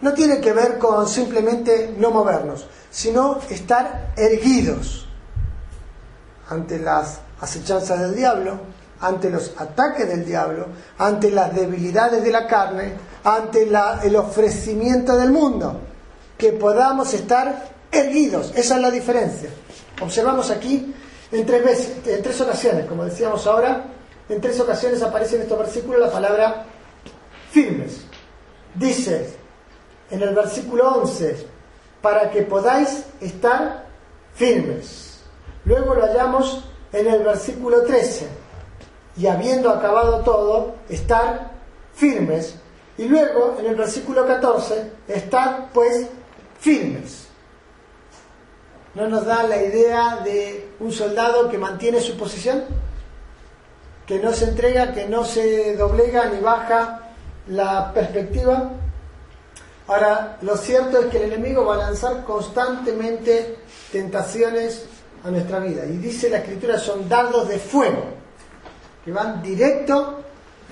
No 0.00 0.12
tiene 0.14 0.40
que 0.40 0.52
ver 0.52 0.78
con 0.78 1.08
simplemente 1.08 1.94
no 1.96 2.10
movernos, 2.10 2.66
sino 2.90 3.38
estar 3.50 4.12
erguidos 4.16 5.08
ante 6.48 6.78
las 6.78 7.20
acechanzas 7.40 8.00
del 8.00 8.14
diablo, 8.14 8.58
ante 9.00 9.30
los 9.30 9.52
ataques 9.58 10.08
del 10.08 10.24
diablo, 10.24 10.66
ante 10.98 11.30
las 11.30 11.54
debilidades 11.54 12.22
de 12.22 12.30
la 12.30 12.46
carne, 12.46 12.92
ante 13.24 13.68
el 14.04 14.16
ofrecimiento 14.16 15.16
del 15.16 15.30
mundo. 15.30 15.80
Que 16.38 16.52
podamos 16.52 17.14
estar 17.14 17.70
erguidos. 17.90 18.52
Esa 18.54 18.76
es 18.76 18.80
la 18.82 18.90
diferencia. 18.90 19.50
Observamos 20.00 20.50
aquí 20.50 20.94
en 21.32 21.46
tres, 21.46 21.64
veces, 21.64 22.06
en 22.06 22.22
tres 22.22 22.40
ocasiones, 22.40 22.86
como 22.86 23.04
decíamos 23.04 23.46
ahora, 23.46 23.84
en 24.28 24.40
tres 24.40 24.60
ocasiones 24.60 25.02
aparece 25.02 25.36
en 25.36 25.42
estos 25.42 25.58
versículos 25.58 26.00
la 26.00 26.10
palabra 26.10 26.66
firmes. 27.50 28.02
Dice 28.74 29.34
en 30.10 30.22
el 30.22 30.34
versículo 30.34 30.88
11, 30.96 31.46
para 32.00 32.30
que 32.30 32.42
podáis 32.42 33.04
estar 33.20 33.86
firmes. 34.34 35.20
Luego 35.64 35.94
lo 35.94 36.02
hallamos 36.02 36.64
en 36.92 37.08
el 37.08 37.24
versículo 37.24 37.82
13, 37.82 38.28
y 39.16 39.26
habiendo 39.26 39.70
acabado 39.70 40.20
todo, 40.20 40.74
estar 40.88 41.52
firmes. 41.94 42.56
Y 42.98 43.04
luego 43.04 43.56
en 43.58 43.66
el 43.66 43.74
versículo 43.74 44.26
14, 44.26 44.90
estar 45.08 45.68
pues 45.72 46.06
firmes 46.60 47.26
no 48.96 49.06
nos 49.08 49.26
da 49.26 49.42
la 49.42 49.62
idea 49.62 50.20
de 50.24 50.70
un 50.80 50.90
soldado 50.90 51.50
que 51.50 51.58
mantiene 51.58 52.00
su 52.00 52.16
posición, 52.16 52.64
que 54.06 54.18
no 54.18 54.32
se 54.32 54.46
entrega, 54.46 54.94
que 54.94 55.06
no 55.06 55.22
se 55.22 55.76
doblega 55.76 56.30
ni 56.30 56.40
baja 56.40 57.10
la 57.48 57.92
perspectiva. 57.92 58.70
Ahora, 59.86 60.38
lo 60.40 60.56
cierto 60.56 60.98
es 60.98 61.06
que 61.06 61.18
el 61.18 61.32
enemigo 61.32 61.66
va 61.66 61.74
a 61.74 61.78
lanzar 61.78 62.24
constantemente 62.24 63.58
tentaciones 63.92 64.86
a 65.22 65.30
nuestra 65.30 65.58
vida. 65.58 65.84
Y 65.84 65.98
dice 65.98 66.30
la 66.30 66.38
escritura, 66.38 66.78
son 66.78 67.06
dardos 67.06 67.48
de 67.48 67.58
fuego, 67.58 68.02
que 69.06 69.12
van 69.12 69.40
directo 69.40 70.18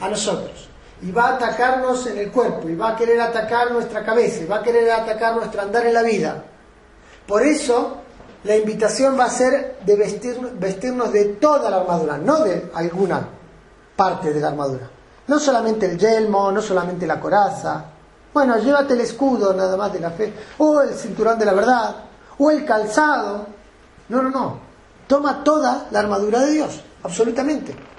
a 0.01 0.09
nosotros. 0.09 0.69
Y 1.03 1.13
va 1.13 1.29
a 1.29 1.35
atacarnos 1.37 2.05
en 2.09 2.19
el 2.19 2.33
cuerpo, 2.33 2.69
y 2.69 2.75
va 2.75 2.91
a 2.91 2.97
querer 2.97 3.21
atacar 3.21 3.71
nuestra 3.71 4.05
cabeza, 4.05 4.43
y 4.43 4.47
va 4.47 4.57
a 4.57 4.63
querer 4.63 4.91
atacar 4.91 5.37
nuestro 5.37 5.63
andar 5.63 5.87
en 5.87 5.95
la 5.95 6.03
vida. 6.03 6.43
Por 7.29 7.43
eso 7.45 7.99
la 8.43 8.57
invitación 8.57 9.17
va 9.17 9.27
a 9.27 9.31
ser 9.31 9.77
de 9.87 9.97
vestirnos 10.59 11.13
de 11.13 11.25
toda 11.41 11.71
la 11.71 11.77
armadura, 11.77 12.19
no 12.19 12.41
de 12.41 12.73
alguna 12.75 13.25
parte 13.95 14.33
de 14.33 14.41
la 14.41 14.49
armadura. 14.49 14.91
No 15.29 15.39
solamente 15.39 15.87
el 15.87 15.97
yelmo, 15.97 16.51
no 16.51 16.61
solamente 16.61 17.07
la 17.07 17.21
coraza. 17.21 17.85
Bueno, 18.33 18.59
llévate 18.59 18.95
el 18.95 19.03
escudo 19.03 19.55
nada 19.55 19.77
más 19.77 19.93
de 19.93 20.01
la 20.01 20.11
fe, 20.11 20.35
o 20.59 20.81
el 20.81 20.93
cinturón 20.95 21.39
de 21.39 21.45
la 21.45 21.53
verdad, 21.53 21.97
o 22.37 22.51
el 22.51 22.65
calzado. 22.65 23.47
No, 24.09 24.23
no, 24.23 24.31
no. 24.31 24.59
Toma 25.07 25.45
toda 25.45 25.87
la 25.93 26.01
armadura 26.01 26.41
de 26.41 26.51
Dios, 26.51 26.83
absolutamente. 27.05 27.94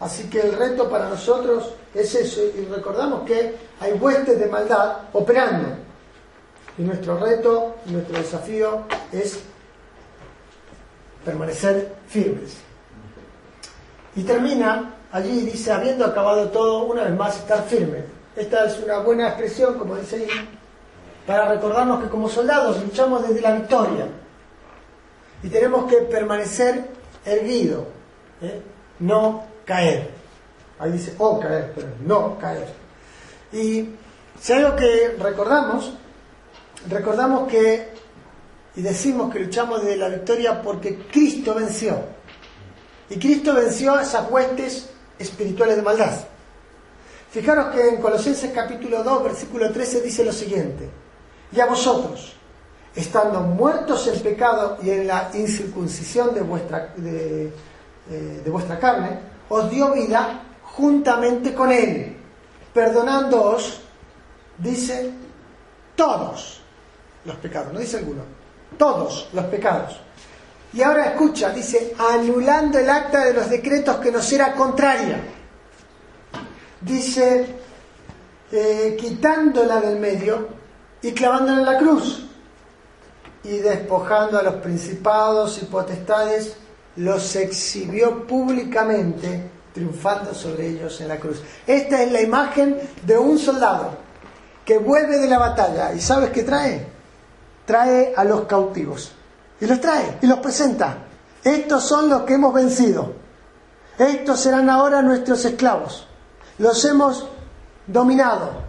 Así 0.00 0.30
que 0.30 0.40
el 0.40 0.52
reto 0.52 0.88
para 0.88 1.08
nosotros 1.08 1.74
es 1.94 2.14
eso, 2.14 2.40
y 2.42 2.64
recordamos 2.66 3.22
que 3.22 3.56
hay 3.80 3.92
huestes 3.92 4.38
de 4.38 4.46
maldad 4.46 4.98
operando 5.12 5.88
y 6.78 6.82
nuestro 6.82 7.18
reto, 7.18 7.74
nuestro 7.86 8.18
desafío 8.18 8.84
es 9.10 9.40
permanecer 11.24 11.96
firmes. 12.06 12.56
Y 14.14 14.22
termina 14.22 14.94
allí, 15.10 15.40
dice, 15.40 15.72
habiendo 15.72 16.04
acabado 16.04 16.48
todo, 16.50 16.84
una 16.84 17.02
vez 17.02 17.16
más 17.16 17.36
estar 17.36 17.64
firme. 17.64 18.04
Esta 18.36 18.66
es 18.66 18.78
una 18.78 18.98
buena 18.98 19.28
expresión, 19.28 19.76
como 19.76 19.96
dice 19.96 20.16
ahí, 20.16 20.28
para 21.26 21.48
recordarnos 21.48 22.04
que 22.04 22.08
como 22.08 22.28
soldados 22.28 22.80
luchamos 22.80 23.26
desde 23.26 23.40
la 23.40 23.52
victoria. 23.52 24.06
Y 25.42 25.48
tenemos 25.48 25.90
que 25.90 25.96
permanecer 26.02 26.84
erguido, 27.24 27.86
¿eh? 28.40 28.62
no 29.00 29.47
caer. 29.68 30.10
Ahí 30.78 30.92
dice, 30.92 31.14
oh 31.18 31.38
caer, 31.38 31.72
pero 31.74 31.88
no 32.00 32.38
caer. 32.38 32.66
Y 33.52 33.90
si 34.40 34.52
algo 34.54 34.74
que 34.74 35.16
recordamos 35.18 35.92
recordamos 36.88 37.48
que 37.50 37.88
y 38.76 38.82
decimos 38.82 39.32
que 39.32 39.40
luchamos 39.40 39.82
desde 39.82 39.96
la 39.96 40.08
victoria 40.08 40.62
porque 40.62 41.06
Cristo 41.10 41.54
venció. 41.54 41.98
Y 43.10 43.18
Cristo 43.18 43.54
venció 43.54 43.94
a 43.94 44.02
esas 44.02 44.30
huestes 44.30 44.88
espirituales 45.18 45.76
de 45.76 45.82
maldad. 45.82 46.12
Fijaros 47.30 47.74
que 47.74 47.88
en 47.88 48.00
Colosenses 48.00 48.52
capítulo 48.52 49.02
2, 49.02 49.24
versículo 49.24 49.70
13 49.70 50.00
dice 50.02 50.24
lo 50.24 50.32
siguiente. 50.32 50.88
Y 51.50 51.60
a 51.60 51.66
vosotros, 51.66 52.34
estando 52.94 53.40
muertos 53.40 54.06
en 54.06 54.20
pecado 54.20 54.78
y 54.82 54.90
en 54.90 55.06
la 55.08 55.30
incircuncisión 55.34 56.34
de 56.34 56.42
vuestra, 56.42 56.94
de, 56.96 57.46
eh, 58.10 58.40
de 58.44 58.50
vuestra 58.50 58.78
carne, 58.78 59.18
os 59.48 59.70
dio 59.70 59.92
vida 59.92 60.42
juntamente 60.62 61.54
con 61.54 61.72
Él, 61.72 62.16
perdonándoos, 62.72 63.80
dice, 64.58 65.12
todos 65.96 66.60
los 67.24 67.36
pecados, 67.36 67.72
no 67.72 67.80
dice 67.80 67.98
alguno, 67.98 68.22
todos 68.76 69.28
los 69.32 69.44
pecados. 69.46 70.00
Y 70.72 70.82
ahora 70.82 71.06
escucha, 71.06 71.50
dice, 71.50 71.94
anulando 71.98 72.78
el 72.78 72.88
acta 72.90 73.24
de 73.24 73.34
los 73.34 73.48
decretos 73.48 73.96
que 73.96 74.12
nos 74.12 74.30
era 74.32 74.52
contraria. 74.54 75.20
Dice, 76.80 77.46
eh, 78.52 78.96
quitándola 79.00 79.80
del 79.80 79.98
medio 79.98 80.48
y 81.00 81.12
clavándola 81.12 81.60
en 81.60 81.66
la 81.66 81.78
cruz. 81.78 82.26
Y 83.44 83.58
despojando 83.58 84.38
a 84.38 84.42
los 84.42 84.56
principados 84.56 85.62
y 85.62 85.64
potestades, 85.64 86.56
los 86.96 87.36
exhibió 87.36 88.26
públicamente, 88.26 89.50
triunfando 89.72 90.34
sobre 90.34 90.68
ellos 90.68 91.00
en 91.00 91.08
la 91.08 91.18
cruz. 91.18 91.42
Esta 91.66 92.02
es 92.02 92.12
la 92.12 92.20
imagen 92.20 92.78
de 93.04 93.16
un 93.16 93.38
soldado 93.38 93.96
que 94.64 94.78
vuelve 94.78 95.18
de 95.18 95.28
la 95.28 95.38
batalla 95.38 95.92
y 95.94 96.00
¿sabes 96.00 96.30
qué 96.30 96.42
trae? 96.42 96.86
Trae 97.64 98.12
a 98.16 98.24
los 98.24 98.42
cautivos 98.42 99.12
y 99.60 99.66
los 99.66 99.80
trae 99.80 100.18
y 100.20 100.26
los 100.26 100.38
presenta. 100.40 100.98
Estos 101.42 101.84
son 101.84 102.08
los 102.08 102.22
que 102.22 102.34
hemos 102.34 102.52
vencido. 102.52 103.14
Estos 103.98 104.40
serán 104.40 104.68
ahora 104.70 105.02
nuestros 105.02 105.44
esclavos. 105.44 106.06
Los 106.58 106.84
hemos 106.84 107.28
dominado. 107.86 108.68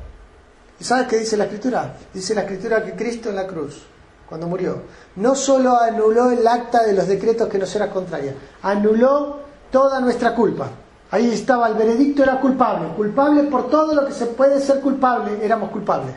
¿Y 0.80 0.84
sabes 0.84 1.08
qué 1.08 1.18
dice 1.18 1.36
la 1.36 1.46
escritura? 1.46 1.98
Dice 2.14 2.34
la 2.34 2.42
escritura 2.42 2.84
que 2.84 2.96
Cristo 2.96 3.30
en 3.30 3.36
la 3.36 3.46
cruz, 3.46 3.84
cuando 4.30 4.48
murió, 4.48 4.84
no 5.16 5.34
solo 5.34 5.76
anuló 5.76 6.30
el 6.30 6.48
acta 6.48 6.84
de 6.84 6.94
los 6.94 7.08
decretos 7.08 7.50
que 7.50 7.58
nos 7.58 7.76
era 7.76 7.90
contraria, 7.90 8.36
anuló 8.62 9.40
toda 9.72 10.00
nuestra 10.00 10.36
culpa. 10.36 10.70
Ahí 11.10 11.32
estaba, 11.32 11.68
el 11.68 11.74
veredicto 11.74 12.22
era 12.22 12.40
culpable, 12.40 12.90
culpable 12.96 13.44
por 13.44 13.72
todo 13.72 13.96
lo 13.96 14.06
que 14.06 14.14
se 14.14 14.28
puede 14.28 14.62
ser 14.62 14.82
culpable, 14.82 15.44
éramos 15.44 15.72
culpables. 15.72 16.14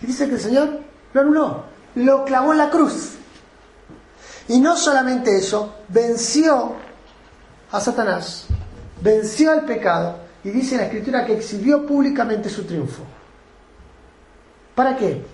Y 0.00 0.06
dice 0.06 0.28
que 0.28 0.34
el 0.34 0.40
Señor 0.40 0.68
lo 1.12 1.20
anuló, 1.20 1.62
lo 1.96 2.24
clavó 2.24 2.52
en 2.52 2.58
la 2.58 2.70
cruz. 2.70 3.16
Y 4.46 4.60
no 4.60 4.76
solamente 4.76 5.36
eso, 5.36 5.74
venció 5.88 6.74
a 7.72 7.80
Satanás, 7.80 8.46
venció 9.00 9.50
al 9.50 9.64
pecado 9.64 10.18
y 10.44 10.50
dice 10.50 10.76
la 10.76 10.84
escritura 10.84 11.26
que 11.26 11.34
exhibió 11.34 11.84
públicamente 11.84 12.48
su 12.48 12.62
triunfo. 12.62 13.02
¿Para 14.76 14.96
qué? 14.96 15.33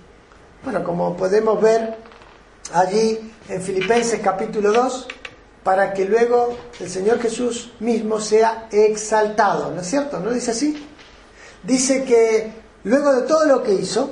Bueno, 0.63 0.83
como 0.83 1.17
podemos 1.17 1.59
ver 1.59 1.97
allí 2.71 3.33
en 3.49 3.61
Filipenses 3.63 4.19
capítulo 4.21 4.71
2, 4.71 5.07
para 5.63 5.91
que 5.91 6.05
luego 6.05 6.55
el 6.79 6.87
Señor 6.87 7.19
Jesús 7.19 7.73
mismo 7.79 8.19
sea 8.19 8.67
exaltado, 8.71 9.71
¿no 9.71 9.81
es 9.81 9.87
cierto? 9.87 10.19
¿No 10.19 10.29
dice 10.29 10.51
así? 10.51 10.87
Dice 11.63 12.03
que 12.03 12.53
luego 12.83 13.11
de 13.11 13.23
todo 13.23 13.45
lo 13.47 13.63
que 13.63 13.73
hizo, 13.73 14.11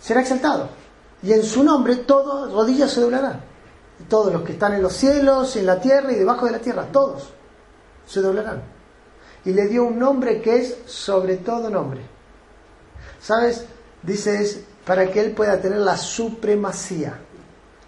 será 0.00 0.20
exaltado. 0.20 0.68
Y 1.22 1.32
en 1.32 1.44
su 1.44 1.64
nombre 1.64 1.96
todas 1.96 2.52
rodillas 2.52 2.90
se 2.90 3.00
doblarán. 3.00 3.40
Todos 4.10 4.34
los 4.34 4.42
que 4.42 4.52
están 4.52 4.74
en 4.74 4.82
los 4.82 4.92
cielos, 4.92 5.56
en 5.56 5.64
la 5.64 5.80
tierra 5.80 6.12
y 6.12 6.16
debajo 6.16 6.44
de 6.44 6.52
la 6.52 6.58
tierra, 6.58 6.88
todos 6.92 7.30
se 8.06 8.20
doblarán. 8.20 8.62
Y 9.46 9.52
le 9.54 9.66
dio 9.66 9.84
un 9.84 9.98
nombre 9.98 10.42
que 10.42 10.56
es 10.56 10.76
sobre 10.84 11.38
todo 11.38 11.70
nombre. 11.70 12.02
¿Sabes? 13.18 13.64
Dice 14.02 14.42
es 14.42 14.60
para 14.84 15.10
que 15.10 15.20
él 15.20 15.32
pueda 15.32 15.60
tener 15.60 15.78
la 15.78 15.96
supremacía 15.96 17.18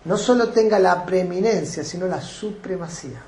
no 0.06 0.16
solo 0.16 0.50
tenga 0.50 0.78
la 0.78 1.04
preeminencia, 1.04 1.82
sino 1.82 2.06
la 2.06 2.20
supremacía. 2.20 3.20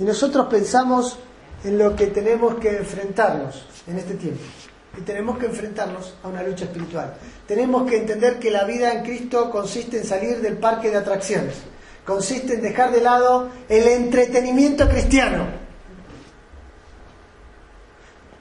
Y 0.00 0.04
nosotros 0.04 0.46
pensamos 0.46 1.16
en 1.62 1.78
lo 1.78 1.94
que 1.94 2.08
tenemos 2.08 2.56
que 2.56 2.76
enfrentarnos 2.76 3.66
en 3.86 3.98
este 3.98 4.14
tiempo. 4.14 4.42
Y 4.98 5.02
tenemos 5.02 5.38
que 5.38 5.46
enfrentarnos 5.46 6.14
a 6.24 6.28
una 6.28 6.42
lucha 6.42 6.64
espiritual. 6.64 7.14
Tenemos 7.46 7.88
que 7.88 7.98
entender 7.98 8.40
que 8.40 8.50
la 8.50 8.64
vida 8.64 8.92
en 8.92 9.04
Cristo 9.04 9.48
consiste 9.48 9.98
en 9.98 10.04
salir 10.04 10.40
del 10.40 10.58
parque 10.58 10.90
de 10.90 10.96
atracciones. 10.96 11.54
Consiste 12.04 12.54
en 12.54 12.62
dejar 12.62 12.90
de 12.90 13.00
lado 13.00 13.48
el 13.68 13.86
entretenimiento 13.86 14.88
cristiano. 14.88 15.46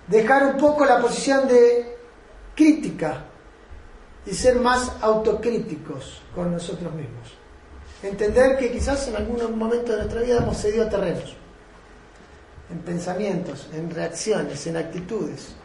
Dejar 0.08 0.48
un 0.48 0.58
poco 0.58 0.84
la 0.84 1.00
posición 1.00 1.48
de 1.48 1.96
crítica 2.56 3.26
y 4.26 4.34
ser 4.34 4.60
más 4.60 4.92
autocríticos 5.02 6.22
con 6.34 6.52
nosotros 6.52 6.94
mismos. 6.94 7.34
Entender 8.02 8.58
que 8.58 8.72
quizás 8.72 9.08
en 9.08 9.16
algún 9.16 9.58
momento 9.58 9.92
de 9.92 10.00
nuestra 10.00 10.22
vida 10.22 10.38
hemos 10.38 10.58
cedido 10.58 10.88
terrenos, 10.90 11.36
en 12.70 12.80
pensamientos, 12.80 13.70
en 13.74 13.90
reacciones, 13.90 14.66
en 14.68 14.78
actitudes. 14.78 15.56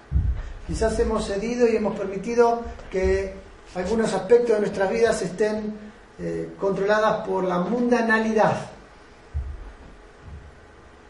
Quizás 0.66 0.98
hemos 1.00 1.26
cedido 1.26 1.66
y 1.66 1.76
hemos 1.76 1.98
permitido 1.98 2.62
que 2.90 3.34
algunos 3.74 4.12
aspectos 4.12 4.56
de 4.56 4.60
nuestras 4.60 4.90
vidas 4.90 5.22
estén 5.22 5.74
eh, 6.18 6.54
controladas 6.58 7.26
por 7.26 7.44
la 7.44 7.58
mundanalidad. 7.58 8.70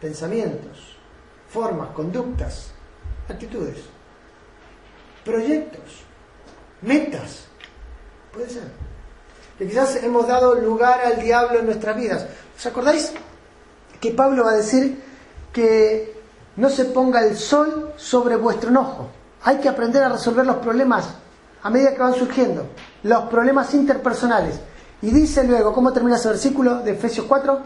Pensamientos, 0.01 0.97
formas, 1.49 1.89
conductas, 1.91 2.71
actitudes, 3.29 3.79
proyectos 5.25 6.10
metas. 6.83 7.45
Puede 8.33 8.49
ser. 8.49 8.63
Que 9.59 9.67
quizás 9.67 9.97
hemos 9.97 10.27
dado 10.27 10.55
lugar 10.55 11.01
al 11.05 11.21
diablo 11.21 11.59
en 11.59 11.67
nuestras 11.67 11.97
vidas. 11.97 12.27
¿Os 12.57 12.67
acordáis 12.67 13.13
que 14.01 14.13
Pablo 14.13 14.45
va 14.45 14.53
a 14.53 14.57
decir 14.57 15.03
que 15.53 16.19
no 16.57 16.71
se 16.71 16.87
ponga 16.87 17.25
el 17.25 17.37
sol 17.37 17.93
sobre 17.97 18.37
vuestro 18.37 18.71
enojo? 18.71 19.11
Hay 19.43 19.59
que 19.59 19.69
aprender 19.69 20.03
a 20.03 20.09
resolver 20.09 20.47
los 20.47 20.57
problemas 20.57 21.09
a 21.63 21.71
medida 21.71 21.95
que 21.95 22.01
van 22.01 22.15
surgiendo, 22.15 22.67
los 23.03 23.25
problemas 23.25 23.75
interpersonales. 23.75 24.59
Y 25.03 25.11
dice 25.11 25.45
luego, 25.45 25.73
¿cómo 25.73 25.93
termina 25.93 26.17
ese 26.17 26.29
versículo 26.29 26.81
de 26.81 26.93
Efesios 26.93 27.27
4? 27.27 27.61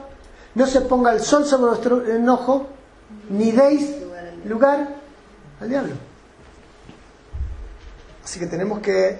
No 0.55 0.67
se 0.67 0.81
ponga 0.83 1.13
el 1.13 1.21
sol 1.21 1.45
sobre 1.45 1.71
vuestro 1.71 2.07
enojo, 2.07 2.67
ni 3.29 3.51
deis 3.53 3.91
lugar 4.45 4.89
al 5.61 5.69
diablo. 5.69 5.95
Así 8.25 8.41
que 8.41 8.47
tenemos 8.47 8.81
que 8.81 9.19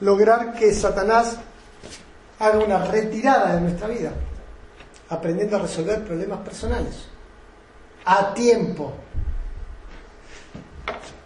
lograr 0.00 0.52
que 0.54 0.74
Satanás 0.74 1.36
haga 2.40 2.58
una 2.58 2.84
retirada 2.84 3.54
de 3.54 3.60
nuestra 3.60 3.86
vida, 3.86 4.12
aprendiendo 5.08 5.56
a 5.56 5.60
resolver 5.60 6.04
problemas 6.04 6.40
personales, 6.40 7.06
a 8.04 8.34
tiempo. 8.34 8.92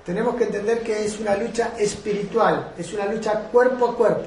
Tenemos 0.05 0.37
que 0.37 0.45
entender 0.45 0.83
que 0.83 1.07
es 1.07 1.19
una 1.19 1.37
lucha 1.37 1.73
espiritual, 1.79 2.75
es 2.77 2.93
una 2.93 3.07
lucha 3.07 3.41
cuerpo 3.51 3.89
a 3.89 3.97
cuerpo. 3.97 4.27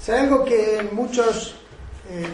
Es 0.00 0.08
algo 0.10 0.44
que 0.44 0.88
muchos, 0.92 1.56
eh, 2.08 2.24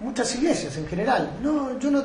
muchas 0.00 0.34
iglesias 0.34 0.76
en 0.76 0.88
general, 0.88 1.38
no, 1.40 1.78
yo 1.78 1.92
no, 1.92 2.02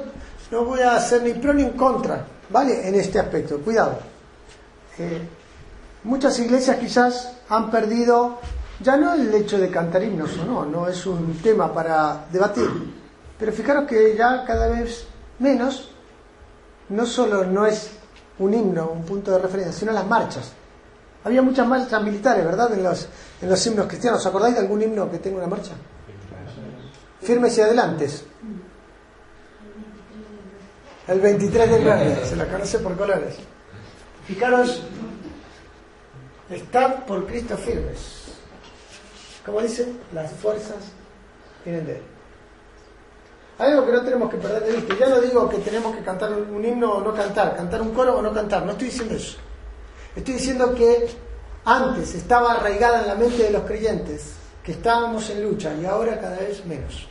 no 0.51 0.66
voy 0.66 0.82
a 0.82 0.95
hacer 0.95 1.24
ni 1.24 1.34
pro 1.34 1.51
ni 1.51 1.64
en 1.64 1.72
contra, 1.72 2.26
¿vale? 2.49 2.88
En 2.88 2.93
este 2.93 3.20
aspecto, 3.20 3.60
cuidado. 3.60 3.99
Eh, 4.99 5.28
Muchas 6.04 6.39
iglesias 6.39 6.78
quizás 6.78 7.34
han 7.50 7.72
perdido 7.72 8.39
ya 8.80 8.95
no 8.95 9.14
el 9.14 9.34
hecho 9.34 9.58
de 9.58 9.70
cantar 9.70 10.04
himnos 10.04 10.38
o 10.38 10.45
no, 10.45 10.66
no 10.66 10.88
es 10.88 11.06
un 11.06 11.39
tema 11.41 11.74
para 11.74 12.26
debatir, 12.32 12.70
pero 13.38 13.52
fijaros 13.52 13.88
que 13.88 14.16
ya 14.16 14.45
cada 14.45 14.68
vez 14.68 15.08
menos, 15.39 15.91
no 16.89 17.06
solo 17.06 17.43
no 17.43 17.66
es 17.66 17.91
un 18.39 18.54
himno, 18.54 18.91
un 18.91 19.04
punto 19.04 19.32
de 19.32 19.39
referencia, 19.39 19.74
sino 19.74 19.91
las 19.91 20.06
marchas. 20.06 20.52
Había 21.24 21.41
muchas 21.41 21.68
marchas 21.68 22.02
militares, 22.04 22.45
¿verdad? 22.45 22.72
En 22.74 22.84
los, 22.84 23.08
en 23.41 23.50
los 23.50 23.66
himnos 23.66 23.88
cristianos. 23.88 24.22
¿Os 24.22 24.28
acordáis 24.28 24.56
de 24.56 24.62
algún 24.62 24.82
himno 24.82 25.10
que 25.12 25.18
tenga 25.18 25.38
una 25.38 25.48
marcha? 25.48 25.72
Firmes 27.22 27.58
y 27.58 27.62
adelantes. 27.62 28.24
El 31.08 31.20
23 31.20 31.70
de 31.70 31.76
enero, 31.78 32.26
se 32.26 32.36
la 32.36 32.45
conoce 32.45 32.80
por 32.80 32.95
colores. 32.95 33.36
Fijaros 34.26 34.84
Están 36.50 37.06
por 37.06 37.26
Cristo 37.28 37.58
firmes. 37.58 38.24
Como 39.45 39.62
dice, 39.62 39.88
las 40.14 40.32
fuerzas 40.32 40.78
vienen 41.64 41.86
de 41.86 41.95
Él. 41.98 42.04
Algo 43.60 43.86
que 43.86 43.91
no 43.91 44.02
tenemos 44.04 44.30
que 44.30 44.38
perder 44.38 44.64
de 44.64 44.74
vista. 44.74 44.95
Ya 45.00 45.10
no 45.10 45.20
digo 45.20 45.50
que 45.50 45.58
tenemos 45.58 45.95
que 45.95 46.04
cantar 46.04 46.32
un 46.32 46.64
himno 46.64 46.93
o 46.93 47.02
no 47.02 47.14
cantar, 47.14 47.56
cantar 47.56 47.82
un 47.82 47.91
coro 47.91 48.18
o 48.18 48.22
no 48.22 48.34
cantar. 48.34 48.64
No 48.64 48.74
estoy 48.74 48.88
diciendo 48.88 49.16
eso. 49.16 49.38
Estoy 50.16 50.36
diciendo 50.36 50.74
que 50.76 51.10
antes 51.66 52.16
estaba 52.16 52.54
arraigada 52.54 53.02
en 53.02 53.08
la 53.08 53.16
mente 53.16 53.43
de 53.43 53.52
los 53.52 53.64
creyentes 53.64 54.34
que 54.64 54.74
estábamos 54.74 55.30
en 55.30 55.43
lucha 55.43 55.74
y 55.74 55.86
ahora 55.86 56.20
cada 56.20 56.38
vez 56.38 56.66
menos. 56.66 57.08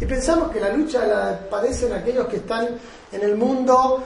Y 0.00 0.06
pensamos 0.06 0.50
que 0.50 0.60
la 0.60 0.70
lucha 0.70 1.06
la 1.06 1.38
padecen 1.50 1.92
aquellos 1.92 2.26
que 2.26 2.36
están 2.36 2.68
en 3.12 3.22
el 3.22 3.36
mundo 3.36 4.02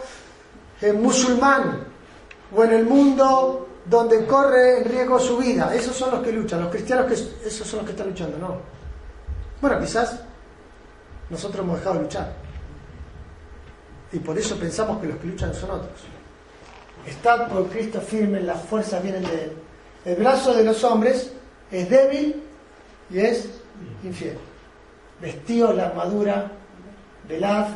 eh, 0.80 0.92
musulmán 0.92 1.84
o 2.54 2.64
en 2.64 2.72
el 2.72 2.84
mundo 2.84 3.65
donde 3.88 4.26
corre 4.26 4.78
en 4.78 4.84
riesgo 4.84 5.18
su 5.18 5.38
vida. 5.38 5.74
Esos 5.74 5.96
son 5.96 6.10
los 6.10 6.22
que 6.22 6.32
luchan, 6.32 6.60
los 6.60 6.70
cristianos 6.70 7.06
que 7.06 7.14
esos 7.48 7.66
son 7.66 7.78
los 7.78 7.86
que 7.86 7.92
están 7.92 8.08
luchando, 8.08 8.38
no. 8.38 8.56
Bueno, 9.60 9.80
quizás 9.80 10.20
nosotros 11.30 11.64
hemos 11.64 11.78
dejado 11.78 11.96
de 11.96 12.02
luchar. 12.02 12.32
Y 14.12 14.18
por 14.18 14.38
eso 14.38 14.56
pensamos 14.56 15.00
que 15.00 15.08
los 15.08 15.18
que 15.18 15.26
luchan 15.26 15.54
son 15.54 15.70
otros. 15.70 16.00
Están 17.06 17.48
por 17.48 17.68
Cristo 17.68 18.00
firme, 18.00 18.40
las 18.40 18.62
fuerzas 18.62 19.02
vienen 19.02 19.22
de 19.22 19.44
Él. 19.44 19.52
El 20.04 20.16
brazo 20.16 20.54
de 20.54 20.64
los 20.64 20.82
hombres 20.84 21.32
es 21.70 21.88
débil 21.88 22.42
y 23.10 23.18
es 23.18 23.48
infiel. 24.02 24.38
Vestidos 25.20 25.74
la 25.74 25.86
armadura, 25.86 26.50
velad 27.28 27.68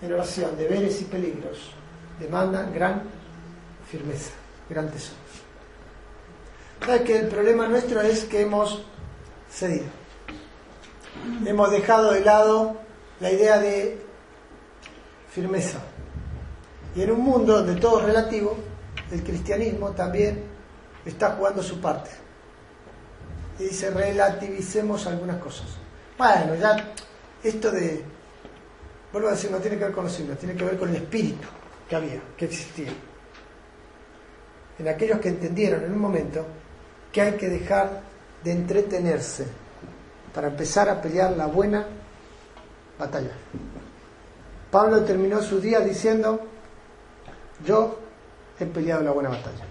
en 0.00 0.12
oración, 0.12 0.56
deberes 0.56 1.00
y 1.00 1.04
peligros. 1.04 1.70
Demandan 2.18 2.72
gran 2.72 3.02
firmeza, 3.90 4.30
gran 4.68 4.90
tesoro. 4.90 5.16
¿Sabes 6.84 7.02
que 7.02 7.18
el 7.18 7.28
problema 7.28 7.68
nuestro 7.68 8.00
es 8.00 8.24
que 8.24 8.42
hemos 8.42 8.84
cedido? 9.50 9.86
Hemos 11.46 11.70
dejado 11.70 12.12
de 12.12 12.20
lado 12.20 12.76
la 13.20 13.30
idea 13.30 13.58
de 13.58 14.00
firmeza. 15.30 15.78
Y 16.96 17.02
en 17.02 17.12
un 17.12 17.20
mundo 17.20 17.58
donde 17.58 17.80
todo 17.80 18.00
es 18.00 18.06
relativo, 18.06 18.56
el 19.10 19.22
cristianismo 19.22 19.90
también 19.90 20.42
está 21.04 21.32
jugando 21.32 21.62
su 21.62 21.80
parte. 21.80 22.10
Y 23.58 23.64
dice, 23.64 23.90
relativicemos 23.90 25.06
algunas 25.06 25.36
cosas. 25.36 25.66
Bueno, 26.18 26.54
ya 26.56 26.92
esto 27.42 27.70
de, 27.70 28.04
vuelvo 29.12 29.28
a 29.28 29.32
decir, 29.32 29.50
no 29.50 29.58
tiene 29.58 29.78
que 29.78 29.84
ver 29.84 29.92
con 29.92 30.04
los 30.04 30.12
signos, 30.12 30.38
tiene 30.38 30.54
que 30.54 30.64
ver 30.64 30.78
con 30.78 30.88
el 30.88 30.96
espíritu 30.96 31.46
que 31.88 31.96
había, 31.96 32.20
que 32.36 32.46
existía. 32.46 32.92
En 34.82 34.88
aquellos 34.88 35.20
que 35.20 35.28
entendieron 35.28 35.84
en 35.84 35.92
un 35.92 36.00
momento 36.00 36.44
que 37.12 37.22
hay 37.22 37.34
que 37.34 37.48
dejar 37.48 38.00
de 38.42 38.50
entretenerse 38.50 39.46
para 40.34 40.48
empezar 40.48 40.88
a 40.88 41.00
pelear 41.00 41.36
la 41.36 41.46
buena 41.46 41.86
batalla. 42.98 43.30
Pablo 44.72 45.04
terminó 45.04 45.40
su 45.40 45.60
día 45.60 45.78
diciendo, 45.78 46.40
yo 47.64 47.96
he 48.58 48.66
peleado 48.66 49.04
la 49.04 49.12
buena 49.12 49.28
batalla. 49.28 49.64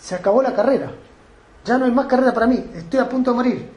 Se 0.00 0.14
acabó 0.14 0.40
la 0.40 0.54
carrera. 0.54 0.90
Ya 1.66 1.76
no 1.76 1.84
hay 1.84 1.90
más 1.90 2.06
carrera 2.06 2.32
para 2.32 2.46
mí. 2.46 2.70
Estoy 2.74 3.00
a 3.00 3.08
punto 3.08 3.32
de 3.32 3.36
morir. 3.36 3.72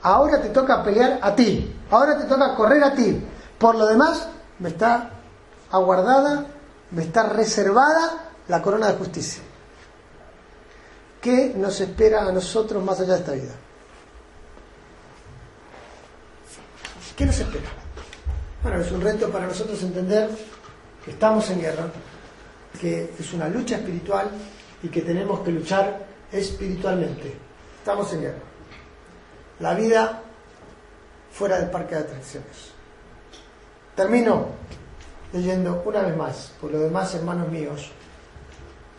Ahora 0.00 0.40
te 0.40 0.48
toca 0.48 0.82
pelear 0.82 1.18
a 1.20 1.34
ti. 1.34 1.76
Ahora 1.90 2.16
te 2.16 2.24
toca 2.24 2.54
correr 2.54 2.82
a 2.82 2.94
ti. 2.94 3.22
Por 3.58 3.74
lo 3.74 3.84
demás, 3.84 4.28
me 4.60 4.70
está 4.70 5.10
aguardada, 5.70 6.46
me 6.90 7.02
está 7.02 7.24
reservada 7.24 8.31
la 8.48 8.60
corona 8.60 8.88
de 8.88 8.98
justicia. 8.98 9.42
¿Qué 11.20 11.52
nos 11.56 11.80
espera 11.80 12.26
a 12.26 12.32
nosotros 12.32 12.82
más 12.84 12.98
allá 13.00 13.14
de 13.14 13.18
esta 13.20 13.32
vida? 13.32 13.54
¿Qué 17.16 17.26
nos 17.26 17.38
espera? 17.38 17.70
Bueno, 18.62 18.80
es 18.80 18.90
un 18.90 19.00
reto 19.00 19.30
para 19.30 19.46
nosotros 19.46 19.80
entender 19.82 20.30
que 21.04 21.10
estamos 21.12 21.48
en 21.50 21.60
guerra, 21.60 21.86
que 22.80 23.12
es 23.18 23.32
una 23.32 23.48
lucha 23.48 23.76
espiritual 23.76 24.30
y 24.82 24.88
que 24.88 25.02
tenemos 25.02 25.40
que 25.40 25.52
luchar 25.52 26.06
espiritualmente. 26.32 27.36
Estamos 27.78 28.12
en 28.14 28.20
guerra. 28.22 28.38
La 29.60 29.74
vida 29.74 30.22
fuera 31.32 31.58
del 31.58 31.70
parque 31.70 31.94
de 31.94 32.00
atracciones. 32.00 32.72
Termino 33.94 34.46
leyendo 35.32 35.82
una 35.84 36.02
vez 36.02 36.16
más, 36.16 36.52
por 36.60 36.70
lo 36.70 36.80
demás, 36.80 37.14
hermanos 37.14 37.48
míos, 37.48 37.90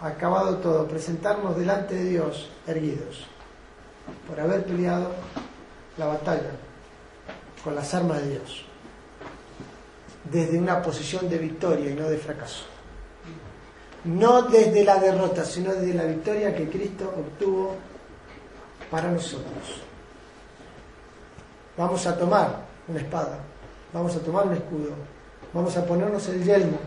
acabado 0.00 0.56
todo, 0.56 0.86
presentarnos 0.86 1.56
delante 1.56 1.94
de 1.94 2.04
Dios 2.04 2.48
erguidos 2.66 3.26
por 4.26 4.40
haber 4.40 4.64
peleado 4.64 5.10
la 5.98 6.06
batalla 6.06 6.52
con 7.62 7.74
las 7.74 7.92
armas 7.92 8.22
de 8.22 8.30
Dios, 8.30 8.64
desde 10.24 10.58
una 10.58 10.80
posición 10.80 11.28
de 11.28 11.36
victoria 11.36 11.90
y 11.90 11.94
no 11.94 12.08
de 12.08 12.16
fracaso. 12.16 12.64
No 14.04 14.42
desde 14.42 14.82
la 14.82 14.98
derrota, 14.98 15.44
sino 15.44 15.74
desde 15.74 15.92
la 15.92 16.04
victoria 16.04 16.56
que 16.56 16.70
Cristo 16.70 17.12
obtuvo 17.14 17.76
para 18.90 19.10
nosotros. 19.10 19.82
Vamos 21.76 22.06
a 22.06 22.16
tomar 22.16 22.62
una 22.88 22.98
espada, 22.98 23.40
vamos 23.92 24.16
a 24.16 24.20
tomar 24.20 24.46
un 24.46 24.54
escudo, 24.54 24.92
vamos 25.52 25.76
a 25.76 25.84
ponernos 25.84 26.26
el 26.28 26.42
yelmo 26.42 26.78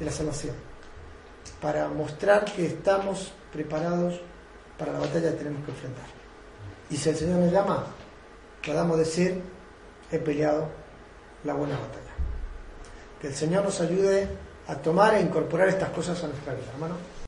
de 0.00 0.04
la 0.04 0.10
salvación 0.10 0.65
para 1.60 1.88
mostrar 1.88 2.44
que 2.44 2.66
estamos 2.66 3.32
preparados 3.52 4.20
para 4.78 4.92
la 4.92 5.00
batalla 5.00 5.30
que 5.30 5.38
tenemos 5.38 5.64
que 5.64 5.70
enfrentar. 5.70 6.06
Y 6.90 6.96
si 6.96 7.08
el 7.08 7.16
Señor 7.16 7.38
nos 7.40 7.52
llama, 7.52 7.86
podamos 8.64 8.98
decir, 8.98 9.42
he 10.10 10.18
peleado 10.18 10.68
la 11.44 11.54
buena 11.54 11.74
batalla. 11.76 12.02
Que 13.20 13.28
el 13.28 13.34
Señor 13.34 13.64
nos 13.64 13.80
ayude 13.80 14.28
a 14.68 14.76
tomar 14.76 15.14
e 15.14 15.20
incorporar 15.20 15.68
estas 15.68 15.90
cosas 15.90 16.22
a 16.22 16.28
nuestra 16.28 16.54
vida, 16.54 16.66
hermano. 16.72 16.96